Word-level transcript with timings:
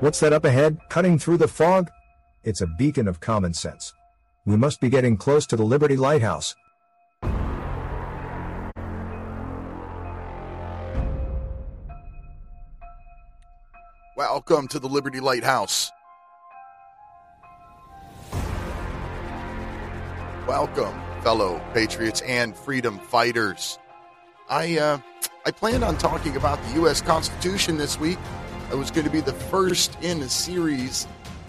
What's 0.00 0.20
that 0.20 0.34
up 0.34 0.44
ahead, 0.44 0.78
cutting 0.90 1.18
through 1.18 1.38
the 1.38 1.48
fog? 1.48 1.90
It's 2.44 2.60
a 2.60 2.66
beacon 2.66 3.08
of 3.08 3.20
common 3.20 3.54
sense. 3.54 3.94
We 4.44 4.54
must 4.54 4.78
be 4.78 4.90
getting 4.90 5.16
close 5.16 5.46
to 5.46 5.56
the 5.56 5.62
Liberty 5.64 5.96
Lighthouse. 5.96 6.54
Welcome 14.14 14.68
to 14.68 14.78
the 14.78 14.86
Liberty 14.86 15.20
Lighthouse. 15.20 15.90
Welcome, 20.46 21.00
fellow 21.22 21.58
patriots 21.72 22.20
and 22.20 22.54
freedom 22.54 22.98
fighters. 22.98 23.78
I 24.50 24.76
uh, 24.76 24.98
I 25.46 25.52
planned 25.52 25.84
on 25.84 25.96
talking 25.96 26.36
about 26.36 26.62
the 26.64 26.74
U.S. 26.80 27.00
Constitution 27.00 27.78
this 27.78 27.98
week. 27.98 28.18
It 28.70 28.74
was 28.74 28.90
going 28.90 29.06
to 29.06 29.12
be 29.12 29.20
the 29.20 29.32
first 29.32 29.96
in 30.02 30.20
a 30.22 30.28
series 30.28 31.04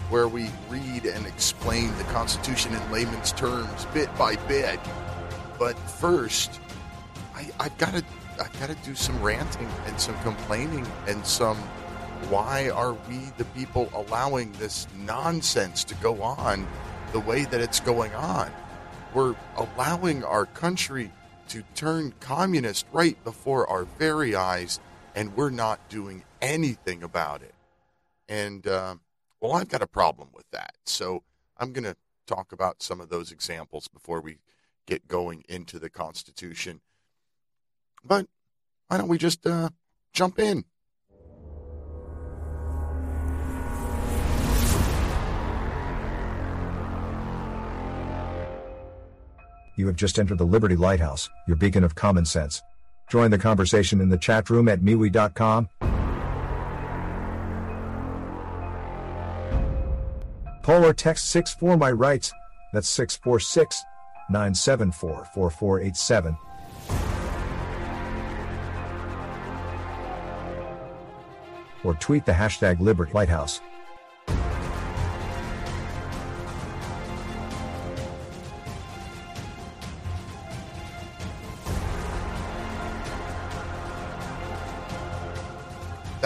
where 0.08 0.28
we 0.28 0.48
read 0.68 1.04
and 1.04 1.26
explain 1.26 1.96
the 1.98 2.04
Constitution 2.04 2.72
in 2.72 2.92
layman's 2.92 3.32
terms, 3.32 3.86
bit 3.86 4.08
by 4.16 4.36
bit. 4.46 4.78
But 5.58 5.76
first, 5.76 6.60
I, 7.34 7.50
I've 7.58 7.76
got 7.78 7.94
to 7.94 8.04
I've 8.40 8.60
got 8.60 8.68
to 8.68 8.76
do 8.84 8.94
some 8.94 9.20
ranting 9.20 9.68
and 9.86 10.00
some 10.00 10.16
complaining 10.20 10.86
and 11.08 11.26
some 11.26 11.56
why 12.30 12.68
are 12.70 12.92
we, 13.08 13.18
the 13.36 13.44
people, 13.46 13.90
allowing 13.94 14.52
this 14.52 14.86
nonsense 14.96 15.82
to 15.84 15.94
go 15.96 16.22
on 16.22 16.66
the 17.12 17.20
way 17.20 17.44
that 17.46 17.60
it's 17.60 17.80
going 17.80 18.14
on? 18.14 18.50
We're 19.14 19.34
allowing 19.56 20.22
our 20.24 20.46
country 20.46 21.10
to 21.48 21.62
turn 21.74 22.12
communist 22.20 22.86
right 22.92 23.22
before 23.24 23.68
our 23.68 23.84
very 23.98 24.34
eyes, 24.34 24.78
and 25.18 25.34
we're 25.34 25.50
not 25.50 25.88
doing 25.88 26.22
anything 26.40 27.02
about 27.02 27.42
it. 27.42 27.52
And, 28.28 28.64
uh, 28.68 28.94
well, 29.40 29.54
I've 29.54 29.68
got 29.68 29.82
a 29.82 29.86
problem 29.88 30.28
with 30.32 30.48
that. 30.52 30.74
So 30.86 31.24
I'm 31.56 31.72
going 31.72 31.82
to 31.82 31.96
talk 32.28 32.52
about 32.52 32.84
some 32.84 33.00
of 33.00 33.08
those 33.08 33.32
examples 33.32 33.88
before 33.88 34.20
we 34.20 34.38
get 34.86 35.08
going 35.08 35.42
into 35.48 35.80
the 35.80 35.90
Constitution. 35.90 36.82
But 38.04 38.28
why 38.86 38.98
don't 38.98 39.08
we 39.08 39.18
just 39.18 39.44
uh, 39.44 39.70
jump 40.12 40.38
in? 40.38 40.64
You 49.74 49.88
have 49.88 49.96
just 49.96 50.16
entered 50.20 50.38
the 50.38 50.46
Liberty 50.46 50.76
Lighthouse, 50.76 51.28
your 51.48 51.56
beacon 51.56 51.82
of 51.82 51.96
common 51.96 52.24
sense. 52.24 52.62
Join 53.08 53.30
the 53.30 53.38
conversation 53.38 54.00
in 54.00 54.08
the 54.08 54.18
chat 54.18 54.50
room 54.50 54.68
at 54.68 54.80
MeWe.com. 54.80 55.68
Or 60.68 60.92
text 60.92 61.30
64 61.30 61.78
My 61.78 61.90
Rights. 61.90 62.32
That's 62.74 62.90
646 62.90 63.82
974 64.28 65.28
4487. 65.34 66.36
Or 71.84 71.94
tweet 71.94 72.26
the 72.26 72.32
hashtag 72.32 72.80
Liberty 72.80 73.12
Lighthouse. 73.14 73.60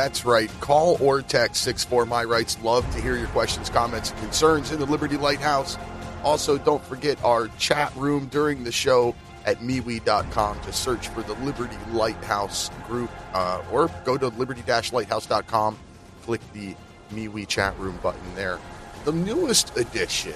That's 0.02 0.24
right. 0.24 0.50
Call 0.58 0.96
or 1.00 1.22
text 1.22 1.62
64 1.62 2.06
My 2.06 2.24
Rights. 2.24 2.60
Love 2.60 2.84
to 2.92 3.00
hear 3.00 3.16
your 3.16 3.28
questions, 3.28 3.70
comments, 3.70 4.10
and 4.10 4.18
concerns 4.18 4.72
in 4.72 4.80
the 4.80 4.84
Liberty 4.84 5.16
Lighthouse. 5.16 5.78
Also, 6.24 6.58
don't 6.58 6.84
forget 6.84 7.22
our 7.22 7.46
chat 7.56 7.94
room 7.94 8.26
during 8.26 8.64
the 8.64 8.72
show 8.72 9.14
at 9.46 9.60
MeWe.com 9.60 10.60
to 10.62 10.72
search 10.72 11.06
for 11.06 11.22
the 11.22 11.34
Liberty 11.34 11.76
Lighthouse 11.92 12.68
group 12.88 13.12
uh, 13.32 13.62
or 13.70 13.88
go 14.04 14.18
to 14.18 14.26
liberty 14.26 14.64
lighthouse.com, 14.66 15.78
click 16.24 16.40
the 16.52 16.74
MeWe 17.12 17.46
chat 17.46 17.78
room 17.78 17.96
button 18.02 18.34
there. 18.34 18.58
The 19.04 19.12
newest 19.12 19.76
edition, 19.76 20.34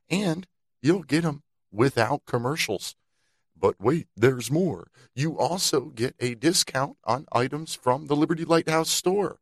And 0.10 0.46
you'll 0.82 1.04
get 1.04 1.24
them 1.24 1.44
without 1.72 2.26
commercials. 2.26 2.96
But 3.60 3.76
wait, 3.80 4.08
there's 4.16 4.50
more. 4.50 4.88
You 5.14 5.38
also 5.38 5.88
get 5.88 6.16
a 6.20 6.36
discount 6.36 6.96
on 7.04 7.26
items 7.32 7.76
from 7.76 8.08
the 8.08 8.16
Liberty 8.16 8.46
Lighthouse 8.46 8.90
store. 8.90 9.40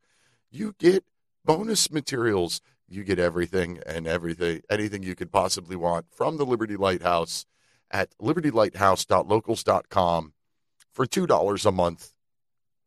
You 0.50 0.73
get 0.79 1.03
bonus 1.45 1.91
materials. 1.91 2.61
You 2.88 3.03
get 3.03 3.19
everything 3.19 3.79
and 3.85 4.07
everything, 4.07 4.61
anything 4.69 5.03
you 5.03 5.13
could 5.13 5.31
possibly 5.31 5.75
want 5.75 6.07
from 6.09 6.38
the 6.38 6.45
Liberty 6.45 6.77
Lighthouse 6.77 7.45
at 7.91 8.17
libertylighthouse.locals.com 8.17 10.33
for 10.91 11.06
$2 11.06 11.66
a 11.66 11.72
month. 11.72 12.13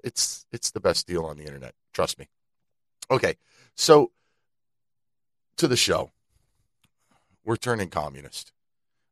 It's 0.03 0.47
it's 0.51 0.71
the 0.71 0.81
best 0.81 1.07
deal 1.07 1.27
on 1.27 1.37
the 1.37 1.45
internet, 1.45 1.75
trust 1.93 2.19
me. 2.19 2.31
Okay. 3.11 3.37
So 3.75 4.13
to 5.61 5.69
the 5.69 5.77
show. 5.77 6.11
We're 7.45 7.57
turning 7.57 7.91
communist. 7.91 8.51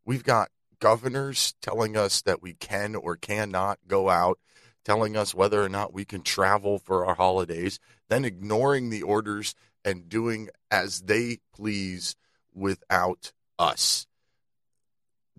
We've 0.07 0.25
got 0.25 0.49
governors 0.79 1.55
telling 1.61 1.97
us 1.97 2.23
that 2.23 2.43
we 2.43 2.55
can 2.55 2.95
or 2.95 3.17
cannot 3.17 3.79
go 3.87 4.09
out, 4.09 4.39
telling 4.85 5.17
us 5.17 5.35
whether 5.35 5.63
or 5.63 5.69
not 5.69 5.93
we 5.93 6.05
can 6.05 6.23
travel 6.23 6.79
for 6.79 7.05
our 7.05 7.15
holidays, 7.15 7.79
then 8.09 8.25
ignoring 8.25 8.91
the 8.91 9.03
orders 9.03 9.55
and 9.85 10.09
doing 10.09 10.49
as 10.71 11.03
they 11.03 11.39
please 11.55 12.17
without 12.55 13.33
us. 13.59 14.07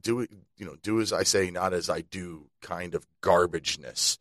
Do 0.01 0.21
it, 0.21 0.31
you 0.57 0.65
know, 0.65 0.75
do 0.81 1.01
as 1.01 1.11
I 1.11 1.23
say, 1.23 1.51
not 1.51 1.73
as 1.73 1.89
I 1.89 2.01
do 2.01 2.47
kind 2.61 2.95
of 2.95 3.05
garbageness. 3.21 4.17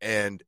And 0.00 0.42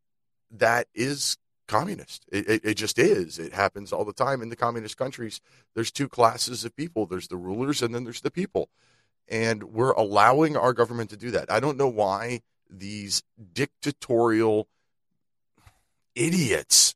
that 0.51 0.89
is 0.95 1.37
communist. 1.69 2.25
It, 2.31 2.49
it, 2.49 2.65
it, 2.65 2.75
just 2.75 2.99
is. 2.99 3.39
It 3.39 3.53
happens 3.53 3.93
all 3.93 4.05
the 4.05 4.13
time 4.13 4.43
in 4.43 4.49
the 4.49 4.57
communist 4.57 4.97
countries. 4.97 5.41
There's 5.75 5.93
two 5.93 6.09
classes 6.09 6.65
of 6.65 6.77
people 6.77 7.07
there's 7.07 7.29
the 7.29 7.37
rulers 7.37 7.83
and 7.83 7.95
then 7.95 8.05
there's 8.05 8.21
the 8.21 8.31
people 8.31 8.69
and 9.29 9.63
we're 9.65 9.93
allowing 9.93 10.57
our 10.57 10.73
government 10.73 11.11
to 11.11 11.17
do 11.17 11.31
that. 11.33 11.51
I 11.51 11.61
don't 11.61 11.77
know 11.77 11.89
why 11.89 12.43
these 12.71 13.23
dictatorial 13.53 14.69
idiots 16.15 16.95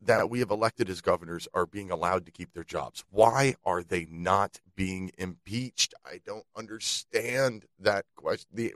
that 0.00 0.30
we 0.30 0.38
have 0.40 0.50
elected 0.50 0.88
as 0.88 1.00
governors 1.00 1.48
are 1.52 1.66
being 1.66 1.90
allowed 1.90 2.26
to 2.26 2.32
keep 2.32 2.52
their 2.52 2.64
jobs. 2.64 3.04
Why 3.10 3.56
are 3.64 3.82
they 3.82 4.06
not 4.10 4.60
being 4.74 5.10
impeached? 5.18 5.94
I 6.04 6.20
don't 6.24 6.46
understand 6.56 7.64
that 7.78 8.04
question. 8.14 8.48
The, 8.52 8.74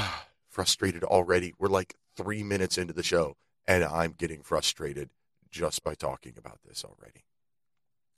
frustrated 0.49 1.03
already. 1.03 1.55
We're 1.59 1.69
like 1.69 1.95
three 2.17 2.43
minutes 2.43 2.79
into 2.79 2.93
the 2.93 3.03
show, 3.03 3.37
and 3.67 3.83
I'm 3.85 4.13
getting 4.13 4.43
frustrated 4.43 5.11
just 5.51 5.83
by 5.83 5.95
talking 5.95 6.35
about 6.37 6.61
this 6.65 6.85
already. 6.85 7.25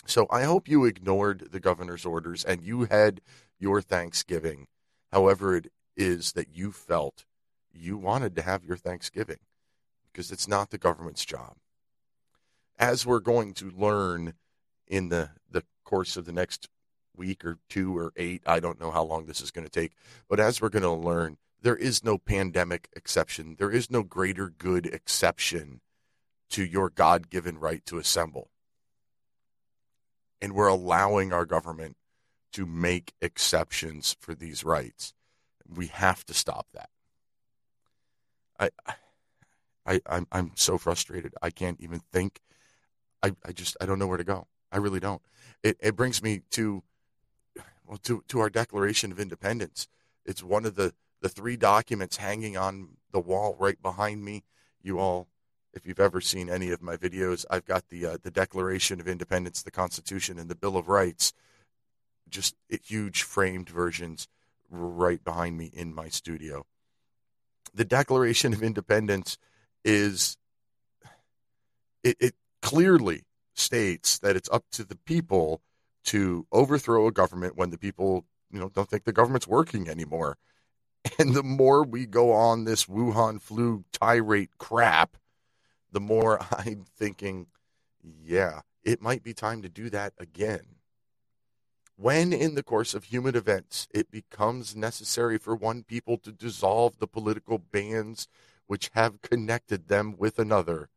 So 0.07 0.27
I 0.31 0.43
hope 0.43 0.69
you 0.69 0.85
ignored 0.85 1.49
the 1.51 1.61
governor's 1.61 2.05
orders 2.05 2.45
and 2.45 2.63
you 2.63 2.85
had 2.85 3.21
your 3.59 3.81
Thanksgiving, 3.81 4.67
however 5.11 5.57
it 5.57 5.73
is 5.97 6.33
that 6.33 6.49
you 6.55 6.73
felt 6.73 7.25
you 7.73 7.97
wanted 7.97 8.37
to 8.37 8.43
have 8.43 8.65
your 8.65 8.77
Thanksgiving, 8.77 9.39
because 10.13 10.31
it's 10.31 10.47
not 10.47 10.71
the 10.71 10.79
government's 10.79 11.25
job. 11.25 11.57
As 12.79 13.07
we're 13.07 13.21
going 13.21 13.55
to 13.55 13.71
learn 13.71 14.35
in 14.87 15.09
the, 15.09 15.31
the 15.51 15.65
course 15.85 16.17
of 16.17 16.27
the 16.27 16.33
next 16.33 16.69
week 17.17 17.45
or 17.45 17.59
two 17.69 17.97
or 17.97 18.13
eight, 18.17 18.43
I 18.47 18.61
don't 18.61 18.81
know 18.81 18.91
how 18.91 19.05
long 19.05 19.27
this 19.27 19.41
is 19.41 19.51
going 19.51 19.67
to 19.67 19.71
take, 19.71 19.93
but 20.29 20.39
as 20.39 20.61
we're 20.61 20.69
going 20.69 20.83
to 20.83 20.91
learn, 20.91 21.39
there 21.63 21.77
is 21.77 22.05
no 22.05 22.19
pandemic 22.19 22.89
exception. 22.95 23.57
There 23.59 23.71
is 23.71 23.91
no 23.91 24.03
greater 24.03 24.51
good 24.51 24.87
exception 24.87 25.81
to 26.51 26.63
your 26.63 26.91
God 26.91 27.31
given 27.31 27.59
right 27.59 27.85
to 27.87 27.99
assemble 27.99 28.51
and 30.41 30.53
we're 30.53 30.69
allowing 30.69 31.33
our 31.33 31.45
government 31.45 31.97
to 32.53 32.67
make 32.67 33.15
exceptions 33.21 34.17
for 34.21 34.35
these 34.35 34.65
rights. 34.65 35.15
We 35.69 35.89
have 35.89 36.25
to 36.27 36.35
stop 36.35 36.67
that. 36.75 36.91
I, 38.59 38.71
I, 39.87 40.01
I'm, 40.07 40.27
I'm 40.31 40.53
so 40.55 40.79
frustrated. 40.79 41.35
I 41.43 41.51
can't 41.51 41.81
even 41.81 42.01
think. 42.13 42.41
I, 43.23 43.35
I 43.45 43.53
just 43.53 43.77
I 43.81 43.87
don't 43.87 43.99
know 43.99 44.07
where 44.07 44.19
to 44.19 44.25
go. 44.25 44.47
I 44.71 44.79
really 44.79 45.01
don't. 45.01 45.23
It 45.63 45.77
it 45.81 45.97
brings 45.97 46.23
me 46.23 46.43
to 46.51 46.83
well 47.87 47.99
to 47.99 48.23
to 48.29 48.41
our 48.41 48.51
Declaration 48.51 49.13
of 49.13 49.19
Independence. 49.19 49.89
It's 50.25 50.43
one 50.43 50.65
of 50.65 50.75
the 50.75 50.95
the 51.21 51.29
three 51.29 51.57
documents 51.57 52.19
hanging 52.19 52.57
on 52.57 52.97
the 53.13 53.21
wall 53.21 53.57
right 53.59 53.81
behind 53.81 54.25
me. 54.25 54.45
You 54.83 54.99
all, 54.99 55.27
if 55.75 55.87
you've 55.87 56.01
ever 56.01 56.21
seen 56.21 56.49
any 56.49 56.71
of 56.71 56.83
my 56.83 56.97
videos, 56.97 57.45
I've 57.51 57.67
got 57.67 57.89
the 57.89 58.07
uh, 58.07 58.19
the 58.23 58.31
Declaration 58.31 59.01
of 59.01 59.09
Independence, 59.09 59.63
the 59.63 59.71
Constitution, 59.71 60.39
and 60.39 60.49
the 60.49 60.55
Bill 60.55 60.77
of 60.77 60.89
Rights, 60.89 61.33
just 62.29 62.55
huge 62.83 63.23
framed 63.23 63.69
versions 63.69 64.29
right 64.71 65.23
behind 65.23 65.59
me 65.59 65.71
in 65.73 65.95
my 65.95 66.09
studio. 66.09 66.65
The 67.75 67.85
Declaration 67.85 68.53
of 68.53 68.63
Independence 68.63 69.37
is 69.85 70.37
it, 72.03 72.17
it 72.21 72.35
clearly 72.63 73.25
states 73.55 74.19
that 74.19 74.37
it's 74.37 74.49
up 74.51 74.65
to 74.73 74.85
the 74.85 74.97
people 74.97 75.61
to 76.05 76.47
overthrow 76.53 77.07
a 77.07 77.13
government 77.13 77.57
when 77.57 77.71
the 77.71 77.79
people 77.79 78.25
you 78.51 78.61
know 78.61 78.69
don't 78.69 78.89
think 78.89 79.05
the 79.05 79.13
government's 79.13 79.49
working 79.49 79.89
anymore 79.89 80.37
and 81.19 81.35
the 81.35 81.43
more 81.43 81.85
we 81.85 82.07
go 82.07 82.33
on 82.33 82.65
this 82.65 82.87
Wuhan 82.87 83.41
flu 83.41 83.85
tirade 83.93 84.51
crap, 84.59 85.17
the 85.95 86.01
more 86.01 86.39
I'm 86.51 86.85
thinking, 86.97 87.47
yeah, 88.23 88.61
it 88.83 89.01
might 89.01 89.23
be 89.23 89.33
time 89.33 89.63
to 89.63 89.71
do 89.71 89.89
that 89.91 90.13
again. 90.19 90.67
When, 91.97 92.33
in 92.33 92.57
the 92.57 92.65
course 92.65 92.93
of 92.93 93.05
human 93.05 93.37
events, 93.37 93.87
it 93.95 94.11
becomes 94.11 94.75
necessary 94.75 95.39
for 95.39 95.55
one 95.55 95.85
people 95.85 96.19
to 96.19 96.33
dissolve 96.33 96.99
the 96.99 97.07
political 97.07 97.59
bands 97.59 98.27
which 98.67 98.91
have 98.95 99.23
connected 99.23 99.87
them 99.87 100.17
with 100.19 100.39
another, 100.39 100.89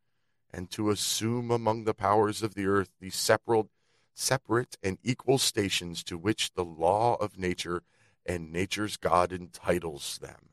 and 0.51 0.71
to 0.71 0.89
assume 0.89 1.51
among 1.51 1.83
the 1.83 1.94
powers 1.94 2.41
of 2.41 2.55
the 2.55 2.65
earth 2.65 2.89
the 2.99 3.11
separate, 3.11 3.67
separate 4.15 4.75
and 4.81 4.97
equal 5.03 5.38
stations 5.38 6.03
to 6.03 6.17
which 6.17 6.53
the 6.53 6.65
law 6.65 7.15
of 7.15 7.38
nature 7.38 7.83
and 8.25 8.51
nature's 8.51 8.97
God 8.97 9.31
entitles 9.31 10.17
them. 10.17 10.49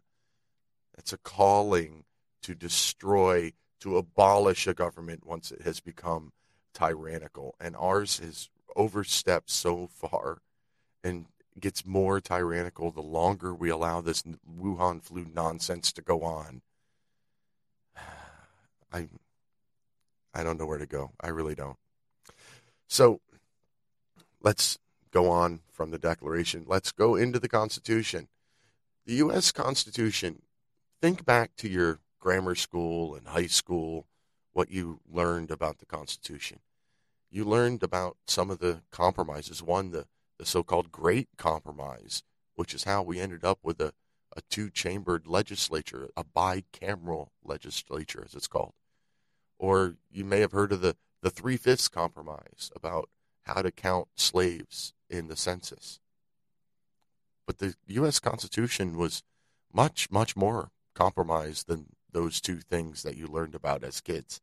That's 0.94 1.12
a 1.14 1.18
calling 1.18 2.04
to 2.42 2.54
destroy, 2.54 3.52
to 3.84 3.98
abolish 3.98 4.66
a 4.66 4.72
government 4.72 5.26
once 5.26 5.52
it 5.52 5.60
has 5.60 5.78
become 5.78 6.32
tyrannical. 6.72 7.54
And 7.60 7.76
ours 7.76 8.18
has 8.18 8.48
overstepped 8.74 9.50
so 9.50 9.86
far 9.86 10.38
and 11.04 11.26
gets 11.60 11.84
more 11.84 12.18
tyrannical 12.18 12.90
the 12.90 13.02
longer 13.02 13.54
we 13.54 13.68
allow 13.68 14.00
this 14.00 14.22
Wuhan 14.58 15.02
flu 15.02 15.26
nonsense 15.30 15.92
to 15.92 16.00
go 16.00 16.22
on. 16.22 16.62
I 18.92 19.08
I 20.32 20.42
don't 20.42 20.58
know 20.58 20.66
where 20.66 20.78
to 20.78 20.86
go. 20.86 21.12
I 21.20 21.28
really 21.28 21.54
don't. 21.54 21.76
So 22.88 23.20
let's 24.42 24.78
go 25.10 25.30
on 25.30 25.60
from 25.70 25.90
the 25.90 25.98
Declaration. 25.98 26.64
Let's 26.66 26.90
go 26.90 27.16
into 27.16 27.38
the 27.38 27.50
Constitution. 27.50 28.28
The 29.04 29.16
U.S. 29.16 29.52
Constitution, 29.52 30.40
think 31.02 31.26
back 31.26 31.54
to 31.56 31.68
your 31.68 32.00
grammar 32.24 32.54
school 32.54 33.14
and 33.14 33.28
high 33.28 33.46
school, 33.46 34.06
what 34.54 34.70
you 34.70 34.98
learned 35.12 35.50
about 35.50 35.76
the 35.76 35.84
Constitution. 35.84 36.58
You 37.30 37.44
learned 37.44 37.82
about 37.82 38.16
some 38.26 38.50
of 38.50 38.60
the 38.60 38.80
compromises. 38.90 39.62
One, 39.62 39.90
the, 39.90 40.06
the 40.38 40.46
so 40.46 40.62
called 40.62 40.90
Great 40.90 41.28
Compromise, 41.36 42.22
which 42.54 42.72
is 42.72 42.84
how 42.84 43.02
we 43.02 43.20
ended 43.20 43.44
up 43.44 43.58
with 43.62 43.78
a, 43.78 43.92
a 44.34 44.40
two 44.48 44.70
chambered 44.70 45.26
legislature, 45.26 46.08
a 46.16 46.24
bicameral 46.24 47.28
legislature, 47.44 48.22
as 48.24 48.34
it's 48.34 48.48
called. 48.48 48.72
Or 49.58 49.96
you 50.10 50.24
may 50.24 50.40
have 50.40 50.52
heard 50.52 50.72
of 50.72 50.80
the, 50.80 50.96
the 51.20 51.30
Three 51.30 51.58
Fifths 51.58 51.88
Compromise 51.88 52.70
about 52.74 53.10
how 53.42 53.60
to 53.60 53.70
count 53.70 54.08
slaves 54.16 54.94
in 55.10 55.28
the 55.28 55.36
census. 55.36 56.00
But 57.46 57.58
the 57.58 57.74
U.S. 57.88 58.18
Constitution 58.18 58.96
was 58.96 59.22
much, 59.74 60.10
much 60.10 60.34
more 60.36 60.70
compromised 60.94 61.66
than 61.66 61.93
those 62.14 62.40
two 62.40 62.60
things 62.60 63.02
that 63.02 63.16
you 63.16 63.26
learned 63.26 63.54
about 63.54 63.84
as 63.84 64.00
kids. 64.00 64.40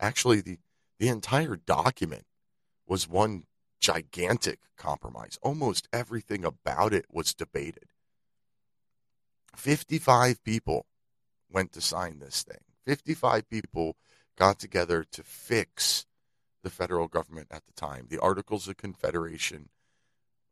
Actually, 0.00 0.40
the, 0.40 0.56
the 0.98 1.08
entire 1.08 1.56
document 1.56 2.24
was 2.86 3.08
one 3.08 3.44
gigantic 3.80 4.60
compromise. 4.78 5.38
Almost 5.42 5.88
everything 5.92 6.44
about 6.44 6.94
it 6.94 7.04
was 7.10 7.34
debated. 7.34 7.88
55 9.56 10.42
people 10.44 10.86
went 11.50 11.72
to 11.72 11.80
sign 11.80 12.20
this 12.20 12.42
thing. 12.42 12.60
55 12.86 13.50
people 13.50 13.96
got 14.36 14.58
together 14.58 15.04
to 15.12 15.22
fix 15.22 16.06
the 16.62 16.70
federal 16.70 17.08
government 17.08 17.48
at 17.50 17.66
the 17.66 17.72
time. 17.72 18.06
The 18.08 18.20
Articles 18.20 18.68
of 18.68 18.76
Confederation 18.76 19.68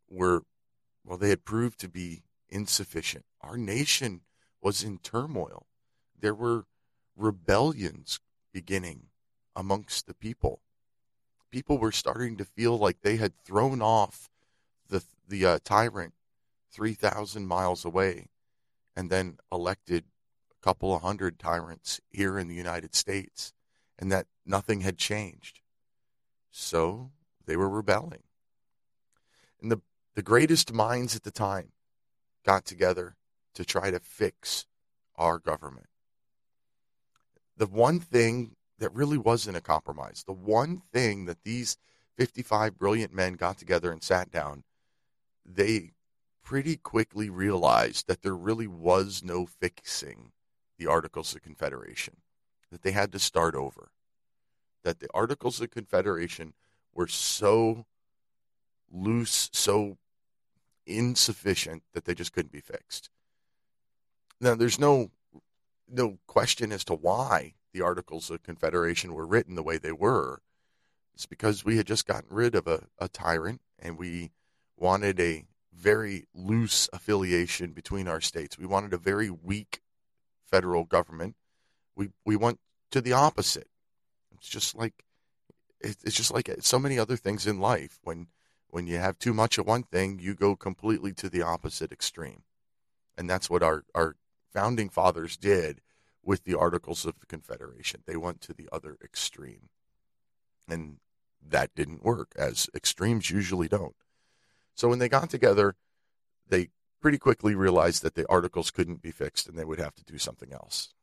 were, 0.08 0.42
well, 1.04 1.16
they 1.16 1.30
had 1.30 1.44
proved 1.44 1.78
to 1.80 1.88
be 1.88 2.22
insufficient. 2.48 3.24
Our 3.40 3.56
nation 3.56 4.22
was 4.60 4.82
in 4.82 4.98
turmoil. 4.98 5.66
There 6.20 6.34
were 6.34 6.66
rebellions 7.16 8.20
beginning 8.52 9.06
amongst 9.56 10.06
the 10.06 10.14
people. 10.14 10.60
People 11.50 11.78
were 11.78 11.92
starting 11.92 12.36
to 12.36 12.44
feel 12.44 12.78
like 12.78 13.00
they 13.00 13.16
had 13.16 13.36
thrown 13.44 13.82
off 13.82 14.28
the 14.88 15.02
the 15.28 15.46
uh, 15.46 15.58
tyrant 15.62 16.14
3,000 16.72 17.46
miles 17.46 17.84
away 17.84 18.28
and 18.96 19.10
then 19.10 19.38
elected 19.52 20.04
a 20.50 20.64
couple 20.64 20.94
of 20.94 21.02
hundred 21.02 21.38
tyrants 21.38 22.00
here 22.10 22.38
in 22.38 22.48
the 22.48 22.54
United 22.54 22.94
States 22.94 23.52
and 23.98 24.10
that 24.10 24.26
nothing 24.44 24.80
had 24.80 24.98
changed. 24.98 25.60
So 26.50 27.10
they 27.46 27.56
were 27.56 27.68
rebelling. 27.68 28.22
And 29.60 29.70
the 29.70 29.80
the 30.14 30.22
greatest 30.22 30.72
minds 30.72 31.14
at 31.14 31.22
the 31.22 31.30
time 31.30 31.72
got 32.44 32.64
together 32.64 33.16
to 33.54 33.64
try 33.64 33.90
to 33.90 34.00
fix 34.00 34.66
our 35.16 35.38
government. 35.38 35.89
The 37.60 37.66
one 37.66 38.00
thing 38.00 38.56
that 38.78 38.94
really 38.94 39.18
wasn't 39.18 39.58
a 39.58 39.60
compromise, 39.60 40.24
the 40.26 40.32
one 40.32 40.80
thing 40.94 41.26
that 41.26 41.44
these 41.44 41.76
55 42.16 42.78
brilliant 42.78 43.12
men 43.12 43.34
got 43.34 43.58
together 43.58 43.92
and 43.92 44.02
sat 44.02 44.30
down, 44.30 44.64
they 45.44 45.90
pretty 46.42 46.78
quickly 46.78 47.28
realized 47.28 48.06
that 48.06 48.22
there 48.22 48.34
really 48.34 48.66
was 48.66 49.22
no 49.22 49.44
fixing 49.44 50.32
the 50.78 50.86
Articles 50.86 51.34
of 51.34 51.42
Confederation, 51.42 52.16
that 52.72 52.80
they 52.80 52.92
had 52.92 53.12
to 53.12 53.18
start 53.18 53.54
over, 53.54 53.90
that 54.82 55.00
the 55.00 55.10
Articles 55.12 55.60
of 55.60 55.70
Confederation 55.70 56.54
were 56.94 57.08
so 57.08 57.84
loose, 58.90 59.50
so 59.52 59.98
insufficient 60.86 61.82
that 61.92 62.06
they 62.06 62.14
just 62.14 62.32
couldn't 62.32 62.52
be 62.52 62.62
fixed. 62.62 63.10
Now, 64.40 64.54
there's 64.54 64.78
no 64.78 65.10
no 65.92 66.18
question 66.26 66.72
as 66.72 66.84
to 66.84 66.94
why 66.94 67.54
the 67.72 67.82
Articles 67.82 68.30
of 68.30 68.42
Confederation 68.42 69.14
were 69.14 69.26
written 69.26 69.54
the 69.54 69.62
way 69.62 69.78
they 69.78 69.92
were. 69.92 70.42
It's 71.14 71.26
because 71.26 71.64
we 71.64 71.76
had 71.76 71.86
just 71.86 72.06
gotten 72.06 72.30
rid 72.30 72.54
of 72.54 72.66
a, 72.66 72.84
a 72.98 73.08
tyrant 73.08 73.60
and 73.78 73.98
we 73.98 74.30
wanted 74.76 75.20
a 75.20 75.44
very 75.72 76.26
loose 76.34 76.88
affiliation 76.92 77.72
between 77.72 78.08
our 78.08 78.20
states. 78.20 78.58
We 78.58 78.66
wanted 78.66 78.92
a 78.92 78.98
very 78.98 79.30
weak 79.30 79.82
federal 80.44 80.84
government. 80.84 81.36
We 81.94 82.08
we 82.24 82.36
went 82.36 82.58
to 82.90 83.00
the 83.00 83.12
opposite. 83.12 83.68
It's 84.32 84.48
just 84.48 84.76
like 84.76 85.04
it's 85.80 86.14
just 86.14 86.32
like 86.32 86.50
so 86.60 86.78
many 86.78 86.98
other 86.98 87.16
things 87.16 87.46
in 87.46 87.60
life. 87.60 87.98
When 88.02 88.28
when 88.68 88.86
you 88.86 88.98
have 88.98 89.18
too 89.18 89.34
much 89.34 89.58
of 89.58 89.66
one 89.66 89.82
thing, 89.82 90.18
you 90.20 90.34
go 90.34 90.56
completely 90.56 91.12
to 91.14 91.28
the 91.28 91.42
opposite 91.42 91.92
extreme. 91.92 92.42
And 93.16 93.28
that's 93.28 93.50
what 93.50 93.62
our, 93.62 93.84
our 93.94 94.16
founding 94.52 94.88
fathers 94.88 95.36
did 95.36 95.80
with 96.30 96.44
the 96.44 96.56
Articles 96.56 97.04
of 97.04 97.18
the 97.18 97.26
Confederation. 97.26 98.04
They 98.06 98.16
went 98.16 98.40
to 98.42 98.52
the 98.52 98.68
other 98.70 98.96
extreme. 99.02 99.68
And 100.68 100.98
that 101.44 101.74
didn't 101.74 102.04
work, 102.04 102.30
as 102.36 102.70
extremes 102.72 103.30
usually 103.30 103.66
don't. 103.66 103.96
So 104.76 104.86
when 104.88 105.00
they 105.00 105.08
got 105.08 105.28
together, 105.28 105.74
they 106.48 106.68
pretty 107.00 107.18
quickly 107.18 107.56
realized 107.56 108.04
that 108.04 108.14
the 108.14 108.28
articles 108.28 108.70
couldn't 108.70 109.02
be 109.02 109.10
fixed 109.10 109.48
and 109.48 109.58
they 109.58 109.64
would 109.64 109.80
have 109.80 109.96
to 109.96 110.04
do 110.04 110.18
something 110.18 110.52
else. 110.52 110.94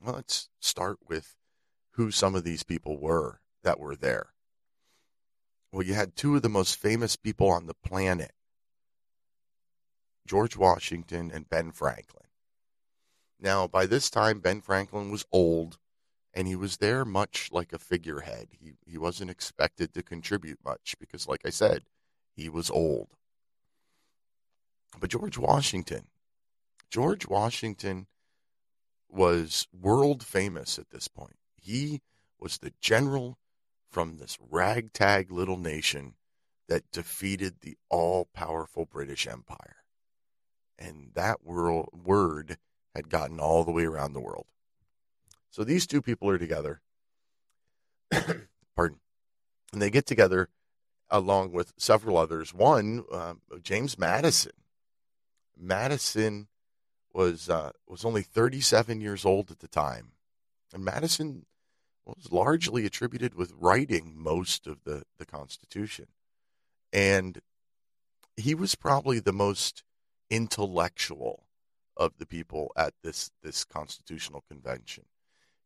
Well, 0.00 0.14
let's 0.14 0.48
start 0.60 0.98
with 1.08 1.34
who 1.94 2.12
some 2.12 2.36
of 2.36 2.44
these 2.44 2.62
people 2.62 3.00
were 3.00 3.40
that 3.64 3.80
were 3.80 3.96
there. 3.96 4.28
Well, 5.72 5.82
you 5.82 5.94
had 5.94 6.14
two 6.14 6.36
of 6.36 6.42
the 6.42 6.48
most 6.48 6.76
famous 6.76 7.16
people 7.16 7.50
on 7.50 7.66
the 7.66 7.74
planet 7.74 8.30
George 10.24 10.56
Washington 10.56 11.32
and 11.34 11.50
Ben 11.50 11.72
Franklin. 11.72 12.22
Now, 13.42 13.66
by 13.66 13.86
this 13.86 14.08
time, 14.08 14.38
Ben 14.38 14.60
Franklin 14.60 15.10
was 15.10 15.26
old 15.32 15.78
and 16.32 16.46
he 16.46 16.54
was 16.54 16.76
there 16.76 17.04
much 17.04 17.50
like 17.50 17.72
a 17.72 17.78
figurehead. 17.78 18.48
He, 18.52 18.72
he 18.86 18.96
wasn't 18.96 19.32
expected 19.32 19.92
to 19.92 20.02
contribute 20.04 20.60
much 20.64 20.94
because, 21.00 21.26
like 21.26 21.42
I 21.44 21.50
said, 21.50 21.82
he 22.36 22.48
was 22.48 22.70
old. 22.70 23.08
But 24.98 25.10
George 25.10 25.36
Washington, 25.36 26.06
George 26.88 27.26
Washington 27.26 28.06
was 29.08 29.66
world 29.72 30.22
famous 30.22 30.78
at 30.78 30.90
this 30.90 31.08
point. 31.08 31.36
He 31.56 32.00
was 32.38 32.58
the 32.58 32.72
general 32.80 33.38
from 33.90 34.18
this 34.18 34.38
ragtag 34.40 35.32
little 35.32 35.58
nation 35.58 36.14
that 36.68 36.90
defeated 36.92 37.56
the 37.60 37.76
all 37.90 38.28
powerful 38.32 38.86
British 38.86 39.26
Empire. 39.26 39.78
And 40.78 41.10
that 41.14 41.44
world, 41.44 41.88
word 41.92 42.56
had 42.94 43.08
gotten 43.08 43.40
all 43.40 43.64
the 43.64 43.70
way 43.70 43.84
around 43.84 44.12
the 44.12 44.20
world. 44.20 44.46
So 45.50 45.64
these 45.64 45.86
two 45.86 46.02
people 46.02 46.28
are 46.30 46.38
together. 46.38 46.80
Pardon. 48.76 49.00
And 49.72 49.80
they 49.80 49.90
get 49.90 50.06
together 50.06 50.48
along 51.10 51.52
with 51.52 51.72
several 51.76 52.16
others. 52.16 52.54
One, 52.54 53.04
uh, 53.12 53.34
James 53.62 53.98
Madison. 53.98 54.52
Madison 55.56 56.48
was 57.12 57.48
uh, 57.50 57.72
was 57.86 58.04
only 58.04 58.22
37 58.22 59.00
years 59.00 59.24
old 59.24 59.50
at 59.50 59.60
the 59.60 59.68
time, 59.68 60.12
and 60.72 60.82
Madison 60.82 61.44
was 62.04 62.32
largely 62.32 62.84
attributed 62.84 63.34
with 63.34 63.52
writing 63.58 64.14
most 64.16 64.66
of 64.66 64.82
the, 64.84 65.04
the 65.18 65.26
Constitution. 65.26 66.06
And 66.92 67.40
he 68.36 68.54
was 68.54 68.74
probably 68.74 69.20
the 69.20 69.32
most 69.32 69.84
intellectual 70.30 71.44
of 71.96 72.12
the 72.18 72.26
people 72.26 72.72
at 72.76 72.94
this, 73.02 73.30
this 73.42 73.64
constitutional 73.64 74.44
convention. 74.48 75.04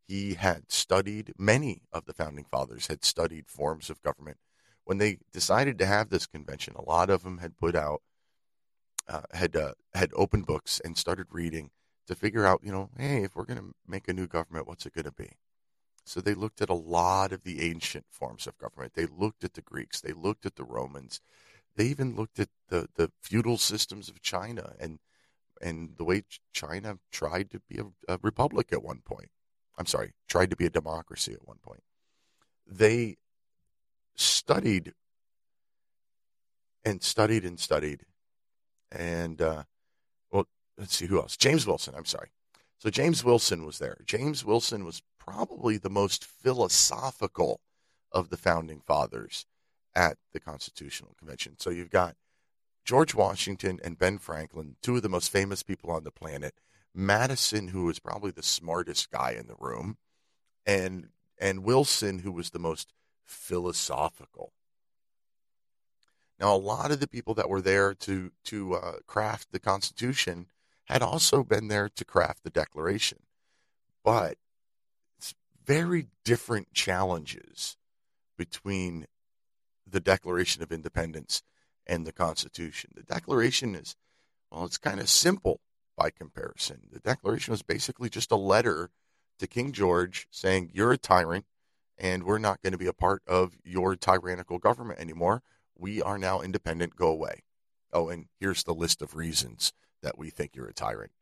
He 0.07 0.35
had 0.35 0.71
studied, 0.71 1.33
many 1.39 1.83
of 1.93 2.05
the 2.05 2.15
founding 2.15 2.45
fathers 2.45 2.87
had 2.87 3.05
studied 3.05 3.49
forms 3.49 3.91
of 3.91 4.03
government. 4.03 4.39
When 4.85 4.99
they 4.99 5.19
decided 5.33 5.79
to 5.79 5.87
have 5.87 6.11
this 6.11 6.27
convention, 6.27 6.75
a 6.77 6.83
lot 6.83 7.11
of 7.11 7.25
them 7.25 7.39
had 7.39 7.57
put 7.57 7.75
out, 7.75 8.03
uh, 9.09 9.23
had 9.33 9.57
uh, 9.57 9.73
had 9.95 10.11
opened 10.15 10.47
books 10.47 10.81
and 10.85 10.97
started 10.97 11.27
reading 11.31 11.71
to 12.07 12.15
figure 12.15 12.47
out, 12.47 12.61
you 12.63 12.71
know, 12.71 12.91
hey, 12.97 13.25
if 13.25 13.35
we're 13.35 13.45
going 13.45 13.59
to 13.59 13.73
make 13.87 14.09
a 14.09 14.13
new 14.13 14.27
government, 14.29 14.69
what's 14.69 14.87
it 14.87 14.95
going 14.95 15.05
to 15.05 15.13
be? 15.13 15.31
So 16.05 16.21
they 16.21 16.35
looked 16.35 16.63
at 16.63 16.71
a 16.71 16.75
lot 16.75 17.33
of 17.33 17.43
the 17.43 17.69
ancient 17.69 18.07
forms 18.11 18.47
of 18.47 18.59
government. 18.59 18.95
They 18.95 19.07
looked 19.07 19.43
at 19.43 19.55
the 19.55 19.63
Greeks. 19.63 20.01
They 20.01 20.13
looked 20.13 20.47
at 20.47 20.55
the 20.55 20.65
Romans. 20.65 21.21
They 21.75 21.87
even 21.87 22.15
looked 22.15 22.39
at 22.39 22.49
the, 22.69 22.89
the 22.95 23.11
feudal 23.21 23.59
systems 23.59 24.09
of 24.09 24.23
China 24.23 24.75
and 24.79 25.01
and 25.61 25.97
the 25.97 26.05
way 26.05 26.23
China 26.53 26.99
tried 27.13 27.51
to 27.51 27.61
be 27.69 27.79
a, 27.79 28.15
a 28.15 28.19
republic 28.23 28.73
at 28.73 28.83
one 28.83 29.01
point. 29.05 29.31
I'm 29.79 29.87
sorry, 29.87 30.13
tried 30.29 30.51
to 30.51 30.57
be 30.57 30.67
a 30.67 30.71
democracy 30.71 31.33
at 31.33 31.47
one 31.47 31.59
point. 31.63 31.83
They 32.67 33.17
studied 34.15 34.93
and 36.85 37.03
studied 37.03 37.45
and 37.45 37.59
studied. 37.59 38.03
And, 38.93 39.43
uh, 39.43 39.65
well, 40.31 40.47
let's 40.79 40.97
see 40.97 41.07
who 41.07 41.21
else. 41.21 41.37
James 41.37 41.67
Wilson, 41.67 41.95
I'm 41.97 42.05
sorry. 42.05 42.29
So 42.79 42.91
James 42.91 43.25
Wilson 43.25 43.67
was 43.67 43.79
there. 43.79 43.99
James 44.05 44.45
Wilson 44.45 44.85
was 44.85 45.03
probably 45.19 45.77
the 45.77 45.91
most 45.91 46.25
philosophical 46.25 47.61
of 48.13 48.31
the 48.31 48.37
founding 48.37 48.81
fathers 48.81 49.47
at 49.95 50.17
the 50.33 50.41
Constitutional 50.41 51.15
Convention. 51.19 51.57
So 51.59 51.71
you've 51.71 51.91
got 51.91 52.15
George 52.87 53.15
Washington 53.15 53.81
and 53.83 53.99
Ben 53.99 54.17
Franklin, 54.17 54.77
two 54.81 54.97
of 54.97 55.03
the 55.03 55.09
most 55.09 55.31
famous 55.31 55.65
people 55.65 55.91
on 55.91 56.05
the 56.05 56.13
planet. 56.13 56.55
Madison, 56.95 57.69
who 57.69 57.85
was 57.85 57.99
probably 57.99 58.31
the 58.31 58.45
smartest 58.45 59.11
guy 59.11 59.33
in 59.33 59.49
the 59.49 59.57
room, 59.59 59.99
and 60.65 61.09
and 61.39 61.65
Wilson, 61.65 62.21
who 62.21 62.33
was 62.33 62.51
the 62.51 62.59
most 62.59 62.95
philosophical. 63.27 64.53
Now, 66.39 66.55
a 66.55 66.57
lot 66.57 66.91
of 66.91 67.01
the 67.01 67.09
people 67.09 67.35
that 67.35 67.51
were 67.51 67.61
there 67.61 67.93
to 67.93 68.31
to 68.45 68.75
uh, 68.75 68.93
craft 69.07 69.49
the 69.51 69.59
Constitution 69.59 70.47
had 70.85 71.03
also 71.03 71.43
been 71.43 71.67
there 71.69 71.89
to 71.89 72.05
craft 72.05 72.45
the 72.45 72.51
Declaration, 72.51 73.19
but 74.05 74.39
it's 75.19 75.35
very 75.67 76.07
different 76.25 76.73
challenges 76.73 77.77
between 78.39 79.07
the 79.87 80.01
Declaration 80.01 80.63
of 80.63 80.71
Independence 80.71 81.43
and 81.87 82.07
the 82.07 82.13
Constitution. 82.13 82.91
The 82.95 83.03
Declaration 83.03 83.75
is, 83.75 83.97
well, 84.51 84.65
it's 84.65 84.79
kind 84.79 85.01
of 85.01 85.09
simple 85.09 85.61
by 85.97 86.11
comparison. 86.11 86.89
The 86.93 87.01
Declaration 87.01 87.53
was 87.53 87.63
basically 87.63 88.09
just 88.09 88.31
a 88.31 88.37
letter 88.37 88.91
to 89.39 89.47
King 89.47 89.73
George 89.73 90.27
saying, 90.31 90.71
You're 90.73 90.93
a 90.93 90.99
tyrant, 90.99 91.47
and 91.99 92.25
we're 92.25 92.39
not 92.39 92.63
going 92.63 92.73
to 92.73 92.79
be 92.79 92.87
a 92.87 92.93
part 92.93 93.23
of 93.27 93.57
your 93.65 93.97
tyrannical 93.97 94.59
government 94.59 95.01
anymore. 95.01 95.43
We 95.79 96.03
are 96.03 96.19
now 96.19 96.41
independent. 96.41 96.97
Go 96.97 97.09
away. 97.09 97.43
Oh, 97.93 98.09
and 98.09 98.27
here's 98.41 98.65
the 98.65 98.75
list 98.75 99.03
of 99.03 99.15
reasons 99.15 99.73
that 100.03 100.19
we 100.19 100.31
think 100.31 100.55
you're 100.55 100.69
a 100.69 100.75
tyrant. 100.75 101.13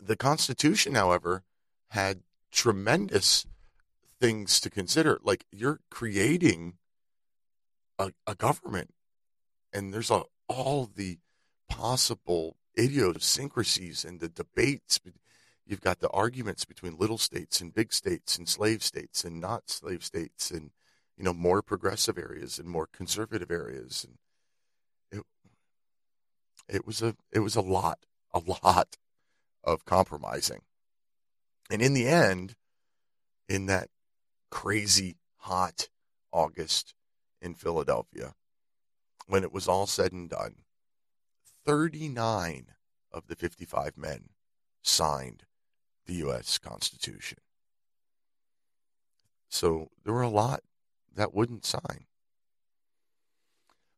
The 0.00 0.16
Constitution, 0.16 0.94
however, 0.94 1.44
had 1.88 2.20
tremendous 2.50 3.46
things 4.18 4.60
to 4.60 4.70
consider. 4.70 5.20
Like 5.22 5.44
you're 5.50 5.80
creating 5.90 6.74
a, 8.00 8.12
a 8.26 8.34
government, 8.34 8.94
and 9.72 9.92
there's 9.92 10.10
a, 10.10 10.22
all 10.48 10.90
the 10.94 11.18
possible 11.68 12.56
idiosyncrasies 12.78 14.04
and 14.04 14.20
the 14.20 14.28
debates. 14.28 15.00
You've 15.66 15.80
got 15.80 16.00
the 16.00 16.10
arguments 16.10 16.64
between 16.64 16.96
little 16.96 17.18
states 17.18 17.60
and 17.60 17.74
big 17.74 17.92
states 17.92 18.36
and 18.36 18.48
slave 18.48 18.82
states 18.82 19.24
and 19.24 19.40
not 19.40 19.70
slave 19.70 20.04
states 20.04 20.50
and 20.50 20.70
you 21.16 21.24
know 21.24 21.34
more 21.34 21.62
progressive 21.62 22.18
areas 22.18 22.58
and 22.58 22.68
more 22.68 22.88
conservative 22.92 23.50
areas 23.50 24.04
and 24.04 25.20
it 25.20 25.26
it 26.68 26.86
was 26.86 27.02
a 27.02 27.14
it 27.30 27.40
was 27.40 27.54
a 27.54 27.60
lot 27.60 28.00
a 28.32 28.40
lot 28.64 28.96
of 29.62 29.84
compromising 29.84 30.62
and 31.70 31.80
in 31.80 31.94
the 31.94 32.08
end, 32.08 32.56
in 33.48 33.66
that 33.66 33.88
crazy 34.50 35.16
hot 35.36 35.88
August 36.32 36.94
in 37.40 37.54
Philadelphia, 37.54 38.34
when 39.26 39.44
it 39.44 39.52
was 39.52 39.68
all 39.68 39.86
said 39.86 40.12
and 40.12 40.28
done, 40.28 40.56
39 41.64 42.66
of 43.12 43.26
the 43.26 43.36
55 43.36 43.96
men 43.96 44.30
signed 44.82 45.44
the 46.06 46.14
U.S. 46.14 46.58
Constitution. 46.58 47.38
So 49.48 49.90
there 50.04 50.14
were 50.14 50.22
a 50.22 50.28
lot 50.28 50.62
that 51.14 51.34
wouldn't 51.34 51.66
sign. 51.66 52.06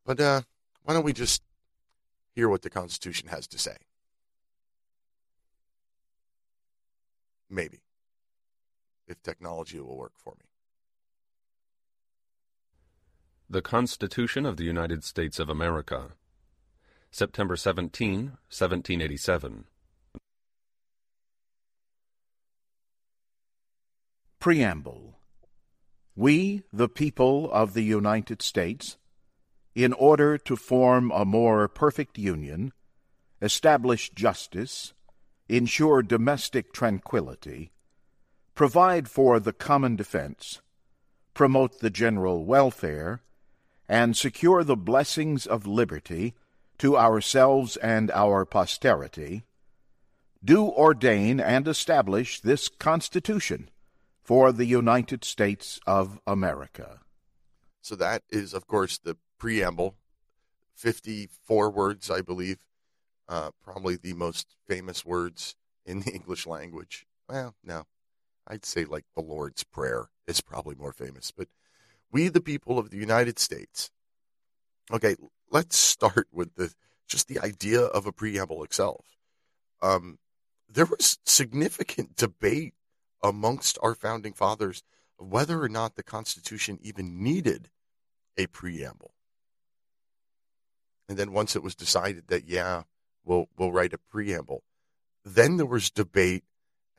But 0.05 0.21
uh, 0.21 0.43
why 0.83 0.95
don't 0.95 1.05
we 1.05 1.13
just 1.13 1.43
hear 2.35 2.49
what 2.49 2.63
the 2.63 2.71
Constitution 2.71 3.29
has 3.29 3.47
to 3.49 3.59
say? 3.59 3.77
Maybe. 7.49 7.81
If 9.07 9.23
technology 9.23 9.79
will 9.79 9.97
work 9.97 10.15
for 10.17 10.35
me. 10.39 10.47
The 13.53 13.61
Constitution 13.61 14.47
of 14.47 14.57
the 14.57 14.65
United 14.65 15.05
States 15.05 15.39
of 15.39 15.51
America. 15.51 16.13
September 17.11 17.55
17, 17.55 18.39
1787. 18.49 19.65
Preamble. 24.41 25.19
We, 26.17 26.63
the 26.73 26.89
people 26.89 27.53
of 27.53 27.75
the 27.75 27.83
United 27.83 28.41
States, 28.41 28.97
in 29.75 29.93
order 29.93 30.39
to 30.39 30.57
form 30.57 31.11
a 31.11 31.27
more 31.27 31.69
perfect 31.69 32.17
union, 32.17 32.73
establish 33.43 34.09
justice, 34.15 34.95
ensure 35.51 36.01
domestic 36.01 36.73
tranquility, 36.73 37.71
provide 38.55 39.11
for 39.11 39.39
the 39.39 39.53
common 39.53 39.95
defense, 39.95 40.63
promote 41.35 41.81
the 41.81 41.91
general 41.91 42.47
welfare, 42.47 43.21
and 43.89 44.17
secure 44.17 44.65
the 44.65 44.77
blessings 44.77 45.47
of 45.47 45.67
liberty 45.67 46.35
to 46.79 46.97
ourselves 46.97 47.77
and 47.77 48.11
our 48.11 48.45
posterity, 48.45 49.45
do 50.45 50.65
ordain 50.65 51.39
and 51.39 51.69
establish 51.69 52.41
this 52.41 52.69
Constitution 52.69 53.69
for 54.23 54.53
the 54.53 54.65
United 54.65 55.25
States 55.25 55.81
of 55.87 56.21
America. 56.27 57.01
So 57.81 57.97
that 57.97 58.23
is, 58.31 58.55
of 58.55 58.67
course, 58.67 58.99
the 58.99 59.17
preamble, 59.39 59.97
54 60.75 61.71
words, 61.71 62.11
I 62.11 62.23
believe, 62.23 62.59
uh, 63.29 63.51
probably 63.63 63.97
the 63.97 64.15
most 64.15 64.57
famous 64.67 65.05
words 65.05 65.55
in 65.85 66.01
the 66.01 66.11
English 66.15 66.47
language. 66.47 67.07
Well, 67.29 67.55
no, 67.65 67.85
I'd 68.47 68.65
say 68.65 68.85
like 68.85 69.05
the 69.15 69.23
Lord's 69.23 69.65
Prayer 69.65 70.09
is 70.27 70.41
probably 70.41 70.75
more 70.75 70.93
famous. 70.93 71.31
But 71.31 71.49
we, 72.13 72.29
the 72.29 72.41
people 72.41 72.79
of 72.79 72.91
the 72.91 72.99
United 72.99 73.39
States. 73.39 73.91
Okay, 74.93 75.17
let's 75.51 75.77
start 75.77 76.29
with 76.31 76.55
the 76.55 76.73
just 77.09 77.29
the 77.29 77.41
idea 77.41 77.81
of 77.81 78.07
a 78.07 78.13
preamble 78.13 78.63
itself. 78.63 79.05
Um, 79.83 80.19
there 80.69 80.87
was 80.87 81.19
significant 81.27 82.17
debate 82.17 82.75
amongst 83.23 83.79
our 83.83 83.95
founding 83.95 84.33
fathers 84.33 84.83
whether 85.19 85.63
or 85.63 85.69
not 85.69 85.95
the 85.95 86.03
Constitution 86.03 86.79
even 86.83 87.23
needed 87.23 87.69
a 88.37 88.47
preamble. 88.47 89.15
And 91.09 91.19
then 91.19 91.33
once 91.33 91.55
it 91.55 91.63
was 91.63 91.75
decided 91.75 92.29
that, 92.29 92.49
yeah, 92.49 92.83
we'll, 93.25 93.47
we'll 93.57 93.73
write 93.73 93.93
a 93.93 93.99
preamble, 93.99 94.63
then 95.25 95.59
there 95.59 95.67
was 95.67 95.91
debate 95.91 96.45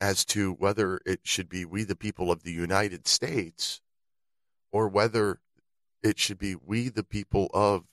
as 0.00 0.24
to 0.26 0.52
whether 0.52 1.00
it 1.04 1.20
should 1.24 1.48
be 1.48 1.64
we 1.64 1.84
the 1.84 1.96
people 1.96 2.30
of 2.30 2.42
the 2.42 2.52
United 2.52 3.06
States 3.06 3.80
or 4.74 4.88
whether 4.88 5.38
it 6.02 6.18
should 6.18 6.36
be 6.36 6.56
we 6.56 6.88
the 6.88 7.04
people 7.04 7.48
of 7.54 7.84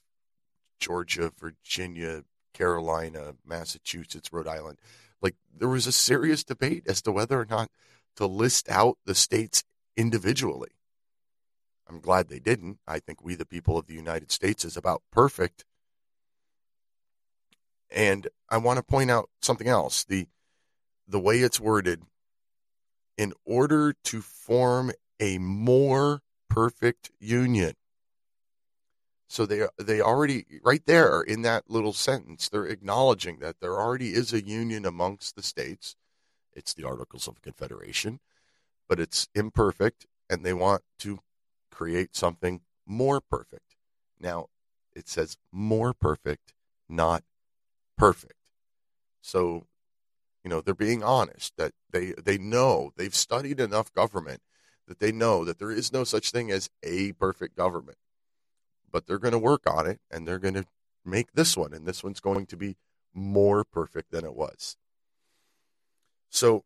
Georgia, 0.80 1.32
Virginia, 1.40 2.24
Carolina, 2.56 3.36
Massachusetts, 3.46 4.34
Rhode 4.34 4.48
Island. 4.48 4.80
Like 5.22 5.36
there 5.56 5.70
was 5.70 5.86
a 5.86 5.92
serious 5.92 6.44
debate 6.44 6.86
as 6.88 7.04
to 7.04 7.12
whether 7.12 7.40
or 7.40 7.46
not 7.46 7.70
to 8.16 8.26
list 8.26 8.68
out 8.68 8.98
the 9.06 9.14
states 9.14 9.64
individually. 9.96 10.72
I'm 11.88 12.00
glad 12.00 12.30
they 12.30 12.40
didn't. 12.40 12.80
I 12.88 12.98
think 12.98 13.24
we 13.24 13.36
the 13.36 13.46
people 13.46 13.78
of 13.78 13.86
the 13.86 13.94
United 13.94 14.32
States 14.32 14.66
is 14.66 14.76
about 14.76 15.04
perfect. 15.12 15.66
And 17.92 18.28
I 18.50 18.58
want 18.58 18.78
to 18.78 18.84
point 18.84 19.12
out 19.12 19.30
something 19.40 19.68
else. 19.68 20.04
The 20.04 20.26
the 21.08 21.20
way 21.20 21.42
it's 21.42 21.60
worded 21.60 22.02
in 23.20 23.34
order 23.46 23.94
to 24.06 24.22
form 24.22 24.92
a 25.20 25.38
more 25.38 26.24
perfect 26.52 27.12
union. 27.18 27.74
So 29.30 29.46
they 29.46 29.66
they 29.78 30.02
already 30.02 30.46
right 30.62 30.86
there 30.86 31.22
in 31.22 31.44
that 31.44 31.70
little 31.70 31.94
sentence 31.94 32.50
they're 32.50 32.66
acknowledging 32.66 33.40
that 33.40 33.62
there 33.62 33.80
already 33.80 34.10
is 34.10 34.34
a 34.34 34.46
union 34.46 34.86
amongst 34.86 35.38
the 35.38 35.44
states. 35.44 35.96
It's 36.54 36.74
the 36.74 36.84
Articles 36.84 37.30
of 37.30 37.42
Confederation, 37.42 38.20
but 38.90 39.00
it's 39.00 39.30
imperfect 39.34 40.06
and 40.30 40.44
they 40.44 40.52
want 40.52 40.82
to 41.00 41.20
create 41.72 42.18
something 42.18 42.60
more 42.86 43.22
perfect. 43.22 43.78
Now, 44.20 44.48
it 44.94 45.08
says 45.08 45.38
more 45.54 45.94
perfect, 45.94 46.54
not 46.90 47.24
perfect. 47.98 48.36
So 49.22 49.68
you 50.44 50.50
know, 50.50 50.60
they're 50.60 50.74
being 50.74 51.02
honest 51.02 51.54
that 51.56 51.72
they 51.90 52.12
they 52.22 52.38
know 52.38 52.92
they've 52.98 53.16
studied 53.16 53.62
enough 53.62 53.94
government 53.94 54.42
that 54.88 55.00
they 55.00 55.12
know 55.12 55.46
that 55.46 55.60
there 55.60 55.72
is 55.72 55.94
no 55.94 56.04
such 56.04 56.32
thing 56.32 56.52
as 56.52 56.70
a 56.84 57.14
perfect 57.14 57.56
government. 57.56 57.98
But 58.92 59.08
they're 59.08 59.20
going 59.20 59.32
to 59.34 59.40
work 59.40 59.70
on 59.70 59.88
it 59.88 60.00
and 60.10 60.28
they're 60.28 60.40
going 60.40 60.56
to 60.56 60.66
make 61.06 61.34
this 61.34 61.56
one 61.56 61.74
and 61.74 61.86
this 61.86 62.04
one's 62.04 62.20
going 62.20 62.46
to 62.48 62.58
be 62.58 62.76
more 63.14 63.64
perfect 63.64 64.12
than 64.12 64.26
it 64.26 64.36
was. 64.36 64.78
So, 66.30 66.64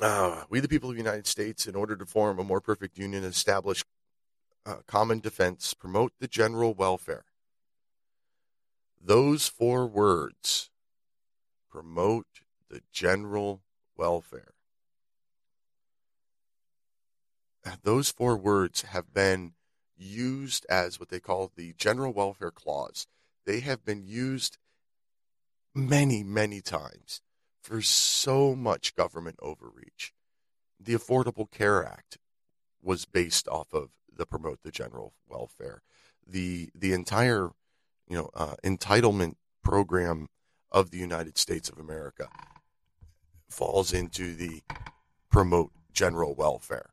uh, 0.00 0.44
we, 0.48 0.60
the 0.60 0.68
people 0.68 0.88
of 0.88 0.96
the 0.96 1.02
United 1.02 1.26
States, 1.26 1.66
in 1.66 1.74
order 1.74 1.96
to 1.96 2.06
form 2.06 2.38
a 2.38 2.44
more 2.44 2.60
perfect 2.60 2.98
union, 2.98 3.24
establish 3.24 3.84
uh, 4.64 4.76
common 4.86 5.20
defense, 5.20 5.74
promote 5.74 6.12
the 6.18 6.28
general 6.28 6.72
welfare. 6.72 7.24
Those 9.04 9.48
four 9.48 9.86
words 9.86 10.70
promote 11.70 12.26
the 12.70 12.80
general 12.92 13.62
welfare. 13.96 14.54
Those 17.82 18.10
four 18.10 18.36
words 18.36 18.82
have 18.82 19.12
been 19.12 19.54
used 19.96 20.66
as 20.68 20.98
what 20.98 21.08
they 21.08 21.20
call 21.20 21.50
the 21.54 21.74
general 21.76 22.12
welfare 22.12 22.50
clause. 22.50 23.06
They 23.44 23.60
have 23.60 23.84
been 23.84 24.04
used 24.06 24.58
many, 25.74 26.22
many 26.22 26.60
times 26.60 27.20
for 27.62 27.80
so 27.82 28.54
much 28.54 28.94
government 28.94 29.38
overreach. 29.40 30.12
The 30.78 30.94
Affordable 30.94 31.50
Care 31.50 31.84
Act 31.84 32.18
was 32.82 33.04
based 33.04 33.46
off 33.48 33.72
of 33.72 33.90
the 34.14 34.26
promote 34.26 34.62
the 34.62 34.72
general 34.72 35.14
welfare. 35.28 35.82
The 36.26 36.70
the 36.74 36.92
entire 36.92 37.50
you 38.08 38.16
know 38.16 38.30
uh, 38.34 38.56
entitlement 38.64 39.34
program 39.62 40.28
of 40.70 40.90
the 40.90 40.98
United 40.98 41.38
States 41.38 41.68
of 41.68 41.78
America 41.78 42.28
falls 43.48 43.92
into 43.92 44.34
the 44.34 44.62
promote 45.30 45.70
general 45.92 46.34
welfare. 46.34 46.90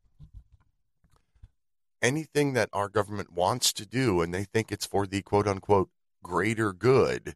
Anything 2.01 2.53
that 2.53 2.69
our 2.71 2.89
government 2.89 3.33
wants 3.33 3.73
to 3.73 3.85
do 3.85 4.21
and 4.21 4.33
they 4.33 4.45
think 4.45 4.71
it's 4.71 4.85
for 4.85 5.05
the 5.05 5.21
quote 5.21 5.47
unquote 5.47 5.89
greater 6.23 6.73
good 6.73 7.35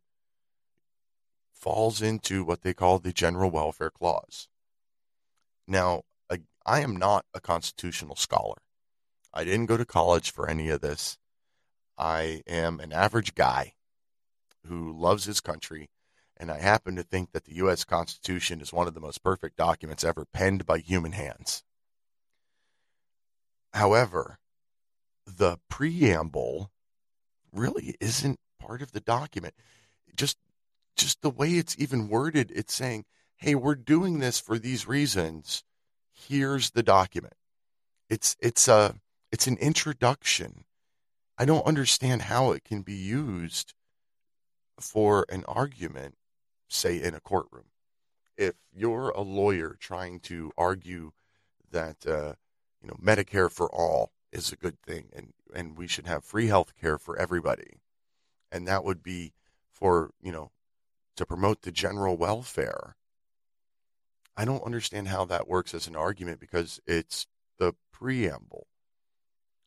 falls 1.53 2.01
into 2.01 2.43
what 2.43 2.61
they 2.61 2.73
call 2.73 2.99
the 2.99 3.13
general 3.13 3.49
welfare 3.49 3.89
clause. 3.89 4.47
Now, 5.67 6.03
I 6.65 6.79
am 6.79 6.95
not 6.95 7.25
a 7.33 7.41
constitutional 7.41 8.15
scholar. 8.15 8.55
I 9.33 9.43
didn't 9.43 9.65
go 9.65 9.77
to 9.77 9.85
college 9.85 10.31
for 10.31 10.49
any 10.49 10.69
of 10.69 10.81
this. 10.81 11.17
I 11.97 12.41
am 12.47 12.79
an 12.79 12.93
average 12.93 13.35
guy 13.35 13.73
who 14.65 14.97
loves 14.97 15.25
his 15.25 15.41
country 15.41 15.89
and 16.37 16.49
I 16.51 16.59
happen 16.59 16.95
to 16.95 17.03
think 17.03 17.31
that 17.31 17.45
the 17.45 17.55
U.S. 17.55 17.83
Constitution 17.83 18.59
is 18.61 18.73
one 18.73 18.87
of 18.87 18.93
the 18.93 18.99
most 18.99 19.23
perfect 19.23 19.57
documents 19.57 20.03
ever 20.03 20.25
penned 20.25 20.65
by 20.65 20.79
human 20.79 21.11
hands. 21.11 21.63
However, 23.73 24.39
the 25.25 25.57
preamble 25.69 26.71
really 27.51 27.95
isn't 27.99 28.39
part 28.59 28.81
of 28.81 28.91
the 28.91 28.99
document. 28.99 29.53
Just 30.15 30.37
just 30.95 31.21
the 31.21 31.29
way 31.29 31.53
it's 31.53 31.75
even 31.79 32.07
worded, 32.07 32.51
it's 32.53 32.73
saying, 32.73 33.05
"Hey, 33.35 33.55
we're 33.55 33.75
doing 33.75 34.19
this 34.19 34.39
for 34.39 34.59
these 34.59 34.87
reasons. 34.87 35.63
Here's 36.11 36.71
the 36.71 36.83
document." 36.83 37.33
It's 38.09 38.35
it's 38.39 38.67
a 38.67 38.95
it's 39.31 39.47
an 39.47 39.57
introduction. 39.57 40.65
I 41.37 41.45
don't 41.45 41.65
understand 41.65 42.23
how 42.23 42.51
it 42.51 42.63
can 42.63 42.83
be 42.83 42.93
used 42.93 43.73
for 44.79 45.25
an 45.29 45.43
argument 45.47 46.15
say 46.69 47.01
in 47.01 47.15
a 47.15 47.19
courtroom. 47.19 47.65
If 48.37 48.55
you're 48.71 49.09
a 49.09 49.21
lawyer 49.21 49.75
trying 49.79 50.19
to 50.21 50.51
argue 50.57 51.11
that 51.71 52.05
uh, 52.05 52.33
you 52.81 52.87
know 52.87 52.97
Medicare 53.01 53.51
for 53.51 53.67
all 53.73 54.11
is 54.33 54.51
a 54.51 54.57
good 54.57 54.81
thing 54.81 55.09
and 55.13 55.33
and 55.53 55.77
we 55.77 55.87
should 55.87 56.07
have 56.07 56.23
free 56.23 56.47
health 56.47 56.73
care 56.79 56.97
for 56.97 57.17
everybody, 57.17 57.79
and 58.51 58.67
that 58.67 58.83
would 58.83 59.03
be 59.03 59.33
for 59.71 60.11
you 60.21 60.31
know 60.31 60.51
to 61.15 61.25
promote 61.25 61.61
the 61.61 61.71
general 61.71 62.17
welfare. 62.17 62.95
I 64.35 64.45
don't 64.45 64.63
understand 64.63 65.09
how 65.09 65.25
that 65.25 65.47
works 65.47 65.73
as 65.73 65.87
an 65.87 65.95
argument 65.95 66.39
because 66.39 66.79
it's 66.87 67.27
the 67.59 67.73
preamble. 67.91 68.67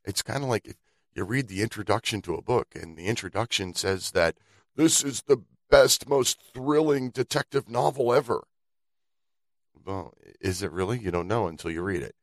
It's 0.04 0.22
kind 0.22 0.42
of 0.42 0.48
like 0.50 0.66
if 0.66 0.76
you 1.14 1.24
read 1.24 1.48
the 1.48 1.62
introduction 1.62 2.20
to 2.22 2.34
a 2.34 2.42
book 2.42 2.74
and 2.74 2.96
the 2.96 3.06
introduction 3.06 3.74
says 3.74 4.10
that 4.10 4.36
this 4.74 5.02
is 5.04 5.22
the 5.22 5.38
best, 5.70 6.08
most 6.08 6.38
thrilling 6.52 7.10
detective 7.10 7.68
novel 7.68 8.12
ever. 8.12 8.44
Well, 9.84 10.14
is 10.40 10.62
it 10.62 10.72
really? 10.72 10.98
You 10.98 11.10
don't 11.10 11.28
know 11.28 11.46
until 11.46 11.70
you 11.70 11.82
read 11.82 12.02
it. 12.02 12.14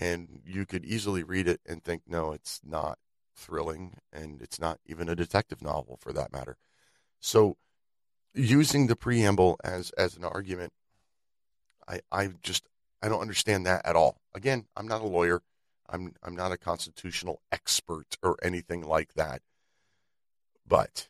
And 0.00 0.40
you 0.46 0.64
could 0.64 0.86
easily 0.86 1.22
read 1.22 1.46
it 1.46 1.60
and 1.66 1.84
think, 1.84 2.02
no, 2.06 2.32
it's 2.32 2.62
not 2.64 2.98
thrilling, 3.36 3.98
and 4.10 4.40
it's 4.40 4.58
not 4.58 4.80
even 4.86 5.10
a 5.10 5.14
detective 5.14 5.60
novel 5.60 5.98
for 6.00 6.10
that 6.14 6.32
matter. 6.32 6.56
So, 7.20 7.58
using 8.32 8.86
the 8.86 8.96
preamble 8.96 9.60
as 9.62 9.90
as 9.90 10.16
an 10.16 10.24
argument, 10.24 10.72
I 11.86 12.00
I 12.10 12.30
just 12.42 12.64
I 13.02 13.10
don't 13.10 13.20
understand 13.20 13.66
that 13.66 13.84
at 13.84 13.94
all. 13.94 14.22
Again, 14.34 14.64
I'm 14.74 14.88
not 14.88 15.02
a 15.02 15.06
lawyer. 15.06 15.42
I'm 15.86 16.14
I'm 16.22 16.34
not 16.34 16.52
a 16.52 16.56
constitutional 16.56 17.42
expert 17.52 18.16
or 18.22 18.38
anything 18.42 18.80
like 18.80 19.12
that. 19.14 19.42
But 20.66 21.08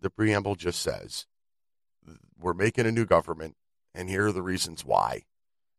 the 0.00 0.08
preamble 0.08 0.54
just 0.54 0.80
says 0.80 1.26
we're 2.40 2.54
making 2.54 2.86
a 2.86 2.92
new 2.92 3.04
government, 3.04 3.56
and 3.94 4.08
here 4.08 4.28
are 4.28 4.32
the 4.32 4.40
reasons 4.40 4.82
why. 4.82 5.24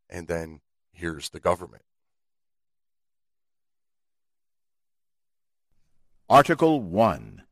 And 0.08 0.28
then 0.28 0.60
here's 0.92 1.30
the 1.30 1.40
government. 1.40 1.82
Article 6.30 6.80
1 6.80 7.42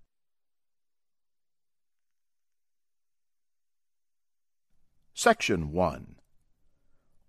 Section 5.12 5.73
1 5.73 6.14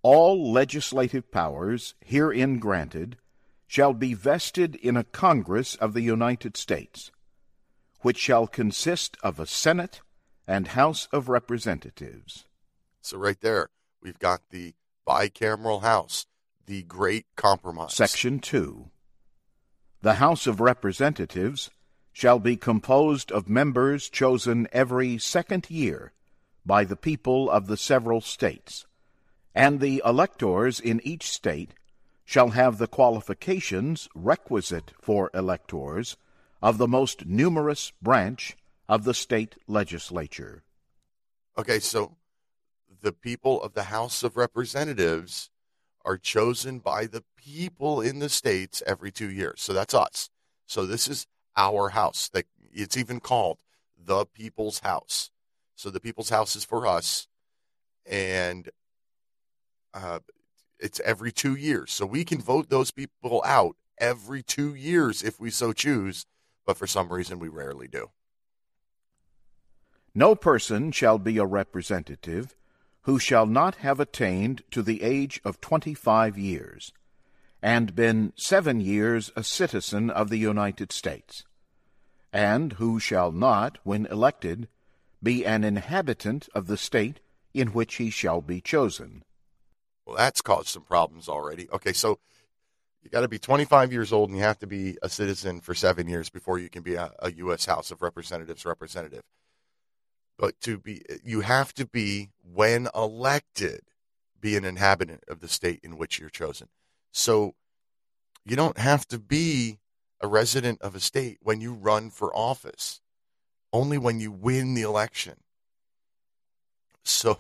All 0.04 0.52
legislative 0.52 1.32
powers 1.32 1.96
herein 2.06 2.60
granted 2.60 3.18
shall 3.66 3.96
be 3.96 4.14
vested 4.14 4.76
in 4.76 4.96
a 4.96 5.04
Congress 5.04 5.74
of 5.74 5.96
the 5.96 6.02
United 6.04 6.56
States 6.56 7.10
which 8.02 8.20
shall 8.20 8.46
consist 8.46 9.18
of 9.24 9.40
a 9.40 9.48
Senate 9.48 10.02
and 10.46 10.68
House 10.68 11.08
of 11.12 11.30
Representatives. 11.30 12.46
So, 13.02 13.18
right 13.18 13.42
there, 13.42 13.72
we've 14.04 14.20
got 14.20 14.42
the 14.52 14.76
bicameral 15.08 15.82
House, 15.82 16.28
the 16.68 16.84
Great 16.84 17.26
Compromise. 17.36 17.96
Section 17.96 18.38
2 18.38 18.92
The 20.02 20.16
House 20.16 20.48
of 20.48 20.62
Representatives 20.62 21.70
shall 22.14 22.40
be 22.40 22.56
composed 22.56 23.34
of 23.34 23.50
members 23.50 24.10
chosen 24.10 24.68
every 24.72 25.18
second 25.18 25.70
year 25.70 26.14
by 26.66 26.86
the 26.86 26.96
people 26.96 27.50
of 27.50 27.68
the 27.68 27.76
several 27.76 28.22
states, 28.22 28.86
and 29.54 29.82
the 29.82 30.02
electors 30.06 30.80
in 30.80 31.02
each 31.04 31.30
state 31.30 31.74
shall 32.24 32.52
have 32.52 32.78
the 32.78 32.88
qualifications 32.88 34.08
requisite 34.16 34.94
for 35.02 35.32
electors 35.34 36.16
of 36.62 36.78
the 36.78 36.88
most 36.88 37.26
numerous 37.26 37.92
branch 38.02 38.56
of 38.88 39.04
the 39.04 39.14
state 39.14 39.56
legislature. 39.68 40.64
Okay, 41.58 41.80
so 41.80 42.16
the 43.02 43.12
people 43.12 43.62
of 43.62 43.74
the 43.74 43.84
House 43.84 44.24
of 44.24 44.38
Representatives 44.38 45.50
are 46.06 46.18
chosen 46.18 46.80
by 46.80 47.06
the 47.06 47.24
people 47.36 48.02
in 48.02 48.20
the 48.20 48.30
states 48.30 48.82
every 48.86 49.12
two 49.12 49.30
years. 49.30 49.62
So 49.62 49.74
that's 49.74 49.94
us. 49.94 50.30
So 50.66 50.86
this 50.86 51.08
is 51.08 51.28
our 51.56 51.90
house. 51.90 52.30
That 52.30 52.46
it's 52.74 52.98
even 52.98 53.20
called 53.20 53.60
the 53.98 54.26
People's 54.26 54.80
House. 54.80 55.32
So 55.76 55.90
the 55.90 56.00
People's 56.00 56.30
House 56.30 56.56
is 56.56 56.66
for 56.66 56.86
us, 56.86 57.28
and 58.06 58.70
uh, 59.94 60.20
it's 60.80 61.00
every 61.02 61.32
two 61.32 61.56
years. 61.56 61.92
So 61.92 62.06
we 62.06 62.24
can 62.24 62.42
vote 62.42 62.70
those 62.70 62.92
people 62.92 63.42
out 63.46 63.76
every 63.98 64.42
two 64.42 64.74
years 64.76 65.24
if 65.24 65.40
we 65.40 65.50
so 65.52 65.74
choose, 65.74 66.26
but 66.66 66.78
for 66.78 66.88
some 66.88 67.12
reason 67.12 67.40
we 67.40 67.50
rarely 67.50 67.88
do. 67.88 68.10
No 70.16 70.36
person 70.36 70.92
shall 70.92 71.18
be 71.18 71.38
a 71.38 71.46
representative 71.46 72.56
who 73.02 73.20
shall 73.20 73.46
not 73.46 73.76
have 73.78 74.00
attained 74.00 74.64
to 74.72 74.82
the 74.82 75.02
age 75.02 75.42
of 75.44 75.62
twenty 75.62 75.94
five 75.94 76.38
years, 76.38 76.92
and 77.62 77.96
been 77.96 78.34
seven 78.36 78.80
years 78.80 79.32
a 79.36 79.44
citizen 79.44 80.10
of 80.10 80.30
the 80.30 80.38
United 80.38 80.92
States, 80.92 81.44
and 82.32 82.74
who 82.74 83.00
shall 83.00 83.32
not, 83.32 83.78
when 83.84 84.06
elected, 84.08 84.68
be 85.22 85.46
an 85.46 85.64
inhabitant 85.64 86.48
of 86.56 86.68
the 86.68 86.78
state 86.78 87.20
in 87.54 87.70
which 87.70 87.96
he 87.96 88.10
shall 88.10 88.42
be 88.42 88.62
chosen. 88.62 89.24
Well, 90.06 90.16
that's 90.16 90.42
caused 90.42 90.70
some 90.70 90.84
problems 90.84 91.28
already. 91.28 91.68
Okay, 91.72 91.94
so 91.94 92.20
you 93.04 93.10
got 93.10 93.22
to 93.22 93.28
be 93.28 93.40
25 93.40 93.92
years 93.92 94.12
old 94.12 94.30
and 94.30 94.38
you 94.38 94.44
have 94.44 94.60
to 94.60 94.68
be 94.68 94.98
a 95.02 95.10
citizen 95.10 95.62
for 95.62 95.74
seven 95.74 96.08
years 96.08 96.30
before 96.30 96.60
you 96.60 96.70
can 96.70 96.84
be 96.84 96.96
a, 96.96 97.12
a 97.20 97.32
U.S. 97.34 97.66
House 97.66 97.92
of 97.92 98.02
Representatives 98.02 98.66
representative. 98.66 99.22
But 100.40 100.60
to 100.62 100.78
be, 100.78 101.04
you 101.22 101.42
have 101.42 101.74
to 101.74 101.86
be, 101.86 102.30
when 102.42 102.88
elected, 102.96 103.82
be 104.40 104.56
an 104.56 104.64
inhabitant 104.64 105.26
of 105.28 105.42
the 105.42 105.50
state 105.50 105.82
in 105.84 105.98
which 105.98 106.18
you're 106.18 106.30
chosen. 106.30 106.70
So 107.12 107.56
you 108.46 108.56
don't 108.56 108.78
have 108.78 109.06
to 109.10 109.20
be 109.20 109.80
a 110.22 110.28
resident 110.28 110.82
of 110.82 110.96
a 110.96 111.02
state 111.02 111.40
when 111.42 111.60
you 111.60 111.74
run 111.74 112.10
for 112.10 112.34
office, 112.34 113.02
only 113.74 113.98
when 113.98 114.22
you 114.22 114.32
win 114.32 114.76
the 114.76 114.82
election. 114.82 115.36
So 117.04 117.40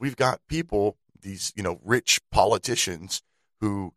we've 0.00 0.16
got 0.16 0.40
people, 0.48 0.96
these, 1.20 1.52
you 1.54 1.62
know, 1.62 1.78
rich 1.84 2.20
politicians 2.32 3.22
who 3.60 3.94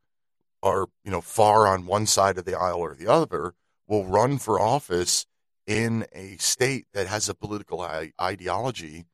are, 0.61 0.85
you 1.03 1.09
know, 1.09 1.21
far 1.21 1.65
on 1.65 1.87
one 1.87 2.05
side 2.05 2.37
of 2.37 2.45
the 2.45 2.57
aisle 2.57 2.77
or 2.77 2.93
the 2.93 3.11
other 3.11 3.55
will 3.87 4.05
run 4.05 4.37
for 4.37 4.59
office 4.59 5.25
in 5.67 6.05
a 6.13 6.37
state 6.37 6.87
that 6.93 7.07
has 7.07 7.27
a 7.27 7.35
political 7.35 7.85
ideology 8.19 9.05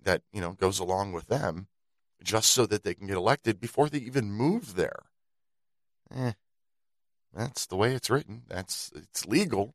that, 0.00 0.22
you 0.32 0.40
know, 0.40 0.52
goes 0.52 0.78
along 0.78 1.12
with 1.12 1.26
them 1.26 1.66
just 2.22 2.52
so 2.52 2.66
that 2.66 2.84
they 2.84 2.94
can 2.94 3.08
get 3.08 3.16
elected 3.16 3.60
before 3.60 3.88
they 3.88 3.98
even 3.98 4.32
move 4.32 4.76
there. 4.76 5.02
Eh, 6.14 6.32
that's 7.34 7.66
the 7.66 7.76
way 7.76 7.94
it's 7.94 8.10
written. 8.10 8.42
That's 8.48 8.92
it's 8.94 9.26
legal. 9.26 9.74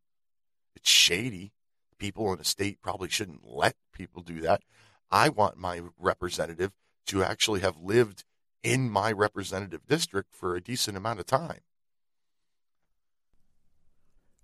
It's 0.75 0.89
shady. 0.89 1.51
People 1.97 2.31
in 2.31 2.39
a 2.39 2.43
state 2.45 2.81
probably 2.81 3.09
shouldn't 3.09 3.45
let 3.45 3.75
people 3.91 4.21
do 4.21 4.39
that. 4.41 4.61
I 5.11 5.29
want 5.29 5.57
my 5.57 5.81
representative 5.97 6.71
to 7.07 7.23
actually 7.23 7.61
have 7.61 7.77
lived 7.77 8.23
in 8.63 8.89
my 8.89 9.11
representative 9.11 9.85
district 9.87 10.35
for 10.35 10.55
a 10.55 10.61
decent 10.61 10.95
amount 10.95 11.19
of 11.19 11.25
time. 11.25 11.61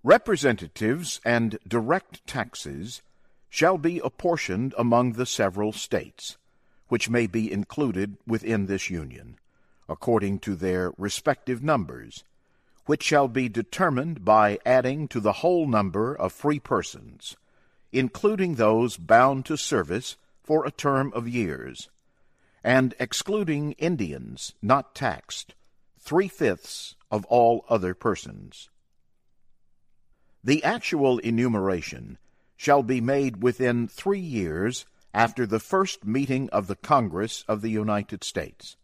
Representatives 0.06 1.18
and 1.24 1.58
direct 1.66 2.26
taxes 2.26 3.00
shall 3.48 3.78
be 3.78 4.00
apportioned 4.04 4.74
among 4.76 5.12
the 5.12 5.24
several 5.24 5.72
states, 5.72 6.36
which 6.88 7.08
may 7.08 7.26
be 7.26 7.50
included 7.50 8.18
within 8.26 8.66
this 8.66 8.90
Union, 8.90 9.38
according 9.88 10.40
to 10.40 10.56
their 10.56 10.92
respective 10.98 11.62
numbers, 11.62 12.22
which 12.84 13.02
shall 13.02 13.28
be 13.28 13.48
determined 13.48 14.26
by 14.26 14.58
adding 14.66 15.08
to 15.08 15.20
the 15.20 15.40
whole 15.40 15.66
number 15.66 16.14
of 16.14 16.34
free 16.34 16.60
persons, 16.60 17.34
including 17.90 18.56
those 18.56 18.98
bound 18.98 19.46
to 19.46 19.56
service 19.56 20.18
for 20.42 20.66
a 20.66 20.70
term 20.70 21.10
of 21.14 21.26
years, 21.26 21.88
and 22.62 22.94
excluding 23.00 23.72
Indians 23.78 24.52
not 24.60 24.94
taxed, 24.94 25.54
three 25.98 26.28
fifths 26.28 26.94
of 27.10 27.24
all 27.24 27.64
other 27.70 27.94
persons. 27.94 28.68
The 30.46 30.62
actual 30.62 31.20
enumeration 31.20 32.18
shall 32.54 32.82
be 32.82 33.00
made 33.00 33.42
within 33.42 33.88
three 33.88 34.20
years 34.20 34.84
after 35.14 35.46
the 35.46 35.58
first 35.58 36.04
meeting 36.04 36.50
of 36.50 36.66
the 36.66 36.76
Congress 36.76 37.46
of 37.48 37.62
the 37.62 37.70
United 37.70 38.22
States, 38.22 38.76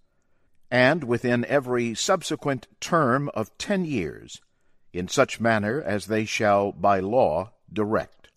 and 0.71 1.05
within 1.05 1.45
every 1.45 1.95
subsequent 1.95 2.67
term 2.81 3.29
of 3.35 3.57
ten 3.59 3.85
years, 3.85 4.41
in 4.95 5.07
such 5.07 5.39
manner 5.39 5.83
as 5.83 6.07
they 6.07 6.25
shall 6.25 6.73
by 6.73 6.99
law 6.99 7.53
direct. 7.71 8.29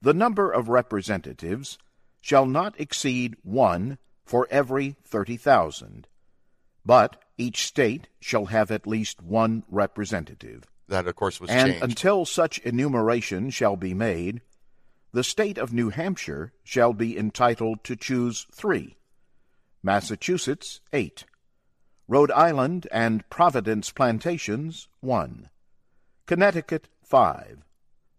The 0.00 0.14
number 0.14 0.52
of 0.52 0.68
representatives 0.68 1.76
shall 2.20 2.46
not 2.46 2.78
exceed 2.78 3.36
one 3.42 3.98
for 4.24 4.46
every 4.48 4.94
thirty 5.02 5.36
thousand, 5.36 6.06
but 6.86 7.20
each 7.36 7.66
state 7.66 8.06
shall 8.20 8.46
have 8.46 8.70
at 8.70 8.86
least 8.86 9.20
one 9.20 9.64
representative. 9.68 10.69
That, 10.90 11.06
of 11.06 11.14
course, 11.14 11.40
was 11.40 11.48
changed. 11.50 11.62
and 11.62 11.72
changed. 11.72 11.84
until 11.84 12.24
such 12.24 12.58
enumeration 12.58 13.50
shall 13.50 13.76
be 13.76 13.94
made, 13.94 14.42
the 15.12 15.22
state 15.22 15.56
of 15.56 15.72
New 15.72 15.90
Hampshire 15.90 16.52
shall 16.64 16.92
be 16.92 17.16
entitled 17.16 17.84
to 17.84 17.94
choose 17.94 18.46
three, 18.52 18.96
Massachusetts 19.84 20.80
eight, 20.92 21.24
Rhode 22.08 22.32
Island 22.32 22.88
and 22.90 23.28
Providence 23.30 23.92
plantations 23.92 24.88
one, 25.00 25.48
Connecticut 26.26 26.88
five, 27.04 27.64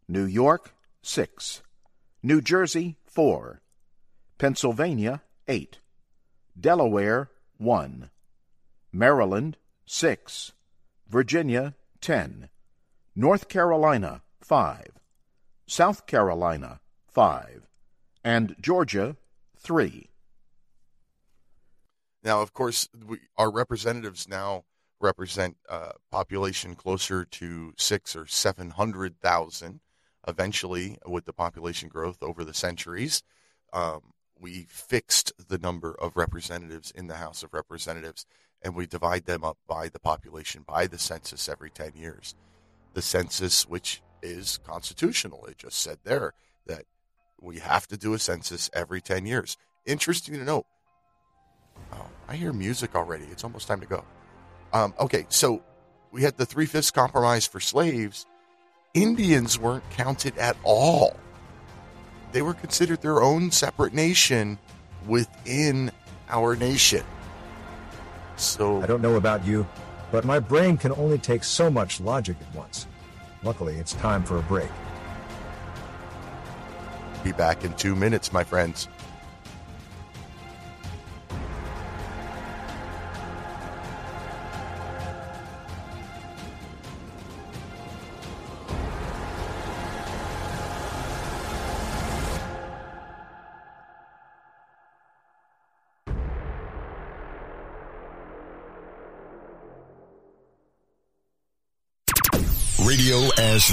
New 0.08 0.24
York 0.24 0.74
six, 1.02 1.62
New 2.24 2.40
Jersey 2.40 2.96
four, 3.06 3.62
Pennsylvania 4.38 5.22
eight, 5.50 5.80
Delaware 6.58 7.32
one, 7.58 8.12
Maryland 8.94 9.58
six, 9.86 10.54
Virginia 11.10 11.76
ten, 12.00 12.48
North 13.16 13.50
Carolina 13.50 14.22
five, 14.40 14.92
South 15.68 16.06
Carolina 16.06 16.80
five, 17.08 17.68
and 18.24 18.56
Georgia 18.62 19.18
three. 19.58 20.10
Now, 22.24 22.42
of 22.42 22.54
course, 22.54 22.88
we, 23.06 23.18
our 23.38 23.52
representatives 23.52 24.28
now 24.28 24.64
represent 25.00 25.58
a 25.68 25.94
population 26.12 26.76
closer 26.76 27.26
to 27.26 27.74
six 27.78 28.16
or 28.16 28.28
seven 28.28 28.70
hundred 28.70 29.20
thousand. 29.20 29.82
Eventually, 30.28 31.00
with 31.06 31.26
the 31.26 31.34
population 31.34 31.90
growth 31.90 32.22
over 32.22 32.46
the 32.46 32.54
centuries, 32.54 33.24
um, 33.74 34.14
we 34.40 34.68
fixed 34.70 35.34
the 35.48 35.58
number 35.58 35.96
of 36.00 36.16
representatives 36.16 36.92
in 36.92 37.08
the 37.08 37.16
House 37.16 37.42
of 37.42 37.54
Representatives, 37.54 38.26
and 38.62 38.76
we 38.76 38.86
divide 38.86 39.26
them 39.26 39.44
up 39.44 39.58
by 39.68 39.90
the 39.90 40.00
population 40.00 40.64
by 40.66 40.86
the 40.86 41.00
census 41.00 41.50
every 41.50 41.72
ten 41.72 41.94
years. 41.96 42.36
The 42.94 43.02
census, 43.02 43.68
which 43.68 44.02
is 44.22 44.60
constitutional, 44.66 45.46
it 45.46 45.58
just 45.58 45.80
said 45.80 46.00
there 46.04 46.34
that 46.68 46.84
we 47.40 47.60
have 47.60 47.88
to 47.88 47.98
do 47.98 48.14
a 48.14 48.20
census 48.20 48.70
every 48.74 49.02
ten 49.02 49.26
years. 49.26 49.58
Interesting 49.86 50.36
to 50.36 50.44
note 50.44 50.66
Oh, 51.94 52.06
I 52.28 52.36
hear 52.36 52.54
music 52.54 52.96
already. 52.96 53.26
It's 53.26 53.44
almost 53.44 53.68
time 53.68 53.80
to 53.82 53.86
go. 53.86 54.04
Um, 54.74 54.94
okay, 55.00 55.26
so 55.30 55.62
we 56.12 56.22
had 56.22 56.38
the 56.38 56.46
three 56.46 56.66
fifths 56.66 56.92
compromise 56.92 57.46
for 57.46 57.60
slaves. 57.60 58.26
Indians 58.94 59.58
weren't 59.58 59.90
counted 59.92 60.38
at 60.38 60.56
all. 60.64 61.16
They 62.32 62.42
were 62.42 62.54
considered 62.54 63.02
their 63.02 63.22
own 63.22 63.52
separate 63.52 63.94
nation 63.94 64.58
within 65.06 65.92
our 66.30 66.56
nation. 66.56 67.04
So 68.38 68.82
I 68.82 68.86
don't 68.86 69.02
know 69.02 69.16
about 69.16 69.46
you, 69.46 69.68
but 70.12 70.26
my 70.26 70.40
brain 70.40 70.78
can 70.78 70.92
only 70.94 71.18
take 71.18 71.44
so 71.44 71.70
much 71.70 72.02
logic 72.02 72.36
at 72.42 72.56
once. 72.56 72.88
Luckily, 73.44 73.76
it's 73.78 73.94
time 73.94 74.24
for 74.24 74.38
a 74.38 74.44
break. 74.44 74.70
be 77.24 77.32
back 77.32 77.64
in 77.64 77.74
two 77.74 77.96
minutes, 77.96 78.34
my 78.34 78.44
friends. 78.44 78.88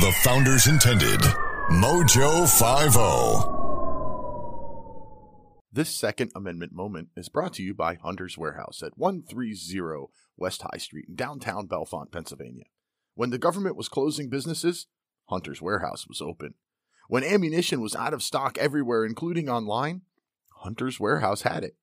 The 0.00 0.12
founders 0.22 0.68
intended. 0.68 1.20
Mojo 1.70 2.46
50. 2.46 3.50
This 5.72 5.88
Second 5.94 6.30
Amendment 6.36 6.72
moment 6.72 7.08
is 7.16 7.28
brought 7.28 7.54
to 7.54 7.64
you 7.64 7.74
by 7.74 7.96
Hunter's 7.96 8.38
Warehouse 8.38 8.80
at 8.84 8.96
130 8.96 10.06
West 10.36 10.62
High 10.62 10.78
Street 10.78 11.06
in 11.08 11.16
downtown 11.16 11.66
Bellefonte, 11.66 12.12
Pennsylvania. 12.12 12.66
When 13.14 13.30
the 13.30 13.38
government 13.38 13.74
was 13.74 13.88
closing 13.88 14.30
businesses, 14.30 14.86
Hunter's 15.30 15.60
Warehouse 15.60 16.06
was 16.06 16.20
open. 16.20 16.54
When 17.08 17.24
ammunition 17.24 17.80
was 17.80 17.96
out 17.96 18.14
of 18.14 18.22
stock 18.22 18.56
everywhere, 18.56 19.04
including 19.04 19.48
online, 19.48 20.02
Hunter's 20.58 21.00
Warehouse 21.00 21.42
had 21.42 21.64
it. 21.64 21.74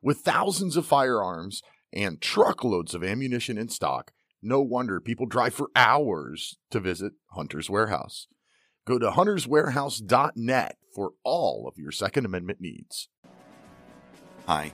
With 0.00 0.18
thousands 0.18 0.76
of 0.76 0.86
firearms 0.86 1.62
and 1.92 2.20
truckloads 2.20 2.94
of 2.94 3.02
ammunition 3.02 3.58
in 3.58 3.68
stock, 3.70 4.12
no 4.42 4.60
wonder 4.60 5.00
people 5.00 5.26
drive 5.26 5.54
for 5.54 5.70
hours 5.74 6.56
to 6.70 6.80
visit 6.80 7.12
Hunter's 7.32 7.70
Warehouse. 7.70 8.26
Go 8.86 8.98
to 8.98 9.10
hunterswarehouse.net 9.10 10.76
for 10.94 11.12
all 11.24 11.68
of 11.68 11.78
your 11.78 11.92
Second 11.92 12.24
Amendment 12.24 12.60
needs. 12.60 13.08
Hi, 14.46 14.72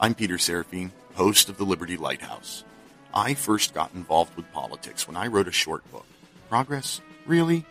I'm 0.00 0.14
Peter 0.14 0.38
Seraphine, 0.38 0.92
host 1.14 1.48
of 1.48 1.58
the 1.58 1.64
Liberty 1.64 1.96
Lighthouse. 1.96 2.64
I 3.14 3.34
first 3.34 3.74
got 3.74 3.94
involved 3.94 4.36
with 4.36 4.50
politics 4.52 5.06
when 5.06 5.16
I 5.16 5.26
wrote 5.26 5.48
a 5.48 5.52
short 5.52 5.88
book. 5.92 6.06
Progress? 6.48 7.00
Really? 7.26 7.64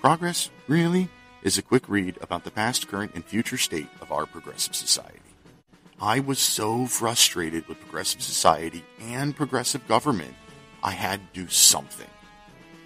Progress? 0.00 0.50
Really? 0.66 1.08
is 1.42 1.58
a 1.58 1.62
quick 1.62 1.88
read 1.88 2.16
about 2.20 2.44
the 2.44 2.50
past, 2.50 2.88
current, 2.88 3.12
and 3.14 3.24
future 3.24 3.56
state 3.56 3.88
of 4.00 4.12
our 4.12 4.26
progressive 4.26 4.74
society. 4.74 5.18
I 6.00 6.20
was 6.20 6.38
so 6.38 6.86
frustrated 6.86 7.66
with 7.68 7.80
progressive 7.80 8.22
society 8.22 8.84
and 9.00 9.36
progressive 9.36 9.86
government, 9.88 10.34
I 10.82 10.90
had 10.92 11.20
to 11.20 11.40
do 11.40 11.48
something. 11.48 12.08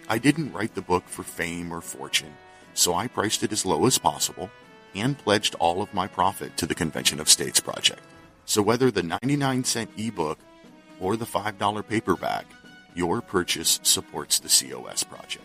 I 0.09 0.19
didn't 0.19 0.53
write 0.53 0.75
the 0.75 0.83
book 0.83 1.09
for 1.09 1.23
fame 1.23 1.73
or 1.73 1.81
fortune, 1.81 2.35
so 2.75 2.95
I 2.95 3.09
priced 3.09 3.43
it 3.43 3.53
as 3.53 3.67
low 3.67 3.87
as 3.87 3.99
possible 3.99 4.51
and 4.95 5.19
pledged 5.19 5.55
all 5.57 5.83
of 5.83 5.93
my 5.95 6.07
profit 6.07 6.57
to 6.59 6.67
the 6.67 6.75
Convention 6.75 7.21
of 7.21 7.29
States 7.29 7.61
Project. 7.61 8.01
So 8.45 8.63
whether 8.63 8.91
the 8.91 9.03
99 9.03 9.65
cent 9.65 9.91
ebook 9.97 10.39
or 11.01 11.17
the 11.17 11.25
$5 11.25 11.89
paperback, 11.89 12.47
your 12.95 13.21
purchase 13.21 13.81
supports 13.83 14.39
the 14.39 14.49
COS 14.49 15.05
project. 15.05 15.45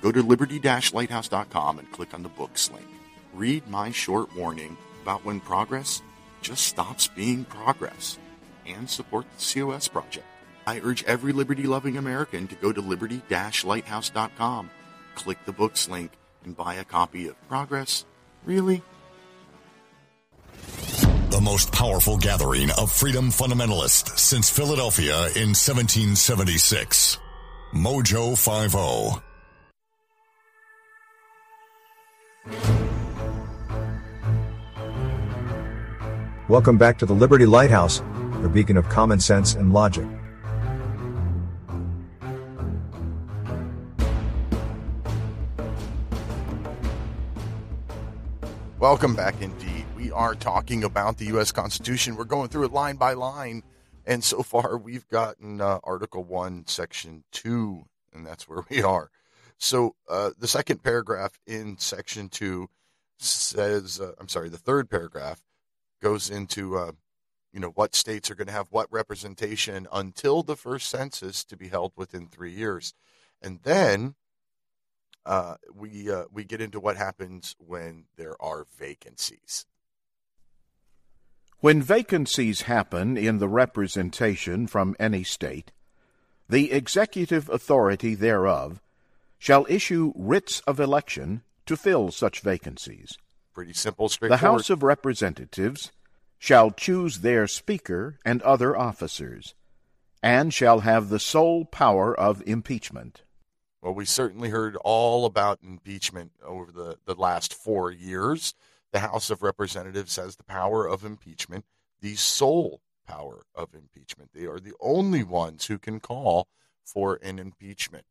Go 0.00 0.10
to 0.10 0.22
liberty-lighthouse.com 0.22 1.78
and 1.78 1.92
click 1.92 2.14
on 2.14 2.22
the 2.22 2.28
books 2.28 2.70
link. 2.70 2.86
Read 3.32 3.68
my 3.68 3.90
short 3.90 4.34
warning 4.36 4.76
about 5.02 5.24
when 5.24 5.40
progress 5.40 6.02
just 6.40 6.66
stops 6.66 7.08
being 7.08 7.44
progress 7.44 8.18
and 8.66 8.88
support 8.88 9.26
the 9.36 9.60
COS 9.60 9.88
project. 9.88 10.26
I 10.66 10.80
urge 10.80 11.04
every 11.04 11.32
liberty 11.32 11.64
loving 11.64 11.96
American 11.96 12.48
to 12.48 12.54
go 12.54 12.72
to 12.72 12.80
liberty 12.80 13.22
lighthouse.com, 13.64 14.70
click 15.14 15.38
the 15.44 15.52
books 15.52 15.88
link, 15.88 16.12
and 16.44 16.56
buy 16.56 16.74
a 16.74 16.84
copy 16.84 17.28
of 17.28 17.48
Progress. 17.48 18.04
Really? 18.44 18.82
The 21.30 21.40
most 21.42 21.72
powerful 21.72 22.16
gathering 22.16 22.70
of 22.78 22.92
freedom 22.92 23.30
fundamentalists 23.30 24.18
since 24.18 24.48
Philadelphia 24.50 25.16
in 25.34 25.52
1776. 25.52 27.18
Mojo 27.74 28.36
50. 28.38 29.22
Welcome 36.48 36.78
back 36.78 36.98
to 36.98 37.06
the 37.06 37.14
Liberty 37.14 37.46
Lighthouse, 37.46 38.00
the 38.42 38.50
beacon 38.52 38.76
of 38.76 38.88
common 38.88 39.18
sense 39.18 39.54
and 39.54 39.72
logic. 39.72 40.06
Welcome 48.84 49.16
back 49.16 49.40
indeed. 49.40 49.86
We 49.96 50.12
are 50.12 50.34
talking 50.34 50.84
about 50.84 51.16
the 51.16 51.24
U.S. 51.28 51.50
Constitution. 51.50 52.16
We're 52.16 52.24
going 52.24 52.50
through 52.50 52.64
it 52.64 52.72
line 52.74 52.96
by 52.96 53.14
line. 53.14 53.62
And 54.04 54.22
so 54.22 54.42
far, 54.42 54.76
we've 54.76 55.08
gotten 55.08 55.62
uh, 55.62 55.78
Article 55.82 56.22
1, 56.22 56.66
Section 56.66 57.24
2, 57.32 57.82
and 58.12 58.26
that's 58.26 58.46
where 58.46 58.62
we 58.68 58.82
are. 58.82 59.10
So 59.56 59.96
uh, 60.06 60.32
the 60.38 60.46
second 60.46 60.82
paragraph 60.82 61.40
in 61.46 61.78
Section 61.78 62.28
2 62.28 62.68
says, 63.16 64.02
uh, 64.02 64.12
I'm 64.20 64.28
sorry, 64.28 64.50
the 64.50 64.58
third 64.58 64.90
paragraph 64.90 65.40
goes 66.02 66.28
into, 66.28 66.76
uh, 66.76 66.92
you 67.54 67.60
know, 67.60 67.70
what 67.70 67.94
states 67.94 68.30
are 68.30 68.34
going 68.34 68.48
to 68.48 68.52
have 68.52 68.68
what 68.68 68.92
representation 68.92 69.88
until 69.94 70.42
the 70.42 70.56
first 70.56 70.90
census 70.90 71.42
to 71.46 71.56
be 71.56 71.68
held 71.68 71.92
within 71.96 72.26
three 72.26 72.52
years. 72.52 72.92
And 73.40 73.60
then 73.62 74.14
uh, 75.26 75.56
we 75.74 76.10
uh, 76.10 76.24
we 76.32 76.44
get 76.44 76.60
into 76.60 76.80
what 76.80 76.96
happens 76.96 77.56
when 77.58 78.04
there 78.16 78.40
are 78.40 78.66
vacancies. 78.78 79.66
When 81.60 81.80
vacancies 81.80 82.62
happen 82.62 83.16
in 83.16 83.38
the 83.38 83.48
representation 83.48 84.66
from 84.66 84.94
any 84.98 85.24
state, 85.24 85.72
the 86.48 86.72
executive 86.72 87.48
authority 87.48 88.14
thereof 88.14 88.82
shall 89.38 89.66
issue 89.68 90.12
writs 90.14 90.60
of 90.60 90.78
election 90.78 91.42
to 91.66 91.76
fill 91.76 92.10
such 92.10 92.40
vacancies. 92.40 93.16
Pretty 93.54 93.72
simple, 93.72 94.08
straightforward. 94.08 94.40
The 94.40 94.46
House 94.46 94.68
of 94.68 94.82
Representatives 94.82 95.90
shall 96.38 96.70
choose 96.70 97.20
their 97.20 97.46
Speaker 97.46 98.18
and 98.24 98.42
other 98.42 98.76
officers, 98.76 99.54
and 100.22 100.52
shall 100.52 100.80
have 100.80 101.08
the 101.08 101.18
sole 101.18 101.64
power 101.64 102.14
of 102.14 102.42
impeachment. 102.46 103.22
Well, 103.84 103.92
we 103.92 104.06
certainly 104.06 104.48
heard 104.48 104.76
all 104.76 105.26
about 105.26 105.58
impeachment 105.62 106.32
over 106.42 106.72
the, 106.72 106.96
the 107.04 107.14
last 107.14 107.52
four 107.52 107.90
years. 107.90 108.54
The 108.92 109.00
House 109.00 109.28
of 109.28 109.42
Representatives 109.42 110.16
has 110.16 110.36
the 110.36 110.42
power 110.42 110.88
of 110.88 111.04
impeachment, 111.04 111.66
the 112.00 112.14
sole 112.14 112.80
power 113.06 113.44
of 113.54 113.74
impeachment. 113.74 114.30
They 114.32 114.46
are 114.46 114.58
the 114.58 114.72
only 114.80 115.22
ones 115.22 115.66
who 115.66 115.78
can 115.78 116.00
call 116.00 116.48
for 116.82 117.18
an 117.22 117.38
impeachment. 117.38 118.06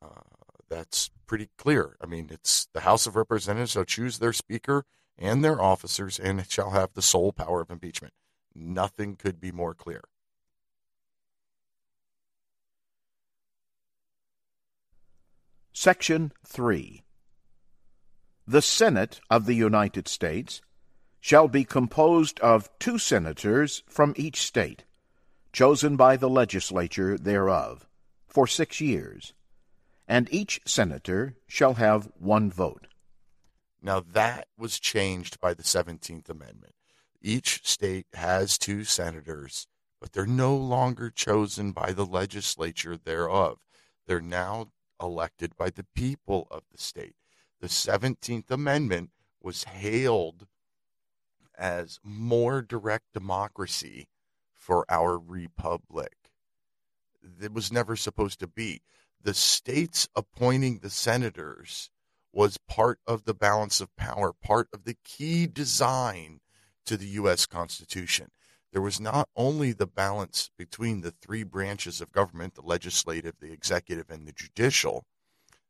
Uh, 0.00 0.20
that's 0.68 1.10
pretty 1.26 1.48
clear. 1.58 1.96
I 2.00 2.06
mean, 2.06 2.28
it's 2.30 2.68
the 2.72 2.82
House 2.82 3.08
of 3.08 3.16
Representatives 3.16 3.72
shall 3.72 3.84
choose 3.84 4.20
their 4.20 4.32
speaker 4.32 4.84
and 5.18 5.44
their 5.44 5.60
officers 5.60 6.16
and 6.16 6.48
shall 6.48 6.70
have 6.70 6.94
the 6.94 7.02
sole 7.02 7.32
power 7.32 7.60
of 7.60 7.72
impeachment. 7.72 8.14
Nothing 8.54 9.16
could 9.16 9.40
be 9.40 9.50
more 9.50 9.74
clear. 9.74 10.02
Section 15.80 16.32
3 16.44 17.04
The 18.48 18.62
Senate 18.62 19.20
of 19.30 19.46
the 19.46 19.54
United 19.54 20.08
States 20.08 20.60
shall 21.20 21.46
be 21.46 21.62
composed 21.62 22.40
of 22.40 22.68
two 22.80 22.98
senators 22.98 23.84
from 23.88 24.12
each 24.16 24.42
state, 24.42 24.82
chosen 25.52 25.94
by 25.94 26.16
the 26.16 26.28
legislature 26.28 27.16
thereof, 27.16 27.86
for 28.26 28.48
six 28.48 28.80
years, 28.80 29.34
and 30.08 30.26
each 30.34 30.60
senator 30.66 31.36
shall 31.46 31.74
have 31.74 32.10
one 32.18 32.50
vote. 32.50 32.88
Now 33.80 34.00
that 34.00 34.48
was 34.58 34.80
changed 34.80 35.40
by 35.40 35.54
the 35.54 35.62
17th 35.62 36.28
Amendment. 36.28 36.74
Each 37.22 37.60
state 37.62 38.08
has 38.14 38.58
two 38.58 38.82
senators, 38.82 39.68
but 40.00 40.10
they're 40.10 40.26
no 40.26 40.56
longer 40.56 41.08
chosen 41.08 41.70
by 41.70 41.92
the 41.92 42.04
legislature 42.04 42.96
thereof. 42.96 43.58
They're 44.08 44.20
now 44.20 44.72
elected 45.00 45.56
by 45.56 45.70
the 45.70 45.86
people 45.94 46.46
of 46.50 46.62
the 46.70 46.78
state. 46.78 47.14
The 47.60 47.68
17th 47.68 48.50
Amendment 48.50 49.10
was 49.40 49.64
hailed 49.64 50.46
as 51.56 51.98
more 52.02 52.62
direct 52.62 53.12
democracy 53.12 54.08
for 54.54 54.84
our 54.88 55.18
republic. 55.18 56.14
It 57.40 57.52
was 57.52 57.72
never 57.72 57.96
supposed 57.96 58.38
to 58.40 58.46
be. 58.46 58.82
The 59.20 59.34
states 59.34 60.08
appointing 60.14 60.78
the 60.78 60.90
senators 60.90 61.90
was 62.32 62.58
part 62.68 63.00
of 63.06 63.24
the 63.24 63.34
balance 63.34 63.80
of 63.80 63.94
power, 63.96 64.32
part 64.32 64.68
of 64.72 64.84
the 64.84 64.96
key 65.04 65.46
design 65.46 66.40
to 66.86 66.96
the 66.96 67.08
U.S. 67.08 67.46
Constitution 67.46 68.30
there 68.72 68.82
was 68.82 69.00
not 69.00 69.28
only 69.34 69.72
the 69.72 69.86
balance 69.86 70.50
between 70.58 71.00
the 71.00 71.10
three 71.10 71.42
branches 71.42 72.00
of 72.00 72.12
government 72.12 72.54
the 72.54 72.62
legislative, 72.62 73.34
the 73.40 73.52
executive, 73.52 74.10
and 74.10 74.26
the 74.26 74.32
judicial 74.32 75.04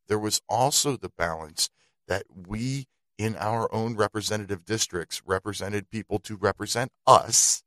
there 0.09 0.19
was 0.19 0.41
also 0.49 0.97
the 0.97 1.11
balance 1.11 1.71
that 2.09 2.25
we 2.47 2.89
in 3.17 3.37
our 3.37 3.73
own 3.73 3.95
representative 3.95 4.65
districts 4.65 5.23
represented 5.25 5.91
people 5.91 6.19
to 6.19 6.37
represent 6.37 6.91
us 7.07 7.63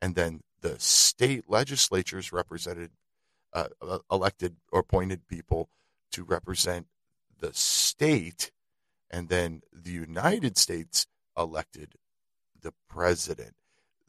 and 0.00 0.14
then 0.14 0.40
the 0.60 0.78
state 0.78 1.44
legislatures 1.48 2.32
represented 2.32 2.90
uh, 3.52 3.68
uh 3.82 3.98
elected 4.10 4.56
or 4.72 4.80
appointed 4.80 5.26
people 5.26 5.68
to 6.12 6.22
represent 6.22 6.86
the 7.40 7.52
state 7.52 8.50
and 9.10 9.28
then 9.28 9.62
the 9.72 9.90
united 9.90 10.56
states 10.56 11.06
elected 11.36 11.94
the 12.62 12.72
president 12.88 13.54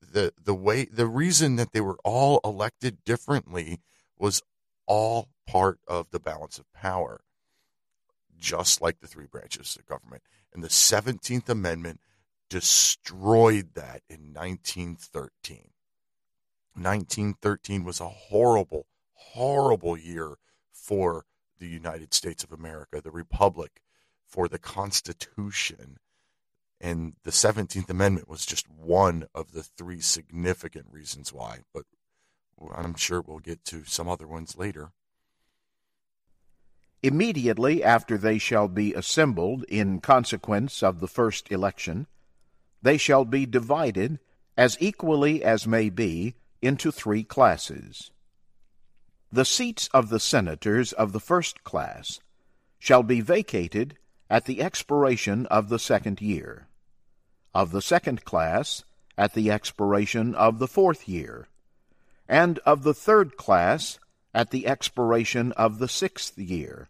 the 0.01 0.33
the 0.41 0.55
way 0.55 0.85
the 0.85 1.07
reason 1.07 1.55
that 1.55 1.71
they 1.73 1.81
were 1.81 1.97
all 2.03 2.39
elected 2.43 3.03
differently 3.03 3.79
was 4.17 4.41
all 4.85 5.29
part 5.47 5.79
of 5.87 6.09
the 6.11 6.19
balance 6.19 6.57
of 6.57 6.71
power 6.73 7.21
just 8.39 8.81
like 8.81 8.99
the 8.99 9.07
three 9.07 9.25
branches 9.25 9.75
of 9.75 9.85
government 9.85 10.21
and 10.53 10.63
the 10.63 10.69
17th 10.69 11.49
amendment 11.49 11.99
destroyed 12.49 13.73
that 13.75 14.01
in 14.09 14.33
1913. 14.33 15.71
1913 16.73 17.83
was 17.83 17.99
a 17.99 18.07
horrible, 18.07 18.85
horrible 19.13 19.97
year 19.97 20.35
for 20.71 21.25
the 21.59 21.67
United 21.67 22.13
States 22.13 22.43
of 22.43 22.51
America, 22.51 23.01
the 23.01 23.11
Republic, 23.11 23.81
for 24.25 24.47
the 24.47 24.59
Constitution. 24.59 25.97
And 26.79 27.13
the 27.23 27.31
17th 27.31 27.89
Amendment 27.89 28.29
was 28.29 28.45
just 28.45 28.69
one 28.69 29.25
of 29.33 29.51
the 29.51 29.63
three 29.63 29.99
significant 29.99 30.85
reasons 30.91 31.33
why. 31.33 31.61
But 31.73 31.85
I'm 32.75 32.95
sure 32.95 33.21
we'll 33.21 33.39
get 33.39 33.65
to 33.65 33.83
some 33.85 34.07
other 34.07 34.27
ones 34.27 34.57
later. 34.57 34.91
Immediately 37.03 37.83
after 37.83 38.17
they 38.17 38.37
shall 38.37 38.67
be 38.67 38.93
assembled 38.93 39.63
in 39.65 39.99
consequence 39.99 40.81
of 40.81 40.99
the 40.99 41.07
first 41.07 41.51
election, 41.51 42.07
they 42.81 42.97
shall 42.97 43.25
be 43.25 43.45
divided 43.45 44.19
as 44.55 44.77
equally 44.79 45.43
as 45.43 45.67
may 45.67 45.89
be 45.89 46.35
into 46.61 46.91
three 46.91 47.23
classes. 47.23 48.11
The 49.31 49.45
seats 49.45 49.89
of 49.93 50.09
the 50.09 50.19
senators 50.19 50.93
of 50.93 51.11
the 51.11 51.19
first 51.19 51.63
class 51.63 52.19
shall 52.79 53.03
be 53.03 53.21
vacated 53.21 53.97
at 54.29 54.45
the 54.45 54.61
expiration 54.61 55.45
of 55.47 55.69
the 55.69 55.79
second 55.79 56.21
year, 56.21 56.66
of 57.57 57.71
the 57.71 57.81
second 57.81 58.23
class 58.23 58.83
at 59.17 59.33
the 59.33 59.49
expiration 59.49 60.35
of 60.35 60.59
the 60.59 60.67
fourth 60.67 61.09
year, 61.09 61.47
and 62.29 62.59
of 62.67 62.83
the 62.83 62.93
third 62.93 63.35
class 63.35 63.97
at 64.31 64.51
the 64.51 64.67
expiration 64.67 65.51
of 65.53 65.79
the 65.79 65.87
sixth 65.87 66.37
year, 66.37 66.87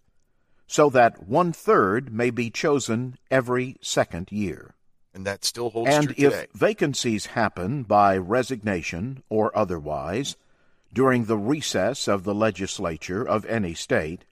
so 0.67 0.89
that 0.89 1.25
one 1.25 1.53
third 1.53 2.11
may 2.11 2.29
be 2.29 2.49
chosen 2.49 3.17
every 3.31 3.77
second 3.81 4.29
year. 4.29 4.75
And 5.13 5.25
that 5.25 5.45
still 5.45 5.69
holds 5.69 5.89
and 5.89 6.13
true 6.13 6.27
if 6.27 6.47
vacancies 6.51 7.27
happen 7.27 7.83
by 7.83 8.17
resignation 8.17 9.23
or 9.29 9.57
otherwise 9.57 10.35
during 10.91 11.25
the 11.25 11.37
recess 11.37 12.09
of 12.09 12.25
the 12.25 12.35
legislature 12.35 13.25
of 13.25 13.45
any 13.45 13.73
state, 13.73 14.25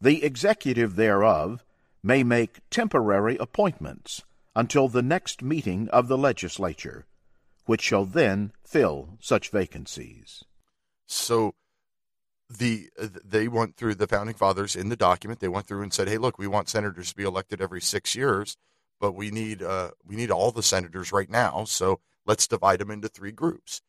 the 0.00 0.24
executive 0.24 0.96
thereof 0.96 1.62
may 2.02 2.22
make 2.22 2.60
temporary 2.70 3.36
appointments 3.36 4.22
until 4.58 4.88
the 4.88 5.02
next 5.02 5.40
meeting 5.40 5.88
of 5.90 6.08
the 6.08 6.18
legislature, 6.18 7.06
which 7.66 7.80
shall 7.80 8.04
then 8.04 8.50
fill 8.64 9.16
such 9.20 9.50
vacancies. 9.50 10.42
So 11.06 11.54
the 12.50 12.90
they 13.24 13.46
went 13.46 13.76
through 13.76 13.94
the 13.94 14.08
founding 14.08 14.34
fathers 14.34 14.74
in 14.74 14.88
the 14.88 14.96
document. 14.96 15.38
They 15.38 15.46
went 15.46 15.68
through 15.68 15.82
and 15.82 15.94
said, 15.94 16.08
"Hey, 16.08 16.18
look, 16.18 16.38
we 16.38 16.48
want 16.48 16.68
senators 16.68 17.10
to 17.10 17.16
be 17.16 17.22
elected 17.22 17.60
every 17.60 17.80
six 17.80 18.16
years, 18.16 18.56
but 18.98 19.12
we 19.12 19.30
need 19.30 19.62
uh, 19.62 19.92
we 20.04 20.16
need 20.16 20.32
all 20.32 20.50
the 20.50 20.64
senators 20.64 21.12
right 21.12 21.30
now. 21.30 21.62
So 21.62 22.00
let's 22.26 22.48
divide 22.48 22.80
them 22.80 22.90
into 22.90 23.08
three 23.08 23.32
groups, 23.32 23.80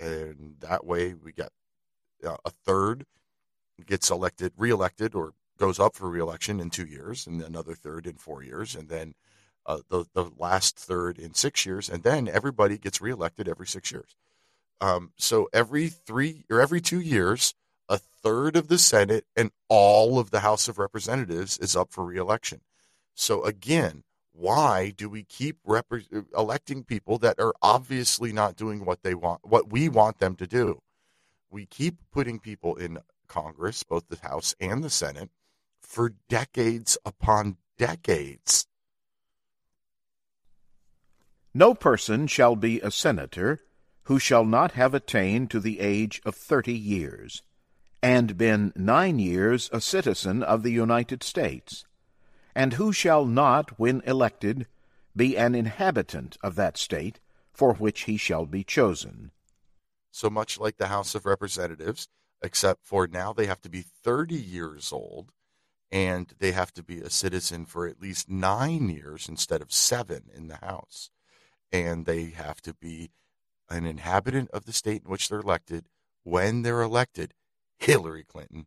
and 0.00 0.56
that 0.58 0.84
way 0.84 1.14
we 1.14 1.32
get 1.32 1.50
uh, 2.26 2.36
a 2.44 2.50
third 2.50 3.06
gets 3.86 4.10
elected, 4.10 4.54
reelected, 4.56 5.14
or 5.14 5.34
goes 5.56 5.78
up 5.78 5.94
for 5.94 6.10
reelection 6.10 6.58
in 6.58 6.70
two 6.70 6.86
years, 6.86 7.28
and 7.28 7.40
another 7.42 7.74
third 7.74 8.08
in 8.08 8.16
four 8.16 8.42
years, 8.42 8.74
and 8.74 8.88
then 8.88 9.14
uh, 9.66 9.80
the 9.88 10.04
the 10.14 10.30
last 10.38 10.78
third 10.78 11.18
in 11.18 11.34
six 11.34 11.66
years, 11.66 11.88
and 11.88 12.02
then 12.02 12.28
everybody 12.28 12.78
gets 12.78 13.00
reelected 13.00 13.48
every 13.48 13.66
six 13.66 13.90
years. 13.90 14.16
Um, 14.80 15.12
so 15.16 15.48
every 15.52 15.88
three 15.88 16.44
or 16.50 16.60
every 16.60 16.80
two 16.80 17.00
years, 17.00 17.54
a 17.88 17.98
third 17.98 18.56
of 18.56 18.68
the 18.68 18.78
Senate 18.78 19.24
and 19.36 19.50
all 19.68 20.18
of 20.18 20.30
the 20.30 20.40
House 20.40 20.68
of 20.68 20.78
Representatives 20.78 21.58
is 21.58 21.76
up 21.76 21.92
for 21.92 22.04
reelection. 22.04 22.60
So 23.14 23.44
again, 23.44 24.04
why 24.32 24.92
do 24.94 25.08
we 25.08 25.24
keep 25.24 25.56
rep- 25.64 25.92
electing 26.36 26.84
people 26.84 27.18
that 27.18 27.40
are 27.40 27.54
obviously 27.62 28.32
not 28.32 28.56
doing 28.56 28.84
what 28.84 29.02
they 29.02 29.14
want, 29.14 29.40
what 29.44 29.72
we 29.72 29.88
want 29.88 30.18
them 30.18 30.36
to 30.36 30.46
do? 30.46 30.80
We 31.50 31.64
keep 31.64 31.96
putting 32.12 32.38
people 32.38 32.76
in 32.76 32.98
Congress, 33.28 33.82
both 33.82 34.08
the 34.08 34.18
House 34.28 34.54
and 34.60 34.84
the 34.84 34.90
Senate, 34.90 35.30
for 35.80 36.12
decades 36.28 36.98
upon 37.04 37.56
decades. 37.78 38.66
No 41.56 41.72
person 41.72 42.26
shall 42.26 42.54
be 42.54 42.82
a 42.82 42.90
senator 42.90 43.60
who 44.02 44.18
shall 44.18 44.44
not 44.44 44.72
have 44.72 44.92
attained 44.92 45.50
to 45.50 45.58
the 45.58 45.80
age 45.80 46.20
of 46.26 46.34
thirty 46.34 46.76
years, 46.76 47.40
and 48.02 48.36
been 48.36 48.74
nine 48.76 49.18
years 49.18 49.70
a 49.72 49.80
citizen 49.80 50.42
of 50.42 50.62
the 50.62 50.70
United 50.70 51.22
States, 51.22 51.86
and 52.54 52.74
who 52.74 52.92
shall 52.92 53.24
not, 53.24 53.78
when 53.78 54.02
elected, 54.02 54.66
be 55.16 55.38
an 55.38 55.54
inhabitant 55.54 56.36
of 56.42 56.56
that 56.56 56.76
state 56.76 57.20
for 57.54 57.72
which 57.72 58.02
he 58.02 58.18
shall 58.18 58.44
be 58.44 58.62
chosen. 58.62 59.30
So 60.10 60.28
much 60.28 60.60
like 60.60 60.76
the 60.76 60.88
House 60.88 61.14
of 61.14 61.24
Representatives, 61.24 62.06
except 62.42 62.84
for 62.84 63.06
now 63.06 63.32
they 63.32 63.46
have 63.46 63.62
to 63.62 63.70
be 63.70 63.80
30 63.80 64.34
years 64.34 64.92
old 64.92 65.32
and 65.90 66.34
they 66.38 66.52
have 66.52 66.74
to 66.74 66.82
be 66.82 67.00
a 67.00 67.08
citizen 67.08 67.64
for 67.64 67.86
at 67.86 68.02
least 68.02 68.28
nine 68.28 68.90
years 68.90 69.26
instead 69.26 69.62
of 69.62 69.72
seven 69.72 70.24
in 70.34 70.48
the 70.48 70.56
House. 70.56 71.08
And 71.72 72.06
they 72.06 72.26
have 72.26 72.60
to 72.62 72.74
be 72.74 73.10
an 73.68 73.84
inhabitant 73.84 74.50
of 74.50 74.64
the 74.64 74.72
state 74.72 75.02
in 75.04 75.10
which 75.10 75.28
they're 75.28 75.40
elected 75.40 75.86
when 76.22 76.62
they're 76.62 76.82
elected. 76.82 77.34
Hillary 77.78 78.24
Clinton. 78.24 78.66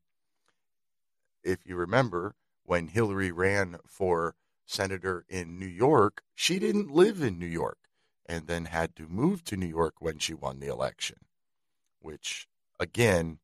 If 1.43 1.65
you 1.65 1.75
remember, 1.75 2.35
when 2.63 2.89
Hillary 2.89 3.31
ran 3.31 3.77
for 3.87 4.35
senator 4.65 5.25
in 5.27 5.57
New 5.57 5.65
York, 5.65 6.21
she 6.35 6.59
didn't 6.59 6.91
live 6.91 7.21
in 7.21 7.39
New 7.39 7.47
York 7.47 7.77
and 8.27 8.45
then 8.45 8.65
had 8.65 8.95
to 8.97 9.07
move 9.07 9.43
to 9.45 9.57
New 9.57 9.65
York 9.65 9.95
when 9.99 10.19
she 10.19 10.33
won 10.33 10.59
the 10.59 10.67
election, 10.67 11.17
which, 11.99 12.47
again, 12.79 13.39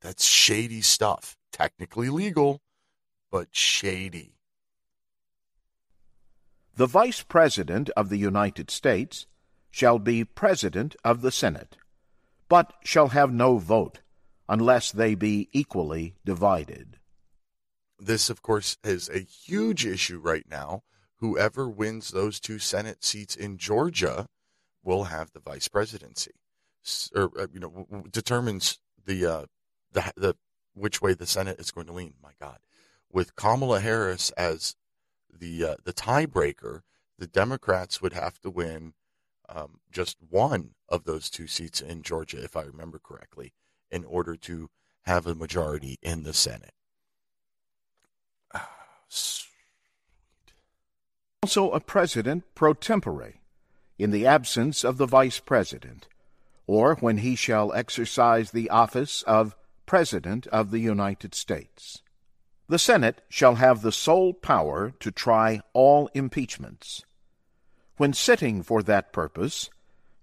that's 0.00 0.24
shady 0.24 0.80
stuff. 0.80 1.36
Technically 1.52 2.08
legal, 2.08 2.60
but 3.30 3.48
shady. 3.52 4.37
The 6.78 6.86
Vice 6.86 7.24
President 7.24 7.90
of 7.96 8.08
the 8.08 8.18
United 8.18 8.70
States 8.70 9.26
shall 9.68 9.98
be 9.98 10.22
President 10.24 10.94
of 11.02 11.22
the 11.22 11.32
Senate, 11.32 11.76
but 12.48 12.72
shall 12.84 13.08
have 13.08 13.32
no 13.32 13.58
vote 13.58 13.98
unless 14.48 14.92
they 14.92 15.16
be 15.16 15.48
equally 15.52 16.14
divided. 16.24 17.00
This, 17.98 18.30
of 18.30 18.42
course, 18.42 18.78
is 18.84 19.08
a 19.08 19.18
huge 19.18 19.84
issue 19.84 20.20
right 20.20 20.44
now. 20.48 20.84
Whoever 21.16 21.68
wins 21.68 22.10
those 22.10 22.38
two 22.38 22.60
Senate 22.60 23.02
seats 23.02 23.34
in 23.34 23.58
Georgia 23.58 24.28
will 24.84 25.04
have 25.04 25.32
the 25.32 25.40
vice 25.40 25.66
presidency, 25.66 26.34
or 27.12 27.32
uh, 27.36 27.48
you 27.52 27.58
know, 27.58 28.04
determines 28.12 28.78
the 29.04 29.26
uh, 29.26 29.46
the 29.90 30.12
the 30.16 30.36
which 30.74 31.02
way 31.02 31.12
the 31.14 31.26
Senate 31.26 31.58
is 31.58 31.72
going 31.72 31.88
to 31.88 31.92
lean. 31.92 32.14
My 32.22 32.34
God, 32.40 32.58
with 33.10 33.34
Kamala 33.34 33.80
Harris 33.80 34.30
as 34.36 34.76
the 35.32 35.64
uh, 35.64 35.76
the 35.84 35.92
tiebreaker, 35.92 36.80
the 37.18 37.26
Democrats 37.26 38.00
would 38.00 38.12
have 38.12 38.40
to 38.40 38.50
win 38.50 38.94
um, 39.48 39.80
just 39.90 40.18
one 40.28 40.70
of 40.88 41.04
those 41.04 41.30
two 41.30 41.46
seats 41.46 41.80
in 41.80 42.02
Georgia, 42.02 42.42
if 42.42 42.56
I 42.56 42.62
remember 42.62 42.98
correctly, 42.98 43.52
in 43.90 44.04
order 44.04 44.36
to 44.36 44.70
have 45.02 45.26
a 45.26 45.34
majority 45.34 45.98
in 46.02 46.22
the 46.22 46.34
Senate. 46.34 46.74
Also, 51.44 51.70
a 51.70 51.80
president 51.80 52.44
pro 52.54 52.74
tempore, 52.74 53.34
in 53.98 54.10
the 54.10 54.26
absence 54.26 54.84
of 54.84 54.98
the 54.98 55.06
vice 55.06 55.40
president, 55.40 56.08
or 56.66 56.96
when 56.96 57.18
he 57.18 57.34
shall 57.34 57.72
exercise 57.72 58.50
the 58.50 58.68
office 58.68 59.22
of 59.22 59.56
President 59.86 60.46
of 60.48 60.70
the 60.70 60.80
United 60.80 61.34
States. 61.34 62.02
The 62.68 62.78
Senate 62.78 63.22
shall 63.30 63.54
have 63.54 63.80
the 63.80 63.92
sole 63.92 64.34
power 64.34 64.92
to 65.00 65.10
try 65.10 65.62
all 65.72 66.10
impeachments. 66.12 67.04
When 67.96 68.12
sitting 68.12 68.62
for 68.62 68.82
that 68.82 69.12
purpose, 69.12 69.70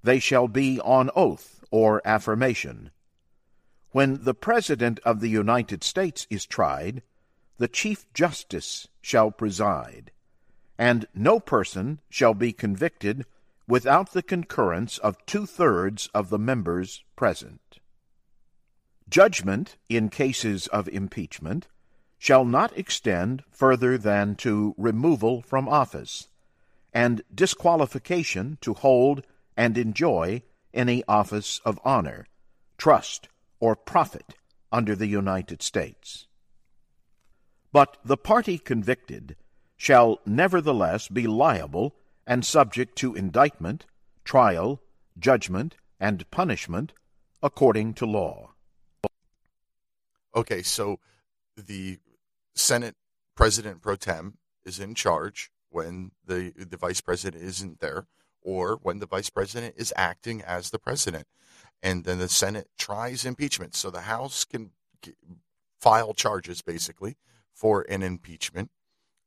they 0.04 0.20
shall 0.20 0.48
be 0.48 0.80
on 0.80 1.10
oath 1.16 1.66
or 1.72 2.04
affirmation. 2.06 2.91
When 3.89 4.24
the 4.24 4.36
President 4.36 5.00
of 5.04 5.22
the 5.22 5.30
United 5.30 5.84
States 5.84 6.28
is 6.30 6.46
tried, 6.46 7.02
the 7.58 7.68
Chief 7.68 8.06
Justice 8.14 8.88
shall 9.02 9.32
preside, 9.32 10.12
and 10.78 11.08
no 11.16 11.39
person 11.39 12.00
shall 12.10 12.36
be 12.36 12.54
convicted 12.54 13.26
without 13.68 14.12
the 14.12 14.22
concurrence 14.22 15.00
of 15.00 15.26
two 15.26 15.48
thirds 15.48 16.10
of 16.14 16.30
the 16.30 16.38
members 16.38 17.04
present. 17.16 17.80
Judgment 19.10 19.78
in 19.89 20.10
cases 20.10 20.68
of 20.68 20.88
impeachment 20.89 21.68
shall 22.18 22.45
not 22.45 22.78
extend 22.78 23.43
further 23.51 23.97
than 23.97 24.36
to 24.36 24.74
removal 24.78 25.41
from 25.41 25.68
office, 25.68 26.28
and 26.93 27.22
disqualification 27.34 28.57
to 28.61 28.74
hold 28.74 29.24
and 29.57 29.78
enjoy 29.78 30.41
any 30.74 31.03
office 31.07 31.59
of 31.66 31.80
honor, 31.84 32.26
trust, 32.78 33.30
or 33.59 33.76
profit 33.76 34.36
under 34.72 34.95
the 34.95 35.07
United 35.07 35.61
States. 35.61 36.28
But 37.72 37.97
the 38.03 38.18
party 38.18 38.57
convicted 38.57 39.36
shall 39.78 40.20
nevertheless 40.26 41.07
be 41.07 41.28
liable 41.28 41.95
and 42.26 42.45
subject 42.45 42.95
to 42.97 43.16
indictment, 43.16 43.86
trial, 44.24 44.82
judgment, 45.20 45.76
and 45.99 46.30
punishment 46.32 46.93
according 47.43 47.93
to 47.93 48.05
law. 48.05 48.51
Okay, 50.36 50.61
so 50.61 50.99
the 51.55 51.99
Senate 52.56 52.95
President 53.36 53.82
pro 53.82 53.95
tem 53.95 54.38
is 54.64 54.80
in 54.80 54.95
charge 54.95 55.51
when 55.70 56.12
the 56.26 56.53
the 56.56 56.78
vice 56.78 57.01
president 57.01 57.43
isn't 57.43 57.80
there, 57.80 58.08
or 58.41 58.80
when 58.82 58.99
the 58.99 59.06
vice 59.06 59.30
president 59.30 59.76
is 59.78 59.93
acting 59.95 60.41
as 60.41 60.70
the 60.70 60.80
president, 60.80 61.28
and 61.84 62.06
then 62.06 62.18
the 62.18 62.30
Senate 62.30 62.70
tries 62.78 63.26
impeachment. 63.26 63.76
So 63.76 63.89
the 63.89 64.01
House 64.01 64.45
can 64.45 64.72
file 65.80 66.14
charges 66.14 66.62
basically 66.62 67.18
for 67.53 67.86
an 67.89 68.01
impeachment, 68.01 68.72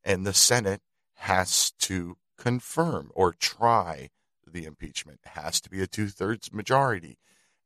and 0.03 0.27
the 0.27 0.35
Senate 0.35 0.81
has 1.17 1.73
to 1.73 2.17
confirm 2.39 3.11
or 3.15 3.33
try 3.33 4.11
the 4.47 4.65
impeachment. 4.65 5.21
It 5.25 5.41
has 5.41 5.61
to 5.61 5.71
be 5.71 5.83
a 5.83 5.87
two 5.87 6.09
thirds 6.09 6.53
majority. 6.53 7.19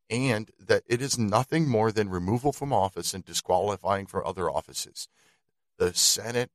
And 0.09 0.51
that 0.59 0.83
it 0.85 1.01
is 1.01 1.17
nothing 1.17 1.67
more 1.67 1.91
than 1.91 2.09
removal 2.09 2.51
from 2.51 2.73
office 2.73 3.13
and 3.13 3.23
disqualifying 3.25 4.05
for 4.05 4.25
other 4.25 4.49
offices. 4.49 5.07
The 5.83 5.93
Senate 5.93 6.49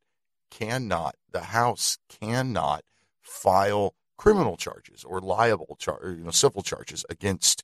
cannot, 0.50 1.16
the 1.30 1.42
House 1.42 1.98
cannot 2.08 2.82
file 3.20 3.94
criminal 4.16 4.56
charges 4.56 5.04
or 5.04 5.20
liable 5.20 5.76
char- 5.78 6.00
you 6.02 6.24
know, 6.24 6.30
civil 6.30 6.62
charges 6.62 7.04
against 7.10 7.62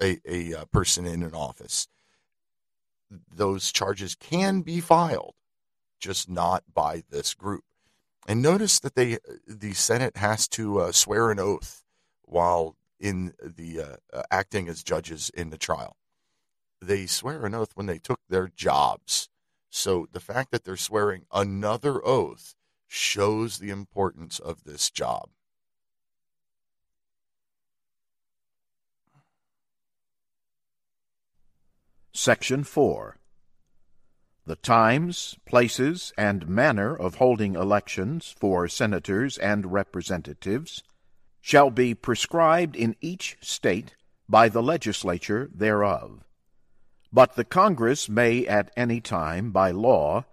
a, 0.00 0.20
a, 0.24 0.52
a 0.52 0.60
uh, 0.60 0.64
person 0.66 1.06
in 1.06 1.24
an 1.24 1.34
office. 1.34 1.88
Those 3.28 3.72
charges 3.72 4.14
can 4.14 4.60
be 4.60 4.78
filed, 4.78 5.34
just 5.98 6.28
not 6.28 6.62
by 6.72 7.02
this 7.10 7.34
group. 7.34 7.64
And 8.28 8.40
notice 8.40 8.78
that 8.78 8.94
they, 8.94 9.18
the 9.48 9.72
Senate 9.72 10.16
has 10.16 10.46
to 10.50 10.78
uh, 10.78 10.92
swear 10.92 11.32
an 11.32 11.40
oath 11.40 11.82
while 12.22 12.76
in 13.00 13.34
the 13.42 13.80
uh, 13.80 13.96
uh, 14.12 14.22
acting 14.30 14.68
as 14.68 14.84
judges 14.84 15.28
in 15.30 15.50
the 15.50 15.58
trial. 15.58 15.96
They 16.80 17.06
swear 17.06 17.44
an 17.46 17.54
oath 17.56 17.72
when 17.74 17.86
they 17.86 17.98
took 17.98 18.20
their 18.28 18.46
jobs. 18.46 19.28
So 19.70 20.08
the 20.12 20.20
fact 20.20 20.50
that 20.50 20.64
they're 20.64 20.76
swearing 20.76 21.26
another 21.32 22.04
oath 22.04 22.54
shows 22.88 23.58
the 23.58 23.70
importance 23.70 24.40
of 24.40 24.64
this 24.64 24.90
job. 24.90 25.30
Section 32.12 32.64
4 32.64 33.16
The 34.44 34.56
times, 34.56 35.36
places, 35.46 36.12
and 36.18 36.48
manner 36.48 36.94
of 36.94 37.14
holding 37.14 37.54
elections 37.54 38.34
for 38.38 38.66
senators 38.66 39.38
and 39.38 39.72
representatives 39.72 40.82
shall 41.40 41.70
be 41.70 41.94
prescribed 41.94 42.74
in 42.74 42.96
each 43.00 43.36
state 43.40 43.94
by 44.28 44.48
the 44.48 44.62
legislature 44.62 45.48
thereof. 45.54 46.24
But 47.12 47.34
the 47.34 47.44
Congress 47.44 48.08
may 48.08 48.46
at 48.46 48.70
any 48.76 49.00
time, 49.00 49.50
by 49.50 49.70
law, 49.70 50.24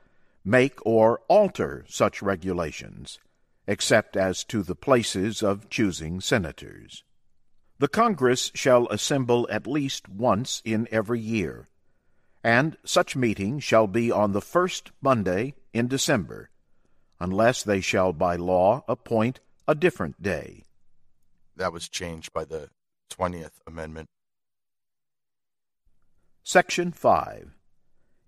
make 0.43 0.79
or 0.85 1.21
alter 1.27 1.85
such 1.89 2.21
regulations, 2.21 3.19
except 3.65 4.15
as 4.15 4.43
to 4.45 4.63
the 4.63 4.75
places 4.75 5.41
of 5.41 5.69
choosing 5.69 6.21
senators. 6.21 7.03
The 7.79 7.87
Congress 7.87 8.51
shall 8.53 8.87
assemble 8.89 9.47
at 9.51 9.67
least 9.67 10.07
once 10.07 10.61
in 10.63 10.87
every 10.91 11.19
year, 11.19 11.67
and 12.43 12.77
such 12.83 13.15
meeting 13.15 13.59
shall 13.59 13.87
be 13.87 14.11
on 14.11 14.31
the 14.31 14.41
first 14.41 14.91
Monday 15.01 15.55
in 15.73 15.87
December, 15.87 16.49
unless 17.19 17.63
they 17.63 17.81
shall 17.81 18.13
by 18.13 18.35
law 18.35 18.83
appoint 18.87 19.39
a 19.67 19.75
different 19.75 20.21
day 20.21 20.63
that 21.57 21.73
was 21.73 21.89
changed 21.89 22.31
by 22.33 22.45
the 22.45 22.69
20th 23.11 23.59
Amendment. 23.65 24.07
Section 26.49 26.93
5. 26.93 27.57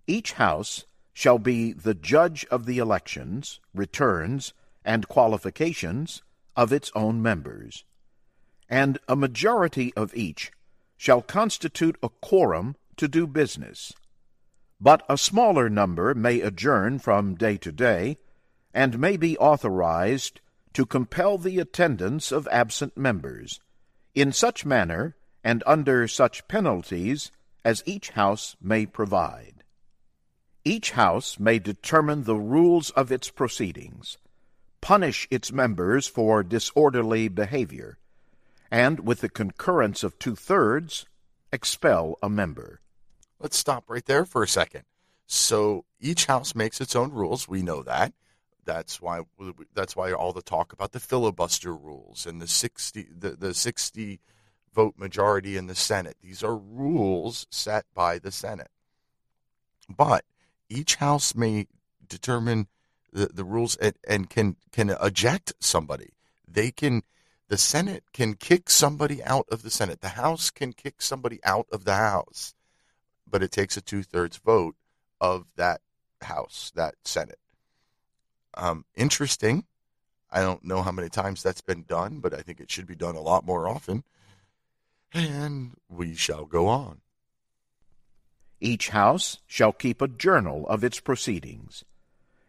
Each 0.06 0.34
House 0.34 0.84
shall 1.14 1.40
be 1.40 1.72
the 1.72 1.94
judge 1.94 2.46
of 2.52 2.66
the 2.66 2.78
elections, 2.78 3.62
returns, 3.74 4.54
and 4.84 5.08
qualifications 5.08 6.22
of 6.54 6.74
its 6.74 6.92
own 6.94 7.22
members, 7.22 7.86
and 8.68 9.00
a 9.08 9.16
majority 9.16 9.94
of 9.94 10.14
each 10.14 10.52
shall 10.98 11.22
constitute 11.22 11.96
a 12.04 12.10
quorum 12.10 12.76
to 12.98 13.08
do 13.08 13.26
business. 13.26 13.94
But 14.82 15.02
a 15.08 15.18
smaller 15.18 15.70
number 15.70 16.14
may 16.14 16.42
adjourn 16.42 17.00
from 17.00 17.36
day 17.36 17.56
to 17.60 17.72
day, 17.72 18.18
and 18.74 19.00
may 19.00 19.16
be 19.16 19.38
authorized 19.38 20.42
to 20.74 20.86
compel 20.86 21.38
the 21.38 21.58
attendance 21.58 22.34
of 22.34 22.50
absent 22.52 22.98
members, 22.98 23.62
in 24.14 24.34
such 24.34 24.66
manner 24.66 25.16
and 25.42 25.64
under 25.66 26.06
such 26.06 26.50
penalties 26.50 27.32
as 27.64 27.84
each 27.86 28.10
house 28.12 28.56
may 28.62 28.86
provide. 28.86 29.64
Each 30.64 30.92
house 30.92 31.40
may 31.40 31.60
determine 31.60 32.24
the 32.24 32.36
rules 32.36 32.90
of 32.92 33.12
its 33.12 33.30
proceedings, 33.30 34.18
punish 34.82 35.28
its 35.32 35.52
members 35.52 36.08
for 36.08 36.44
disorderly 36.44 37.28
behavior, 37.28 37.98
and, 38.72 39.00
with 39.00 39.22
the 39.22 39.30
concurrence 39.30 40.04
of 40.04 40.20
two 40.20 40.36
thirds, 40.36 41.06
expel 41.52 42.18
a 42.22 42.30
member. 42.30 42.82
Let's 43.40 43.58
stop 43.58 43.86
right 43.90 44.06
there 44.06 44.26
for 44.26 44.44
a 44.44 44.48
second. 44.48 44.84
So 45.26 45.86
each 46.00 46.26
house 46.26 46.54
makes 46.56 46.82
its 46.82 46.96
own 46.96 47.12
rules. 47.12 47.48
We 47.48 47.62
know 47.62 47.84
that. 47.84 48.14
That's 48.66 49.02
why 49.02 49.22
that's 49.74 49.96
why 49.96 50.12
all 50.12 50.34
the 50.34 50.42
talk 50.44 50.74
about 50.74 50.92
the 50.92 51.00
filibuster 51.00 51.74
rules 51.74 52.28
and 52.28 52.40
the 52.40 52.48
sixty 52.48 53.08
the, 53.18 53.32
the 53.32 53.54
sixty 53.54 54.20
vote 54.80 54.98
majority 54.98 55.58
in 55.58 55.68
the 55.68 55.76
Senate. 55.76 56.16
These 56.24 56.42
are 56.42 56.56
rules 56.56 57.48
set 57.50 57.84
by 57.94 58.18
the 58.18 58.32
Senate. 58.32 58.70
But 59.90 60.24
each 60.70 60.96
house 60.96 61.36
may 61.36 61.68
determine 62.08 62.68
the, 63.12 63.26
the 63.26 63.44
rules 63.44 63.76
and, 63.76 63.96
and 64.08 64.30
can 64.30 64.56
can 64.72 64.96
eject 65.04 65.52
somebody. 65.60 66.12
They 66.48 66.72
can 66.72 67.04
the 67.50 67.58
Senate 67.58 68.06
can 68.14 68.36
kick 68.36 68.70
somebody 68.70 69.22
out 69.22 69.48
of 69.52 69.64
the 69.64 69.70
Senate. 69.70 70.00
The 70.00 70.16
House 70.24 70.50
can 70.50 70.72
kick 70.72 71.02
somebody 71.02 71.42
out 71.44 71.68
of 71.74 71.84
the 71.84 71.96
House. 71.96 72.54
But 73.30 73.44
it 73.44 73.52
takes 73.52 73.76
a 73.76 73.82
two 73.82 74.04
thirds 74.04 74.38
vote 74.38 74.76
of 75.20 75.48
that 75.58 75.82
House, 76.22 76.72
that 76.76 76.96
Senate. 77.04 77.40
Um, 78.54 78.86
interesting. 78.96 79.66
I 80.32 80.40
don't 80.40 80.64
know 80.64 80.84
how 80.84 80.94
many 80.94 81.10
times 81.10 81.44
that's 81.44 81.60
been 81.60 81.84
done, 81.84 82.22
but 82.22 82.34
I 82.34 82.44
think 82.44 82.62
it 82.62 82.72
should 82.72 82.88
be 82.88 82.96
done 82.96 83.18
a 83.18 83.22
lot 83.22 83.46
more 83.46 83.68
often. 83.68 84.06
And 85.14 85.76
we 85.90 86.16
shall 86.16 86.46
go 86.46 86.68
on. 86.68 87.02
Each 88.62 88.90
house 88.90 89.40
shall 89.48 89.72
keep 89.72 90.02
a 90.02 90.08
journal 90.08 90.68
of 90.68 90.84
its 90.84 91.00
proceedings, 91.00 91.84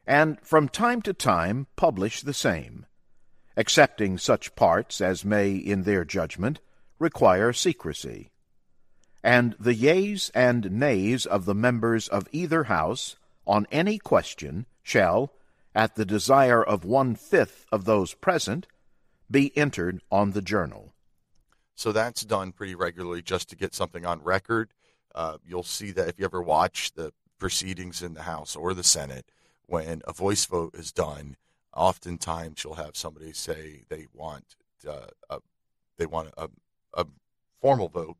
and 0.06 0.38
from 0.42 0.68
time 0.68 1.02
to 1.02 1.12
time 1.12 1.68
publish 1.76 2.20
the 2.20 2.34
same, 2.34 2.84
excepting 3.56 4.18
such 4.18 4.56
parts 4.56 5.00
as 5.00 5.24
may, 5.24 5.54
in 5.54 5.84
their 5.84 6.04
judgment, 6.04 6.60
require 6.98 7.52
secrecy. 7.52 8.30
And 9.22 9.54
the 9.60 9.74
yeas 9.74 10.30
and 10.34 10.72
nays 10.72 11.26
of 11.26 11.44
the 11.44 11.54
members 11.54 12.08
of 12.08 12.28
either 12.32 12.64
house 12.64 13.16
on 13.46 13.66
any 13.70 13.98
question 13.98 14.66
shall, 14.82 15.32
at 15.74 15.94
the 15.94 16.04
desire 16.04 16.62
of 16.62 16.84
one 16.84 17.14
fifth 17.14 17.66
of 17.70 17.84
those 17.84 18.14
present, 18.14 18.66
be 19.30 19.56
entered 19.56 20.02
on 20.10 20.32
the 20.32 20.42
journal. 20.42 20.89
So 21.80 21.92
that's 21.92 22.26
done 22.26 22.52
pretty 22.52 22.74
regularly 22.74 23.22
just 23.22 23.48
to 23.48 23.56
get 23.56 23.72
something 23.72 24.04
on 24.04 24.22
record. 24.22 24.68
Uh, 25.14 25.38
you'll 25.46 25.62
see 25.62 25.92
that 25.92 26.08
if 26.08 26.18
you 26.18 26.26
ever 26.26 26.42
watch 26.42 26.92
the 26.92 27.10
proceedings 27.38 28.02
in 28.02 28.12
the 28.12 28.24
House 28.24 28.54
or 28.54 28.74
the 28.74 28.84
Senate, 28.84 29.24
when 29.64 30.02
a 30.06 30.12
voice 30.12 30.44
vote 30.44 30.74
is 30.74 30.92
done, 30.92 31.38
oftentimes 31.74 32.62
you'll 32.62 32.74
have 32.74 32.96
somebody 32.96 33.32
say 33.32 33.84
they 33.88 34.08
want 34.12 34.56
uh, 34.86 35.06
a, 35.30 35.38
they 35.96 36.04
want 36.04 36.28
a, 36.36 36.50
a 36.92 37.06
formal 37.62 37.88
vote, 37.88 38.18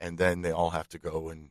and 0.00 0.18
then 0.18 0.42
they 0.42 0.50
all 0.50 0.70
have 0.70 0.88
to 0.88 0.98
go 0.98 1.28
and 1.28 1.50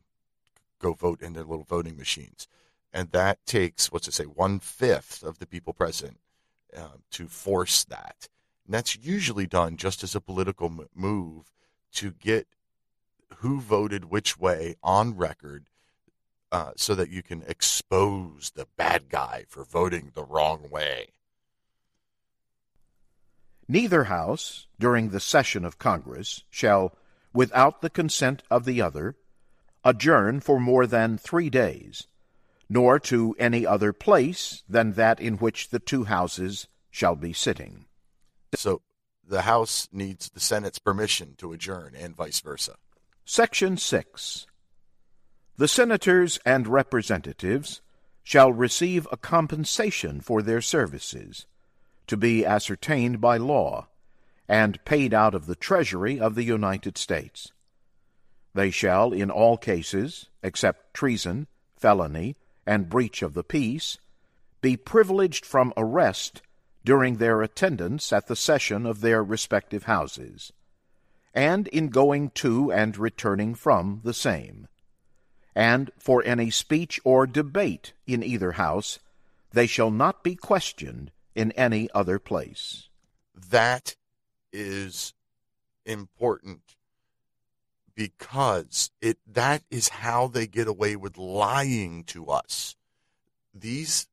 go 0.78 0.92
vote 0.92 1.22
in 1.22 1.32
their 1.32 1.44
little 1.44 1.64
voting 1.64 1.96
machines 1.96 2.48
and 2.92 3.12
that 3.12 3.38
takes 3.46 3.90
what's 3.90 4.08
it 4.08 4.14
say 4.14 4.24
one 4.24 4.58
fifth 4.58 5.22
of 5.22 5.38
the 5.38 5.46
people 5.46 5.72
present 5.72 6.18
uh, 6.76 6.96
to 7.10 7.26
force 7.28 7.84
that. 7.84 8.28
And 8.66 8.74
that's 8.74 8.96
usually 8.96 9.46
done 9.46 9.76
just 9.76 10.02
as 10.02 10.14
a 10.14 10.20
political 10.20 10.88
move 10.94 11.52
to 11.94 12.10
get 12.10 12.48
who 13.38 13.60
voted 13.60 14.06
which 14.06 14.38
way 14.38 14.76
on 14.82 15.16
record, 15.16 15.66
uh, 16.52 16.72
so 16.76 16.94
that 16.94 17.10
you 17.10 17.22
can 17.22 17.42
expose 17.46 18.52
the 18.54 18.66
bad 18.76 19.08
guy 19.08 19.44
for 19.48 19.64
voting 19.64 20.12
the 20.14 20.24
wrong 20.24 20.68
way. 20.70 21.08
Neither 23.68 24.04
house, 24.04 24.68
during 24.78 25.10
the 25.10 25.20
session 25.20 25.64
of 25.64 25.78
Congress, 25.78 26.44
shall, 26.48 26.96
without 27.32 27.82
the 27.82 27.90
consent 27.90 28.42
of 28.48 28.64
the 28.64 28.80
other, 28.80 29.16
adjourn 29.84 30.40
for 30.40 30.60
more 30.60 30.86
than 30.86 31.18
three 31.18 31.50
days 31.50 32.06
nor 32.68 32.98
to 32.98 33.34
any 33.38 33.66
other 33.66 33.92
place 33.92 34.62
than 34.68 34.92
that 34.92 35.20
in 35.20 35.36
which 35.36 35.70
the 35.70 35.78
two 35.78 36.04
houses 36.04 36.66
shall 36.90 37.14
be 37.14 37.32
sitting. 37.32 37.85
So 38.54 38.82
the 39.26 39.42
House 39.42 39.88
needs 39.92 40.28
the 40.28 40.40
Senate's 40.40 40.78
permission 40.78 41.34
to 41.38 41.52
adjourn, 41.52 41.94
and 41.96 42.14
vice 42.14 42.40
versa. 42.40 42.76
Section 43.24 43.76
6. 43.76 44.46
The 45.56 45.68
senators 45.68 46.38
and 46.44 46.68
representatives 46.68 47.80
shall 48.22 48.52
receive 48.52 49.08
a 49.10 49.16
compensation 49.16 50.20
for 50.20 50.42
their 50.42 50.60
services, 50.60 51.46
to 52.06 52.16
be 52.16 52.46
ascertained 52.46 53.20
by 53.20 53.36
law, 53.36 53.88
and 54.48 54.84
paid 54.84 55.12
out 55.12 55.34
of 55.34 55.46
the 55.46 55.56
Treasury 55.56 56.20
of 56.20 56.34
the 56.34 56.44
United 56.44 56.96
States. 56.96 57.52
They 58.54 58.70
shall, 58.70 59.12
in 59.12 59.30
all 59.30 59.56
cases, 59.56 60.28
except 60.42 60.94
treason, 60.94 61.46
felony, 61.76 62.36
and 62.66 62.88
breach 62.88 63.22
of 63.22 63.34
the 63.34 63.44
peace, 63.44 63.98
be 64.60 64.76
privileged 64.76 65.44
from 65.44 65.72
arrest 65.76 66.42
during 66.86 67.16
their 67.16 67.42
attendance 67.42 68.12
at 68.12 68.28
the 68.28 68.36
session 68.36 68.86
of 68.86 69.00
their 69.00 69.22
respective 69.22 69.82
houses, 69.82 70.52
and 71.34 71.66
in 71.68 71.88
going 71.88 72.30
to 72.30 72.72
and 72.72 72.96
returning 72.96 73.56
from 73.56 74.00
the 74.04 74.14
same. 74.14 74.68
And 75.54 75.90
for 75.98 76.22
any 76.24 76.48
speech 76.48 77.00
or 77.02 77.26
debate 77.26 77.92
in 78.06 78.22
either 78.22 78.52
house, 78.52 79.00
they 79.52 79.66
shall 79.66 79.90
not 79.90 80.22
be 80.22 80.36
questioned 80.36 81.10
in 81.34 81.50
any 81.52 81.90
other 81.92 82.20
place. 82.20 82.88
That 83.34 83.96
is 84.52 85.12
important 85.84 86.76
because 87.96 88.90
it 89.00 89.18
that 89.26 89.64
is 89.72 89.88
how 89.88 90.28
they 90.28 90.46
get 90.46 90.68
away 90.68 90.94
with 90.94 91.18
lying 91.18 92.04
to 92.04 92.26
us. 92.26 92.76
These 93.52 94.06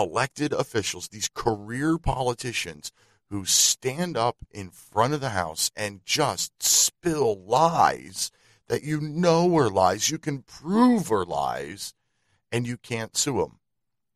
elected 0.00 0.52
officials, 0.52 1.08
these 1.08 1.28
career 1.32 1.98
politicians 1.98 2.92
who 3.30 3.44
stand 3.44 4.16
up 4.16 4.38
in 4.50 4.70
front 4.70 5.14
of 5.14 5.20
the 5.20 5.30
House 5.30 5.70
and 5.76 6.00
just 6.04 6.62
spill 6.62 7.40
lies 7.44 8.32
that 8.68 8.82
you 8.82 9.00
know 9.00 9.56
are 9.56 9.70
lies, 9.70 10.10
you 10.10 10.18
can 10.18 10.42
prove 10.42 11.10
are 11.10 11.24
lies, 11.24 11.94
and 12.52 12.66
you 12.66 12.76
can't 12.76 13.16
sue 13.16 13.38
them. 13.38 13.58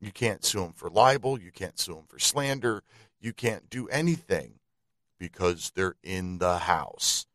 You 0.01 0.13
can't 0.13 0.45
sue 0.45 0.61
them 0.61 0.73
for 0.73 0.91
libel, 0.91 1.41
you 1.41 1.51
can't 1.51 1.79
sue 1.79 1.95
them 1.95 2.05
for 2.09 2.19
slander, 2.19 2.83
you 3.21 3.33
can't 3.33 3.71
do 3.71 3.89
anything 3.89 4.55
because 5.19 5.73
they're 5.75 5.97
in 6.03 6.39
the 6.39 6.59
House. 6.59 7.27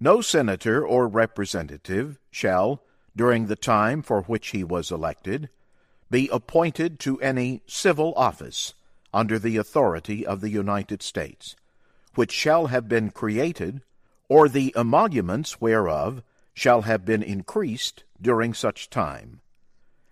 No 0.00 0.20
senator 0.20 0.86
or 0.86 1.08
representative 1.08 2.20
shall, 2.30 2.82
during 3.18 3.46
the 3.46 3.56
time 3.56 4.00
for 4.00 4.22
which 4.22 4.50
he 4.50 4.62
was 4.62 4.92
elected, 4.92 5.48
be 6.08 6.30
appointed 6.32 7.00
to 7.00 7.20
any 7.20 7.60
civil 7.66 8.14
office 8.16 8.74
under 9.12 9.40
the 9.40 9.56
authority 9.56 10.24
of 10.24 10.40
the 10.40 10.50
United 10.50 11.02
States, 11.02 11.56
which 12.14 12.30
shall 12.30 12.68
have 12.68 12.88
been 12.88 13.10
created, 13.10 13.82
or 14.28 14.48
the 14.48 14.72
emoluments 14.76 15.60
whereof 15.60 16.22
shall 16.54 16.82
have 16.82 17.04
been 17.04 17.22
increased 17.22 18.04
during 18.22 18.54
such 18.54 18.88
time. 18.88 19.40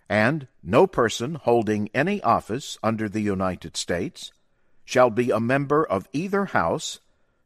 And 0.09 0.47
no 0.61 0.85
person 0.85 1.35
holding 1.35 1.89
any 1.93 2.21
office 2.23 2.77
under 2.83 3.07
the 3.07 3.21
United 3.21 3.77
States 3.77 4.33
shall 4.83 5.09
be 5.09 5.31
a 5.31 5.39
member 5.39 5.85
of 5.85 6.09
either 6.11 6.45
house 6.45 6.99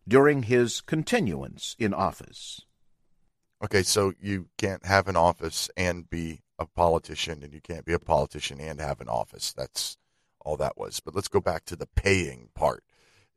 during 0.08 0.44
his 0.44 0.82
continuance 0.82 1.76
in 1.78 1.94
office. 1.94 2.62
Okay, 3.64 3.84
so 3.84 4.14
you 4.20 4.48
can't 4.58 4.86
have 4.86 5.08
an 5.08 5.16
office 5.16 5.70
and 5.78 6.10
be 6.10 6.42
a 6.58 6.66
politician, 6.66 7.44
and 7.44 7.54
you 7.54 7.62
can't 7.62 7.86
be 7.86 7.94
a 7.94 8.00
politician 8.00 8.60
and 8.60 8.80
have 8.80 9.02
an 9.02 9.08
office. 9.08 9.54
That's 9.54 9.98
all 10.40 10.58
that 10.58 10.78
was. 10.78 11.00
But 11.00 11.14
let's 11.16 11.28
go 11.28 11.40
back 11.40 11.66
to 11.66 11.76
the 11.76 11.86
paying 11.86 12.50
part. 12.56 12.84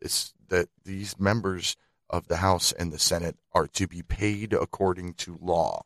It's 0.01 0.33
that 0.49 0.68
these 0.85 1.18
members 1.20 1.77
of 2.09 2.29
the 2.29 2.37
House 2.39 2.72
and 2.72 2.91
the 2.91 2.99
Senate 2.99 3.37
are 3.53 3.66
to 3.68 3.87
be 3.87 4.03
paid 4.03 4.55
according 4.55 5.14
to 5.14 5.39
law. 5.43 5.83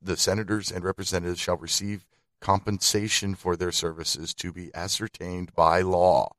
The 0.00 0.16
senators 0.16 0.70
and 0.70 0.82
representatives 0.82 1.40
shall 1.40 1.56
receive 1.56 2.06
compensation 2.40 3.34
for 3.34 3.56
their 3.56 3.72
services 3.72 4.32
to 4.34 4.52
be 4.52 4.74
ascertained 4.74 5.54
by 5.54 5.82
law. 5.82 6.32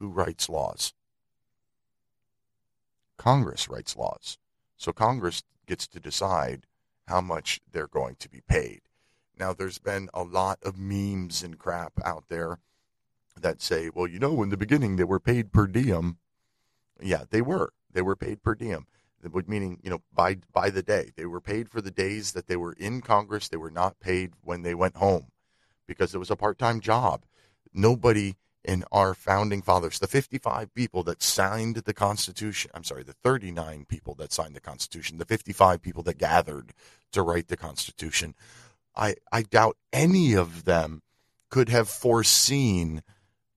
Who 0.00 0.08
writes 0.08 0.48
laws? 0.48 0.94
Congress 3.18 3.68
writes 3.68 3.96
laws. 3.96 4.38
So 4.76 4.92
Congress 4.92 5.42
gets 5.66 5.86
to 5.88 6.00
decide 6.00 6.66
how 7.08 7.20
much 7.20 7.60
they're 7.70 7.86
going 7.86 8.16
to 8.16 8.28
be 8.28 8.40
paid. 8.40 8.82
Now, 9.38 9.52
there's 9.52 9.78
been 9.78 10.08
a 10.14 10.22
lot 10.22 10.58
of 10.62 10.78
memes 10.78 11.42
and 11.42 11.58
crap 11.58 11.92
out 12.04 12.24
there 12.28 12.58
that 13.40 13.60
say, 13.60 13.90
well, 13.92 14.06
you 14.06 14.18
know, 14.18 14.42
in 14.42 14.50
the 14.50 14.56
beginning 14.56 14.96
they 14.96 15.04
were 15.04 15.20
paid 15.20 15.52
per 15.52 15.66
diem. 15.66 16.18
Yeah, 17.02 17.24
they 17.28 17.42
were. 17.42 17.72
They 17.92 18.02
were 18.02 18.16
paid 18.16 18.42
per 18.42 18.54
diem, 18.54 18.86
meaning, 19.46 19.80
you 19.82 19.90
know, 19.90 20.02
by, 20.12 20.38
by 20.52 20.70
the 20.70 20.82
day. 20.82 21.10
They 21.16 21.26
were 21.26 21.40
paid 21.40 21.68
for 21.68 21.80
the 21.80 21.90
days 21.90 22.32
that 22.32 22.46
they 22.46 22.56
were 22.56 22.72
in 22.74 23.00
Congress. 23.00 23.48
They 23.48 23.56
were 23.56 23.70
not 23.70 24.00
paid 24.00 24.32
when 24.42 24.62
they 24.62 24.74
went 24.74 24.96
home 24.96 25.26
because 25.86 26.14
it 26.14 26.18
was 26.18 26.30
a 26.30 26.36
part 26.36 26.58
time 26.58 26.80
job. 26.80 27.24
Nobody 27.72 28.36
in 28.64 28.84
our 28.90 29.14
founding 29.14 29.62
fathers, 29.62 29.98
the 29.98 30.06
55 30.06 30.74
people 30.74 31.02
that 31.04 31.22
signed 31.22 31.76
the 31.76 31.94
Constitution, 31.94 32.70
I'm 32.74 32.84
sorry, 32.84 33.02
the 33.02 33.12
39 33.12 33.84
people 33.84 34.14
that 34.16 34.32
signed 34.32 34.56
the 34.56 34.60
Constitution, 34.60 35.18
the 35.18 35.24
55 35.24 35.82
people 35.82 36.02
that 36.04 36.18
gathered 36.18 36.72
to 37.12 37.22
write 37.22 37.48
the 37.48 37.56
Constitution, 37.56 38.34
I, 38.96 39.16
I 39.30 39.42
doubt 39.42 39.76
any 39.92 40.34
of 40.34 40.64
them 40.64 41.02
could 41.50 41.68
have 41.68 41.88
foreseen 41.88 43.02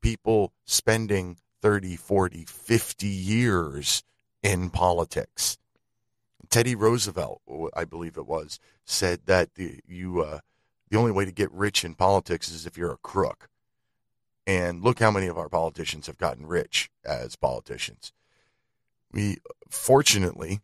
people 0.02 0.54
spending 0.66 1.38
30, 1.62 1.96
40, 1.96 2.46
50 2.46 3.08
years 3.08 4.04
in 4.44 4.70
politics. 4.70 5.58
Teddy 6.50 6.76
Roosevelt, 6.76 7.42
I 7.76 7.86
believe 7.86 8.18
it 8.18 8.28
was, 8.28 8.60
said 8.86 9.22
that 9.26 9.56
the, 9.56 9.80
you, 9.88 10.22
uh, 10.22 10.40
the 10.90 10.98
only 10.98 11.12
way 11.12 11.26
to 11.26 11.32
get 11.32 11.52
rich 11.52 11.84
in 11.84 11.96
politics 11.96 12.50
is 12.50 12.66
if 12.66 12.78
you're 12.78 12.94
a 12.94 12.98
crook 12.98 13.50
and 14.48 14.82
look 14.82 15.00
how 15.00 15.12
many 15.12 15.28
of 15.28 15.38
our 15.38 15.50
politicians 15.50 16.08
have 16.08 16.18
gotten 16.18 16.48
rich 16.48 16.90
as 17.06 17.36
politicians. 17.36 18.14
We 19.12 19.40
fortunately 19.70 20.62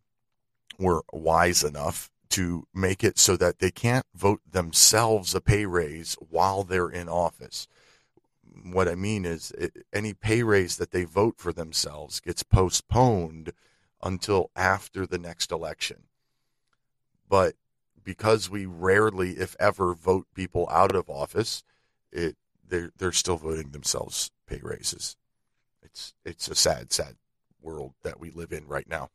were 0.78 1.04
wise 1.12 1.62
enough 1.62 2.10
to 2.30 2.66
make 2.74 3.04
it 3.04 3.18
so 3.18 3.36
that 3.36 3.58
they 3.58 3.70
can't 3.70 4.06
vote 4.14 4.40
themselves 4.50 5.34
a 5.34 5.40
pay 5.40 5.66
raise 5.66 6.16
while 6.30 6.64
they're 6.64 6.88
in 6.88 7.08
office. 7.08 7.68
What 8.62 8.88
I 8.88 8.94
mean 8.94 9.26
is, 9.26 9.52
it, 9.52 9.86
any 9.92 10.14
pay 10.14 10.42
raise 10.42 10.76
that 10.78 10.90
they 10.90 11.04
vote 11.04 11.34
for 11.36 11.52
themselves 11.52 12.20
gets 12.20 12.42
postponed 12.42 13.52
until 14.02 14.50
after 14.56 15.06
the 15.06 15.18
next 15.18 15.52
election. 15.52 16.04
But 17.28 17.54
because 18.02 18.48
we 18.48 18.64
rarely, 18.64 19.32
if 19.32 19.54
ever, 19.60 19.94
vote 19.94 20.26
people 20.34 20.68
out 20.70 20.94
of 20.94 21.10
office, 21.10 21.62
it 22.10 22.36
they're 22.68 22.92
they're 22.96 23.12
still 23.12 23.36
voting 23.36 23.70
themselves 23.70 24.30
pay 24.46 24.60
raises. 24.62 25.16
It's 25.82 26.14
it's 26.24 26.48
a 26.48 26.54
sad, 26.54 26.92
sad 26.92 27.16
world 27.60 27.94
that 28.02 28.20
we 28.20 28.30
live 28.30 28.52
in 28.52 28.66
right 28.66 28.88
now. 28.88 29.10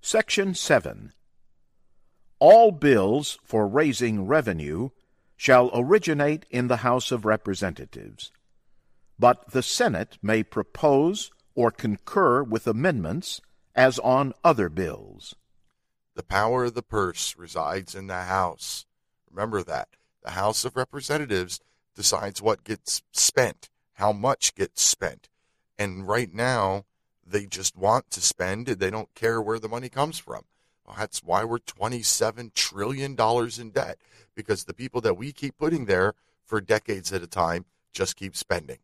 Section 0.00 0.54
7. 0.54 1.14
All 2.38 2.72
bills 2.72 3.38
for 3.42 3.66
raising 3.66 4.26
revenue 4.26 4.90
shall 5.34 5.70
originate 5.72 6.44
in 6.50 6.68
the 6.68 6.78
House 6.78 7.10
of 7.10 7.24
Representatives, 7.24 8.30
but 9.18 9.50
the 9.52 9.62
Senate 9.62 10.18
may 10.20 10.42
propose 10.42 11.30
or 11.54 11.70
concur 11.70 12.42
with 12.42 12.66
amendments 12.66 13.40
as 13.74 13.98
on 14.00 14.34
other 14.44 14.68
bills. 14.68 15.34
The 16.14 16.22
power 16.22 16.64
of 16.64 16.74
the 16.74 16.82
purse 16.82 17.36
resides 17.36 17.94
in 17.94 18.06
the 18.06 18.22
House. 18.22 18.86
Remember 19.30 19.62
that. 19.62 19.88
The 20.22 20.30
House 20.30 20.64
of 20.64 20.76
Representatives 20.76 21.60
decides 21.94 22.40
what 22.40 22.64
gets 22.64 23.02
spent, 23.12 23.68
how 23.94 24.12
much 24.12 24.54
gets 24.54 24.82
spent. 24.82 25.28
And 25.78 26.06
right 26.06 26.32
now, 26.32 26.84
they 27.26 27.46
just 27.46 27.76
want 27.76 28.10
to 28.10 28.20
spend. 28.20 28.66
They 28.66 28.90
don't 28.90 29.14
care 29.14 29.40
where 29.42 29.58
the 29.58 29.68
money 29.68 29.88
comes 29.88 30.18
from. 30.18 30.44
Well, 30.86 30.96
that's 30.98 31.22
why 31.22 31.44
we're 31.44 31.58
$27 31.58 32.54
trillion 32.54 33.16
in 33.18 33.70
debt, 33.70 33.98
because 34.34 34.64
the 34.64 34.74
people 34.74 35.00
that 35.00 35.16
we 35.16 35.32
keep 35.32 35.58
putting 35.58 35.86
there 35.86 36.14
for 36.44 36.60
decades 36.60 37.12
at 37.12 37.22
a 37.22 37.26
time 37.26 37.64
just 37.92 38.16
keep 38.16 38.36
spending. 38.36 38.78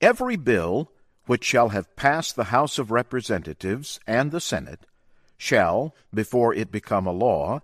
Every 0.00 0.36
bill 0.36 0.90
which 1.26 1.44
shall 1.44 1.70
have 1.70 1.96
passed 1.96 2.36
the 2.36 2.44
House 2.44 2.78
of 2.78 2.90
Representatives 2.90 4.00
and 4.06 4.30
the 4.30 4.40
Senate, 4.40 4.80
shall, 5.36 5.94
before 6.12 6.54
it 6.54 6.72
become 6.72 7.06
a 7.06 7.12
law, 7.12 7.60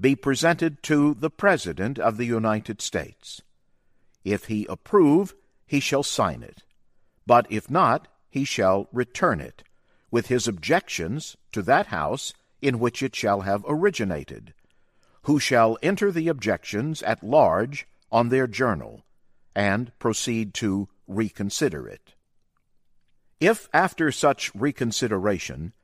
be 0.00 0.14
presented 0.14 0.82
to 0.82 1.14
the 1.14 1.30
President 1.30 1.98
of 1.98 2.16
the 2.16 2.26
United 2.26 2.82
States. 2.82 3.40
If 4.24 4.46
he 4.46 4.66
approve, 4.68 5.34
he 5.66 5.80
shall 5.80 6.02
sign 6.02 6.42
it. 6.42 6.62
But 7.26 7.46
if 7.50 7.70
not, 7.70 8.08
he 8.28 8.44
shall 8.44 8.88
return 8.92 9.40
it, 9.40 9.62
with 10.10 10.26
his 10.26 10.46
objections 10.46 11.36
to 11.52 11.62
that 11.62 11.86
House 11.86 12.32
in 12.60 12.78
which 12.78 13.02
it 13.02 13.14
shall 13.14 13.42
have 13.42 13.64
originated, 13.68 14.52
who 15.22 15.38
shall 15.38 15.78
enter 15.82 16.10
the 16.10 16.28
objections 16.28 17.02
at 17.02 17.22
large 17.22 17.86
on 18.10 18.28
their 18.28 18.46
journal, 18.46 19.04
and 19.54 19.90
proceed 19.98 20.54
to 20.54 20.88
reconsider 21.08 21.88
it. 21.88 22.15
If 23.40 23.68
after 23.72 24.10
such 24.10 24.54
reconsideration 24.54 25.74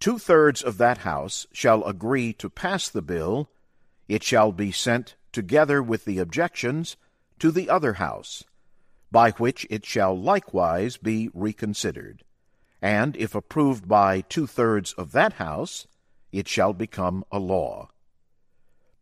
two 0.00 0.18
thirds 0.18 0.62
of 0.62 0.78
that 0.78 0.98
House 0.98 1.46
shall 1.52 1.84
agree 1.84 2.32
to 2.34 2.50
pass 2.50 2.88
the 2.88 3.02
bill, 3.02 3.50
it 4.08 4.22
shall 4.22 4.52
be 4.52 4.72
sent, 4.72 5.14
together 5.32 5.82
with 5.82 6.04
the 6.04 6.18
objections, 6.18 6.96
to 7.38 7.52
the 7.52 7.70
other 7.70 7.94
House, 7.94 8.42
by 9.12 9.30
which 9.32 9.66
it 9.70 9.86
shall 9.86 10.18
likewise 10.18 10.96
be 10.96 11.30
reconsidered. 11.34 12.24
And 12.82 13.16
if 13.16 13.34
approved 13.34 13.86
by 13.88 14.22
two 14.22 14.46
thirds 14.46 14.92
of 14.94 15.12
that 15.12 15.34
House, 15.34 15.86
it 16.32 16.48
shall 16.48 16.72
become 16.72 17.24
a 17.30 17.38
law. 17.38 17.90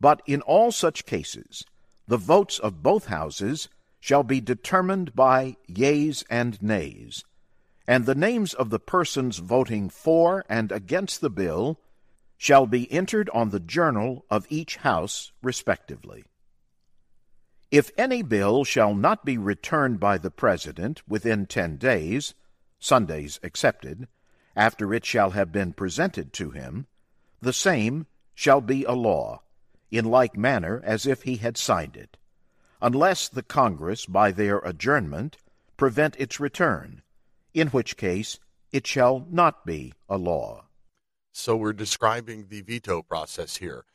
But 0.00 0.22
in 0.26 0.42
all 0.42 0.70
such 0.70 1.06
cases, 1.06 1.64
the 2.06 2.18
votes 2.18 2.58
of 2.58 2.82
both 2.82 3.06
Houses 3.06 3.68
shall 4.00 4.22
be 4.22 4.40
determined 4.40 5.14
by 5.14 5.56
yeas 5.66 6.24
and 6.28 6.60
nays, 6.62 7.24
and 7.86 8.04
the 8.04 8.14
names 8.14 8.52
of 8.54 8.70
the 8.70 8.78
persons 8.78 9.38
voting 9.38 9.88
for 9.88 10.44
and 10.48 10.72
against 10.72 11.20
the 11.20 11.30
bill 11.30 11.80
shall 12.36 12.66
be 12.66 12.90
entered 12.92 13.30
on 13.30 13.50
the 13.50 13.60
journal 13.60 14.24
of 14.28 14.46
each 14.50 14.76
House 14.76 15.32
respectively. 15.42 16.24
If 17.70 17.90
any 17.96 18.22
bill 18.22 18.64
shall 18.64 18.94
not 18.94 19.24
be 19.24 19.38
returned 19.38 19.98
by 19.98 20.18
the 20.18 20.30
President 20.30 21.02
within 21.08 21.46
ten 21.46 21.76
days, 21.76 22.34
Sundays 22.78 23.40
excepted, 23.42 24.06
after 24.54 24.92
it 24.92 25.04
shall 25.04 25.30
have 25.30 25.52
been 25.52 25.72
presented 25.72 26.32
to 26.34 26.50
him, 26.50 26.86
the 27.40 27.52
same 27.52 28.06
shall 28.34 28.60
be 28.60 28.84
a 28.84 28.92
law, 28.92 29.42
in 29.90 30.04
like 30.04 30.36
manner 30.36 30.80
as 30.84 31.06
if 31.06 31.22
he 31.22 31.36
had 31.36 31.56
signed 31.56 31.96
it, 31.96 32.16
unless 32.80 33.28
the 33.28 33.42
Congress, 33.42 34.06
by 34.06 34.30
their 34.30 34.58
adjournment, 34.58 35.36
prevent 35.76 36.16
its 36.16 36.38
return, 36.38 37.02
in 37.56 37.68
which 37.68 37.96
case 37.96 38.38
it 38.70 38.86
shall 38.86 39.26
not 39.30 39.64
be 39.64 39.94
a 40.10 40.18
law. 40.18 40.66
So 41.32 41.56
we're 41.56 41.72
describing 41.72 42.48
the 42.48 42.60
veto 42.60 43.02
process 43.02 43.56
here. 43.56 43.86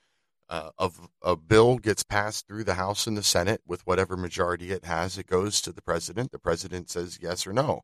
Uh, 0.50 0.72
of 0.78 1.08
a 1.22 1.38
bill 1.38 1.78
gets 1.78 2.04
passed 2.04 2.46
through 2.46 2.64
the 2.66 2.74
House 2.74 3.08
and 3.08 3.16
the 3.16 3.24
Senate 3.24 3.62
with 3.66 3.86
whatever 3.86 4.18
majority 4.18 4.72
it 4.72 4.84
has, 4.84 5.18
it 5.18 5.28
goes 5.28 5.62
to 5.62 5.72
the 5.72 5.82
president. 5.82 6.32
The 6.32 6.40
president 6.40 6.90
says 6.90 7.20
yes 7.22 7.48
or 7.48 7.54
no. 7.54 7.84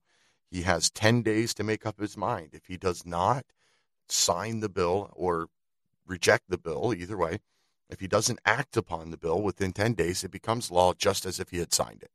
He 0.50 0.64
has 0.64 0.90
10 0.90 1.22
days 1.22 1.54
to 1.54 1.64
make 1.64 1.86
up 1.86 2.00
his 2.00 2.18
mind. 2.18 2.50
If 2.54 2.66
he 2.66 2.76
does 2.76 3.06
not 3.06 3.46
sign 4.10 4.60
the 4.60 4.70
bill 4.70 5.12
or 5.14 5.48
reject 6.08 6.46
the 6.50 6.58
bill, 6.58 6.94
either 6.98 7.18
way, 7.18 7.40
if 7.90 8.00
he 8.00 8.08
doesn't 8.08 8.42
act 8.46 8.76
upon 8.76 9.12
the 9.12 9.18
bill 9.18 9.42
within 9.42 9.72
10 9.72 9.94
days, 9.94 10.24
it 10.24 10.32
becomes 10.32 10.72
law 10.72 10.94
just 10.94 11.26
as 11.26 11.40
if 11.40 11.52
he 11.52 11.60
had 11.60 11.74
signed 11.74 12.02
it. 12.02 12.12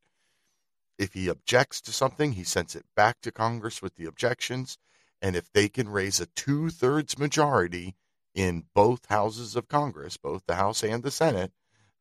If 1.03 1.15
he 1.15 1.27
objects 1.27 1.81
to 1.81 1.93
something, 1.93 2.35
he 2.35 2.45
sends 2.45 2.77
it 2.77 2.85
back 2.95 3.21
to 3.23 3.33
Congress 3.33 3.83
with 3.83 3.97
the 3.97 4.05
objections. 4.05 4.79
And 5.21 5.35
if 5.35 5.53
they 5.53 5.69
can 5.69 5.89
raise 5.89 6.21
a 6.21 6.27
two 6.27 6.71
thirds 6.71 7.19
majority 7.19 7.97
in 8.37 8.67
both 8.73 9.07
houses 9.07 9.57
of 9.57 9.67
Congress, 9.67 10.17
both 10.17 10.47
the 10.47 10.55
House 10.55 10.85
and 10.85 11.03
the 11.03 11.11
Senate, 11.11 11.51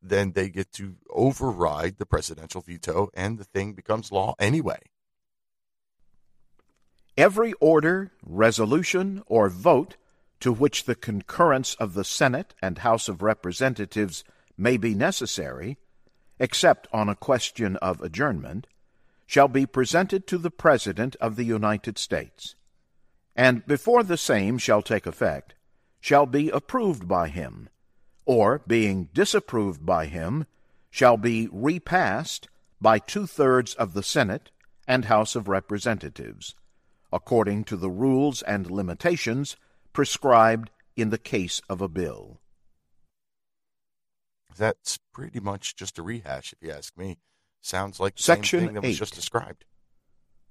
then 0.04 0.34
they 0.34 0.50
get 0.50 0.72
to 0.74 0.98
override 1.10 1.98
the 1.98 2.06
presidential 2.06 2.62
veto 2.62 3.10
and 3.16 3.40
the 3.40 3.44
thing 3.44 3.74
becomes 3.74 4.12
law 4.12 4.36
anyway. 4.38 4.80
Every 7.18 7.54
order, 7.54 8.12
resolution, 8.24 9.24
or 9.26 9.50
vote 9.50 9.96
to 10.42 10.54
which 10.54 10.84
the 10.84 10.94
concurrence 10.94 11.74
of 11.74 11.96
the 11.96 12.06
Senate 12.06 12.54
and 12.62 12.78
House 12.78 13.10
of 13.10 13.24
Representatives 13.24 14.24
may 14.56 14.78
be 14.78 14.94
necessary, 14.94 15.80
except 16.38 16.88
on 16.94 17.10
a 17.10 17.16
question 17.16 17.78
of 17.78 18.00
adjournment, 18.02 18.68
shall 19.32 19.48
be 19.48 19.66
presented 19.66 20.28
to 20.28 20.38
the 20.38 20.52
President 20.52 21.16
of 21.22 21.38
the 21.38 21.46
United 21.46 21.98
States, 21.98 22.54
and 23.34 23.66
before 23.66 24.04
the 24.04 24.18
same 24.18 24.58
shall 24.58 24.82
take 24.82 25.06
effect, 25.06 25.54
shall 26.02 26.26
be 26.26 26.50
approved 26.50 27.08
by 27.08 27.30
him, 27.30 27.70
or, 28.26 28.62
being 28.68 29.08
disapproved 29.14 29.86
by 29.86 30.06
him, 30.06 30.46
shall 30.90 31.16
be 31.16 31.48
repassed 31.50 32.50
by 32.82 33.00
two 33.00 33.26
thirds 33.26 33.74
of 33.76 33.94
the 33.94 34.04
Senate 34.04 34.52
and 34.86 35.06
House 35.06 35.34
of 35.34 35.48
Representatives, 35.48 36.54
according 37.14 37.64
to 37.64 37.78
the 37.78 37.90
rules 37.90 38.42
and 38.42 38.70
limitations 38.70 39.56
prescribed 39.94 40.72
in 40.98 41.10
the 41.10 41.18
case 41.18 41.62
of 41.70 41.80
a 41.80 41.88
bill. 41.88 42.42
That's 44.58 45.00
pretty 45.14 45.40
much 45.40 45.78
just 45.78 45.98
a 45.98 46.04
rehash, 46.04 46.52
if 46.52 46.62
you 46.62 46.74
ask 46.74 46.98
me. 46.98 47.20
Sounds 47.62 48.00
like 48.00 48.16
the 48.16 48.24
Section 48.24 48.60
same 48.60 48.68
thing 48.68 48.76
that 48.76 48.84
was 48.84 48.98
just 48.98 49.14
described. 49.14 49.66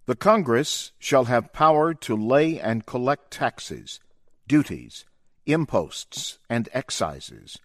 The 0.06 0.16
Congress 0.16 0.92
shall 0.98 1.24
have 1.24 1.52
power 1.52 1.92
to 1.94 2.16
lay 2.16 2.58
and 2.58 2.86
collect 2.86 3.30
taxes, 3.30 4.00
duties, 4.48 5.04
imposts, 5.46 6.38
and 6.48 6.68
excises, 6.72 7.58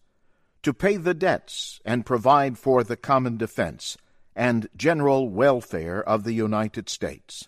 to 0.64 0.74
pay 0.74 0.98
the 0.98 1.14
debts 1.14 1.80
and 1.86 2.06
provide 2.06 2.58
for 2.58 2.84
the 2.84 2.98
common 2.98 3.38
defense 3.38 3.98
and 4.36 4.68
general 4.76 5.30
welfare 5.30 6.04
of 6.04 6.24
the 6.24 6.34
United 6.34 6.90
States. 6.90 7.48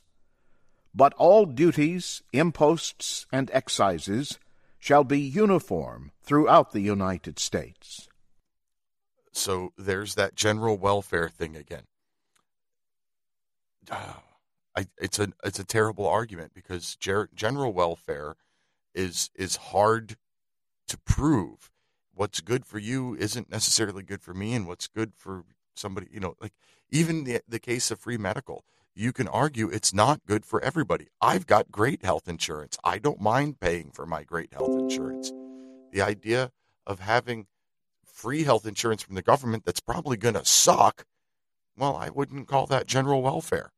But 0.95 1.13
all 1.15 1.45
duties, 1.45 2.23
imposts, 2.31 3.25
and 3.31 3.51
excises 3.53 4.39
shall 4.79 5.03
be 5.03 5.19
uniform 5.19 6.11
throughout 6.23 6.71
the 6.71 6.81
United 6.81 7.39
States. 7.39 8.07
So 9.37 9.71
there's 9.77 10.15
that 10.15 10.35
general 10.35 10.77
welfare 10.77 11.29
thing 11.29 11.55
again. 11.55 11.83
Ah, 13.91 14.23
I, 14.75 14.87
it's 14.97 15.19
a 15.19 15.29
it's 15.43 15.59
a 15.59 15.63
terrible 15.63 16.07
argument 16.07 16.53
because 16.53 16.95
ger- 16.95 17.29
general 17.33 17.71
welfare 17.71 18.35
is 18.95 19.29
is 19.35 19.55
hard 19.57 20.17
to 20.87 20.97
prove. 20.99 21.71
What's 22.13 22.41
good 22.41 22.65
for 22.65 22.79
you 22.79 23.15
isn't 23.15 23.51
necessarily 23.51 24.03
good 24.03 24.21
for 24.23 24.33
me, 24.33 24.53
and 24.55 24.67
what's 24.67 24.87
good 24.87 25.13
for 25.15 25.45
somebody, 25.75 26.07
you 26.11 26.19
know, 26.19 26.35
like 26.41 26.53
even 26.89 27.23
the 27.23 27.41
the 27.47 27.59
case 27.59 27.91
of 27.91 27.99
free 27.99 28.17
medical, 28.17 28.65
you 28.95 29.13
can 29.13 29.27
argue 29.27 29.69
it's 29.69 29.93
not 29.93 30.25
good 30.25 30.45
for 30.45 30.61
everybody. 30.63 31.07
I've 31.21 31.45
got 31.45 31.71
great 31.71 32.03
health 32.03 32.27
insurance. 32.27 32.77
I 32.83 32.97
don't 32.97 33.21
mind 33.21 33.59
paying 33.59 33.91
for 33.91 34.05
my 34.07 34.23
great 34.23 34.51
health 34.53 34.75
insurance. 34.75 35.31
The 35.91 36.01
idea 36.01 36.51
of 36.87 36.99
having 37.01 37.47
free 38.17 38.43
health 38.43 38.65
insurance 38.65 39.03
from 39.03 39.13
the 39.15 39.21
government 39.21 39.63
that's 39.63 39.79
probably 39.79 40.17
going 40.17 40.33
to 40.33 40.43
suck, 40.43 41.05
well, 41.77 41.95
I 41.95 42.09
wouldn't 42.09 42.47
call 42.47 42.65
that 42.65 42.87
general 42.87 43.21
welfare. 43.21 43.69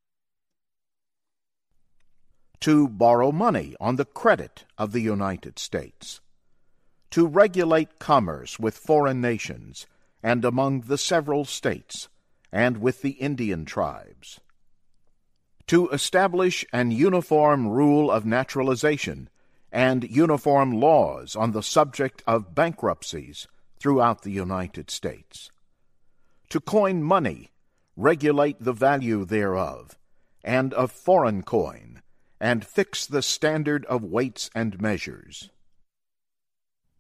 to 2.62 2.90
borrow 2.90 3.32
money 3.32 3.76
on 3.80 3.96
the 3.96 4.06
credit 4.06 4.66
of 4.78 4.92
the 4.92 5.02
United 5.02 5.58
States, 5.58 6.20
to 7.10 7.26
regulate 7.26 8.00
commerce 8.00 8.60
with 8.60 8.78
foreign 8.78 9.22
nations 9.22 9.88
and 10.22 10.44
among 10.44 10.82
the 10.82 10.98
several 10.98 11.46
states 11.46 12.10
and 12.52 12.78
with 12.78 13.02
the 13.02 13.12
Indian 13.12 13.64
tribes, 13.64 14.42
to 15.68 15.88
establish 15.90 16.66
an 16.74 16.92
uniform 16.92 17.68
rule 17.68 18.12
of 18.12 18.26
naturalization 18.26 19.30
and 19.72 20.10
uniform 20.10 20.72
laws 20.72 21.36
on 21.36 21.52
the 21.52 21.64
subject 21.64 22.22
of 22.28 22.54
bankruptcies 22.54 23.48
throughout 23.80 24.24
the 24.24 24.32
United 24.32 24.90
States, 24.90 25.50
to 26.50 26.60
coin 26.60 27.04
money, 27.04 27.52
regulate 27.96 28.58
the 28.60 28.74
value 28.74 29.24
thereof, 29.24 29.98
and 30.44 30.74
of 30.74 30.92
foreign 30.92 31.44
coin, 31.44 32.02
and 32.40 32.66
fix 32.66 33.06
the 33.06 33.22
standard 33.22 33.86
of 33.86 34.04
weights 34.04 34.50
and 34.56 34.82
measures. 34.82 35.50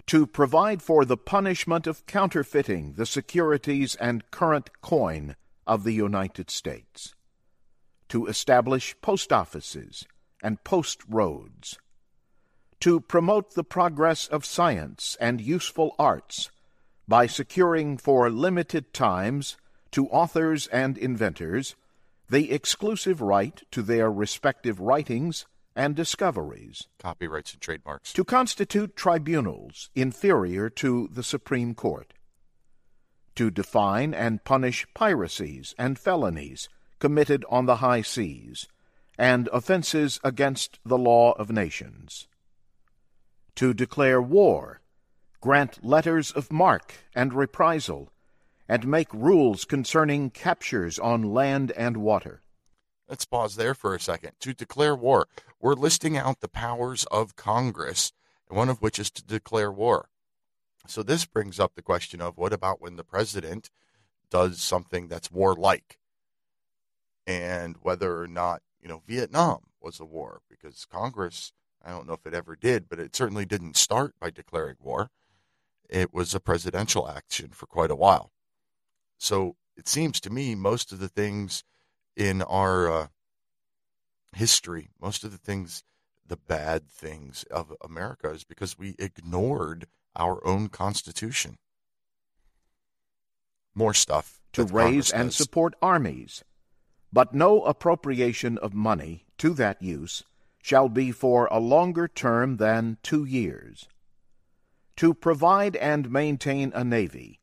To 0.07 0.25
provide 0.25 0.81
for 0.81 1.05
the 1.05 1.17
punishment 1.17 1.87
of 1.87 2.05
counterfeiting 2.05 2.93
the 2.93 3.05
securities 3.05 3.95
and 3.95 4.29
current 4.31 4.69
coin 4.81 5.35
of 5.67 5.83
the 5.83 5.93
United 5.93 6.49
States. 6.49 7.15
To 8.09 8.25
establish 8.25 8.95
post 9.01 9.31
offices 9.31 10.05
and 10.41 10.63
post 10.63 11.01
roads. 11.07 11.77
To 12.81 12.99
promote 12.99 13.53
the 13.53 13.63
progress 13.63 14.27
of 14.27 14.45
science 14.45 15.15
and 15.19 15.39
useful 15.39 15.95
arts 15.99 16.49
by 17.09 17.25
securing 17.25 17.97
for 17.97 18.29
limited 18.29 18.93
times 18.93 19.57
to 19.89 20.07
authors 20.09 20.67
and 20.67 20.95
inventors 20.95 21.75
the 22.29 22.51
exclusive 22.51 23.19
right 23.19 23.63
to 23.71 23.81
their 23.81 24.11
respective 24.11 24.79
writings 24.79 25.47
and 25.75 25.95
discoveries, 25.95 26.87
Copyrights 26.99 27.53
and 27.53 27.61
trademarks. 27.61 28.13
to 28.13 28.23
constitute 28.23 28.95
tribunals 28.95 29.89
inferior 29.95 30.69
to 30.69 31.09
the 31.11 31.23
Supreme 31.23 31.73
Court, 31.73 32.13
to 33.33 33.49
define 33.49 34.13
and 34.13 34.43
punish 34.43 34.85
piracies 34.93 35.73
and 35.79 35.97
felonies 35.97 36.69
committed 36.99 37.43
on 37.49 37.65
the 37.65 37.77
high 37.77 38.03
seas, 38.03 38.67
and 39.17 39.49
offenses 39.51 40.19
against 40.23 40.79
the 40.85 40.97
law 40.97 41.31
of 41.31 41.49
nations, 41.49 42.27
to 43.55 43.73
declare 43.73 44.21
war, 44.21 44.81
grant 45.41 45.83
letters 45.83 46.31
of 46.31 46.51
marque 46.51 46.93
and 47.15 47.33
reprisal, 47.33 48.09
and 48.67 48.87
make 48.87 49.13
rules 49.13 49.65
concerning 49.65 50.29
captures 50.29 50.99
on 50.99 51.33
land 51.33 51.71
and 51.71 51.97
water. 51.97 52.41
Let's 53.07 53.25
pause 53.25 53.55
there 53.55 53.73
for 53.73 53.95
a 53.95 53.99
second. 53.99 54.33
To 54.41 54.53
declare 54.53 54.95
war, 54.95 55.27
we're 55.59 55.73
listing 55.73 56.15
out 56.15 56.41
the 56.41 56.47
powers 56.47 57.05
of 57.05 57.35
Congress, 57.35 58.11
one 58.47 58.69
of 58.69 58.81
which 58.81 58.99
is 58.99 59.09
to 59.11 59.23
declare 59.23 59.71
war. 59.71 60.09
So 60.87 61.01
this 61.03 61.25
brings 61.25 61.59
up 61.59 61.73
the 61.75 61.81
question 61.81 62.21
of 62.21 62.37
what 62.37 62.53
about 62.53 62.81
when 62.81 62.95
the 62.95 63.03
president 63.03 63.69
does 64.29 64.61
something 64.61 65.07
that's 65.07 65.31
warlike? 65.31 65.97
And 67.25 67.77
whether 67.81 68.21
or 68.21 68.27
not, 68.27 68.61
you 68.81 68.87
know, 68.87 69.01
Vietnam 69.07 69.61
was 69.81 69.99
a 69.99 70.05
war, 70.05 70.41
because 70.49 70.85
Congress, 70.85 71.53
I 71.83 71.91
don't 71.91 72.07
know 72.07 72.13
if 72.13 72.25
it 72.25 72.33
ever 72.33 72.55
did, 72.55 72.89
but 72.89 72.99
it 72.99 73.15
certainly 73.15 73.45
didn't 73.45 73.77
start 73.77 74.13
by 74.19 74.29
declaring 74.29 74.75
war. 74.79 75.09
It 75.89 76.13
was 76.13 76.35
a 76.35 76.39
presidential 76.39 77.09
action 77.09 77.49
for 77.49 77.65
quite 77.65 77.91
a 77.91 77.95
while. 77.95 78.31
So 79.17 79.55
it 79.75 79.87
seems 79.87 80.19
to 80.21 80.29
me 80.29 80.55
most 80.55 80.91
of 80.91 80.99
the 80.99 81.09
things 81.09 81.63
in 82.15 82.41
our 82.43 82.91
uh, 82.91 83.07
history, 84.35 84.89
most 85.01 85.23
of 85.23 85.31
the 85.31 85.37
things, 85.37 85.83
the 86.25 86.37
bad 86.37 86.87
things 86.89 87.43
of 87.49 87.73
America 87.83 88.29
is 88.29 88.43
because 88.43 88.77
we 88.77 88.95
ignored 88.99 89.87
our 90.15 90.45
own 90.45 90.69
Constitution. 90.69 91.57
More 93.73 93.93
stuff. 93.93 94.41
To 94.53 94.63
raise 94.63 95.11
and 95.11 95.33
support 95.33 95.75
armies, 95.81 96.43
but 97.13 97.33
no 97.33 97.63
appropriation 97.63 98.57
of 98.57 98.73
money 98.73 99.25
to 99.37 99.53
that 99.53 99.81
use 99.81 100.23
shall 100.61 100.89
be 100.89 101.11
for 101.11 101.47
a 101.51 101.59
longer 101.59 102.07
term 102.07 102.57
than 102.57 102.97
two 103.03 103.25
years. 103.25 103.87
To 104.99 105.13
provide 105.13 105.77
and 105.77 106.11
maintain 106.11 106.73
a 106.75 106.83
navy, 106.83 107.39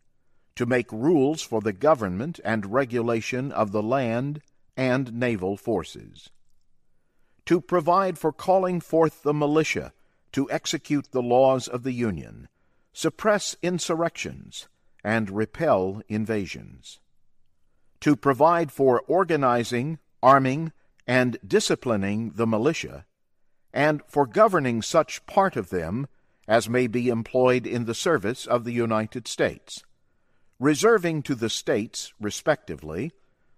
to 0.57 0.67
make 0.67 0.93
rules 0.93 1.41
for 1.41 1.63
the 1.63 1.73
government 1.73 2.39
and 2.45 2.71
regulation 2.71 3.51
of 3.51 3.73
the 3.73 3.83
land 3.83 4.43
and 4.77 5.15
naval 5.15 5.57
forces. 5.57 6.29
To 7.47 7.63
provide 7.63 8.19
for 8.19 8.31
calling 8.31 8.83
forth 8.83 9.23
the 9.23 9.33
militia 9.33 9.95
to 10.33 10.51
execute 10.51 11.13
the 11.13 11.23
laws 11.23 11.67
of 11.67 11.83
the 11.83 11.93
Union, 11.93 12.49
suppress 12.93 13.57
insurrections, 13.63 14.69
and 15.03 15.31
repel 15.31 16.03
invasions. 16.11 17.01
To 18.01 18.17
provide 18.17 18.71
for 18.71 19.01
organizing, 19.09 19.99
arming, 20.23 20.73
and 21.07 21.39
disciplining 21.43 22.33
the 22.35 22.47
militia, 22.47 23.07
and 23.73 24.03
for 24.07 24.27
governing 24.27 24.83
such 24.83 25.25
part 25.25 25.57
of 25.57 25.71
them 25.71 26.07
as 26.49 26.69
may 26.69 26.87
be 26.87 27.09
employed 27.09 27.67
in 27.67 27.85
the 27.85 27.95
service 27.95 28.47
of 28.47 28.65
the 28.65 28.73
United 28.73 29.27
States, 29.27 29.83
reserving 30.59 31.23
to 31.23 31.35
the 31.35 31.51
States, 31.51 32.13
respectively, 32.21 33.13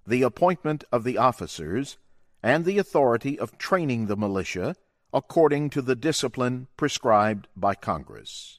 the 0.06 0.22
appointment 0.22 0.84
of 0.90 1.04
the 1.04 1.18
officers, 1.18 1.98
and 2.42 2.64
the 2.64 2.78
authority 2.78 3.38
of 3.38 3.58
training 3.58 4.06
the 4.06 4.16
militia 4.16 4.74
according 5.12 5.70
to 5.70 5.82
the 5.82 5.96
discipline 5.96 6.66
prescribed 6.76 7.48
by 7.56 7.74
Congress. 7.74 8.58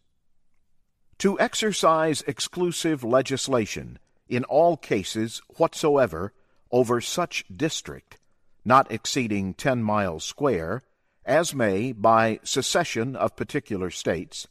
To 1.19 1.39
exercise 1.39 2.23
exclusive 2.27 3.03
legislation 3.03 3.99
in 4.27 4.43
all 4.45 4.77
cases 4.77 5.41
whatsoever 5.57 6.33
over 6.71 7.01
such 7.01 7.45
district, 7.55 8.17
not 8.63 8.91
exceeding 8.91 9.53
ten 9.53 9.83
miles 9.83 10.23
square, 10.23 10.83
as 11.29 11.53
may, 11.53 11.91
by 11.91 12.39
secession 12.43 13.15
of 13.15 13.35
particular 13.35 13.91
states, 13.91 14.47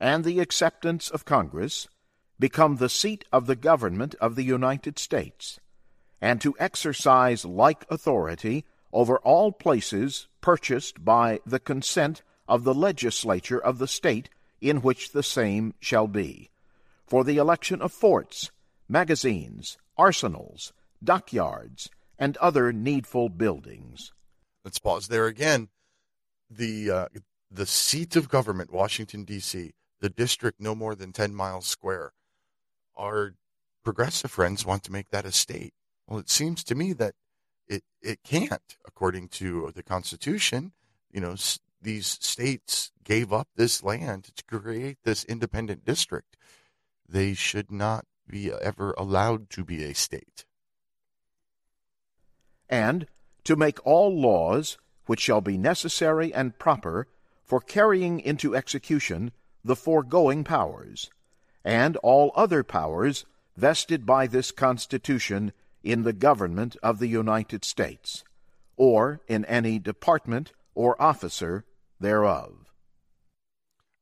and 0.00 0.24
the 0.24 0.40
acceptance 0.40 1.08
of 1.08 1.24
Congress, 1.24 1.86
become 2.38 2.76
the 2.76 2.88
seat 2.88 3.24
of 3.32 3.46
the 3.46 3.54
government 3.54 4.16
of 4.20 4.34
the 4.34 4.42
United 4.42 4.98
States, 4.98 5.60
and 6.20 6.40
to 6.40 6.56
exercise 6.58 7.44
like 7.44 7.86
authority 7.88 8.64
over 8.92 9.18
all 9.18 9.52
places 9.52 10.26
purchased 10.40 11.04
by 11.04 11.38
the 11.46 11.60
consent 11.60 12.22
of 12.48 12.64
the 12.64 12.74
legislature 12.74 13.58
of 13.58 13.78
the 13.78 13.88
state 13.88 14.28
in 14.60 14.82
which 14.82 15.12
the 15.12 15.22
same 15.22 15.74
shall 15.78 16.08
be, 16.08 16.50
for 17.06 17.22
the 17.22 17.36
election 17.36 17.80
of 17.80 17.92
forts, 17.92 18.50
magazines, 18.88 19.78
arsenals, 19.96 20.72
dockyards, 21.02 21.88
and 22.18 22.36
other 22.38 22.72
needful 22.72 23.28
buildings. 23.28 24.12
Let's 24.64 24.80
pause 24.80 25.06
there 25.06 25.26
again. 25.26 25.68
The 26.50 26.90
uh, 26.90 27.08
the 27.50 27.66
seat 27.66 28.16
of 28.16 28.28
government, 28.28 28.72
Washington 28.72 29.24
D.C., 29.24 29.72
the 30.00 30.10
district 30.10 30.60
no 30.60 30.74
more 30.74 30.94
than 30.94 31.12
ten 31.12 31.34
miles 31.34 31.66
square. 31.66 32.12
Our 32.96 33.34
progressive 33.84 34.30
friends 34.30 34.64
want 34.64 34.82
to 34.84 34.92
make 34.92 35.10
that 35.10 35.26
a 35.26 35.32
state. 35.32 35.74
Well, 36.06 36.18
it 36.18 36.30
seems 36.30 36.62
to 36.64 36.74
me 36.74 36.92
that 36.94 37.14
it 37.68 37.82
it 38.00 38.22
can't, 38.22 38.76
according 38.86 39.28
to 39.28 39.72
the 39.74 39.82
Constitution. 39.82 40.72
You 41.10 41.20
know, 41.20 41.32
s- 41.32 41.58
these 41.80 42.06
states 42.06 42.92
gave 43.04 43.32
up 43.32 43.48
this 43.56 43.82
land 43.82 44.30
to 44.36 44.44
create 44.44 44.98
this 45.04 45.24
independent 45.24 45.84
district. 45.84 46.36
They 47.08 47.34
should 47.34 47.70
not 47.70 48.04
be 48.28 48.52
ever 48.52 48.92
allowed 48.98 49.50
to 49.50 49.64
be 49.64 49.84
a 49.84 49.94
state. 49.94 50.44
And 52.68 53.06
to 53.44 53.54
make 53.54 53.84
all 53.86 54.20
laws 54.20 54.78
which 55.06 55.20
shall 55.20 55.40
be 55.40 55.56
necessary 55.56 56.32
and 56.34 56.58
proper 56.58 57.08
for 57.44 57.60
carrying 57.60 58.20
into 58.20 58.54
execution 58.54 59.32
the 59.64 59.76
foregoing 59.76 60.44
powers, 60.44 61.10
and 61.64 61.96
all 61.98 62.32
other 62.34 62.62
powers 62.62 63.24
vested 63.56 64.04
by 64.04 64.26
this 64.26 64.50
Constitution 64.50 65.52
in 65.82 66.02
the 66.02 66.12
government 66.12 66.76
of 66.82 66.98
the 66.98 67.08
United 67.08 67.64
States, 67.64 68.24
or 68.76 69.20
in 69.26 69.44
any 69.46 69.78
department 69.78 70.52
or 70.74 71.00
officer 71.00 71.64
thereof. 71.98 72.72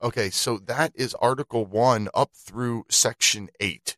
Okay, 0.03 0.29
so 0.29 0.59
that 0.59 0.93
is 0.95 1.15
Article 1.15 1.65
1 1.65 2.09
up 2.15 2.33
through 2.35 2.85
Section 2.91 3.49
8. 3.61 3.97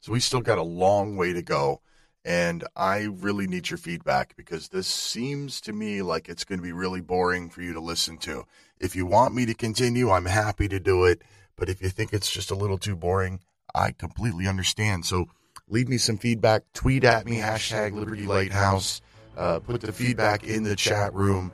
So 0.00 0.12
we 0.12 0.20
still 0.20 0.40
got 0.40 0.58
a 0.58 0.62
long 0.62 1.16
way 1.16 1.32
to 1.32 1.42
go. 1.42 1.80
And 2.24 2.64
I 2.76 3.08
really 3.10 3.46
need 3.46 3.70
your 3.70 3.78
feedback 3.78 4.36
because 4.36 4.68
this 4.68 4.86
seems 4.86 5.60
to 5.62 5.72
me 5.72 6.02
like 6.02 6.28
it's 6.28 6.44
going 6.44 6.60
to 6.60 6.62
be 6.62 6.72
really 6.72 7.00
boring 7.00 7.50
for 7.50 7.62
you 7.62 7.72
to 7.72 7.80
listen 7.80 8.16
to. 8.18 8.44
If 8.78 8.94
you 8.94 9.06
want 9.06 9.34
me 9.34 9.44
to 9.46 9.54
continue, 9.54 10.10
I'm 10.10 10.26
happy 10.26 10.68
to 10.68 10.78
do 10.78 11.04
it. 11.04 11.22
But 11.56 11.68
if 11.68 11.82
you 11.82 11.88
think 11.88 12.12
it's 12.12 12.30
just 12.30 12.50
a 12.50 12.54
little 12.54 12.78
too 12.78 12.96
boring, 12.96 13.40
I 13.74 13.92
completely 13.92 14.46
understand. 14.46 15.04
So 15.04 15.26
leave 15.68 15.88
me 15.88 15.98
some 15.98 16.16
feedback. 16.16 16.62
Tweet 16.74 17.04
at 17.04 17.26
me, 17.26 17.38
hashtag 17.38 17.94
Liberty 17.94 18.26
Lighthouse. 18.26 19.00
Uh, 19.36 19.58
put 19.58 19.80
the 19.80 19.92
feedback 19.92 20.44
in 20.44 20.62
the 20.62 20.76
chat 20.76 21.12
room. 21.14 21.50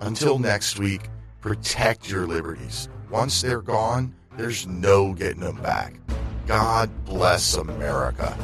Until 0.00 0.38
next 0.38 0.78
week, 0.78 1.08
protect 1.40 2.10
your 2.10 2.26
liberties. 2.26 2.88
Once 3.10 3.42
they're 3.42 3.62
gone, 3.62 4.14
there's 4.36 4.66
no 4.66 5.12
getting 5.12 5.40
them 5.40 5.60
back. 5.62 5.94
God 6.46 6.90
bless 7.04 7.54
America. 7.56 8.36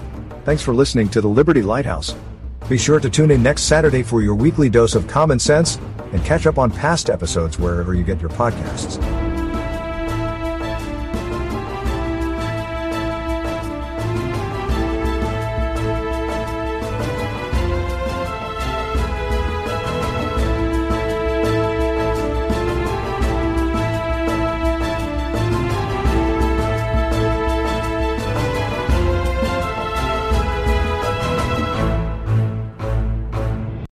Thanks 0.44 0.62
for 0.62 0.74
listening 0.74 1.08
to 1.10 1.20
the 1.20 1.28
Liberty 1.28 1.62
Lighthouse. 1.62 2.14
Be 2.68 2.78
sure 2.78 3.00
to 3.00 3.10
tune 3.10 3.30
in 3.30 3.42
next 3.42 3.62
Saturday 3.62 4.02
for 4.02 4.22
your 4.22 4.34
weekly 4.34 4.70
dose 4.70 4.94
of 4.94 5.06
common 5.06 5.38
sense 5.38 5.76
and 6.12 6.24
catch 6.24 6.46
up 6.46 6.58
on 6.58 6.70
past 6.70 7.10
episodes 7.10 7.58
wherever 7.58 7.94
you 7.94 8.04
get 8.04 8.20
your 8.20 8.30
podcasts. 8.30 9.29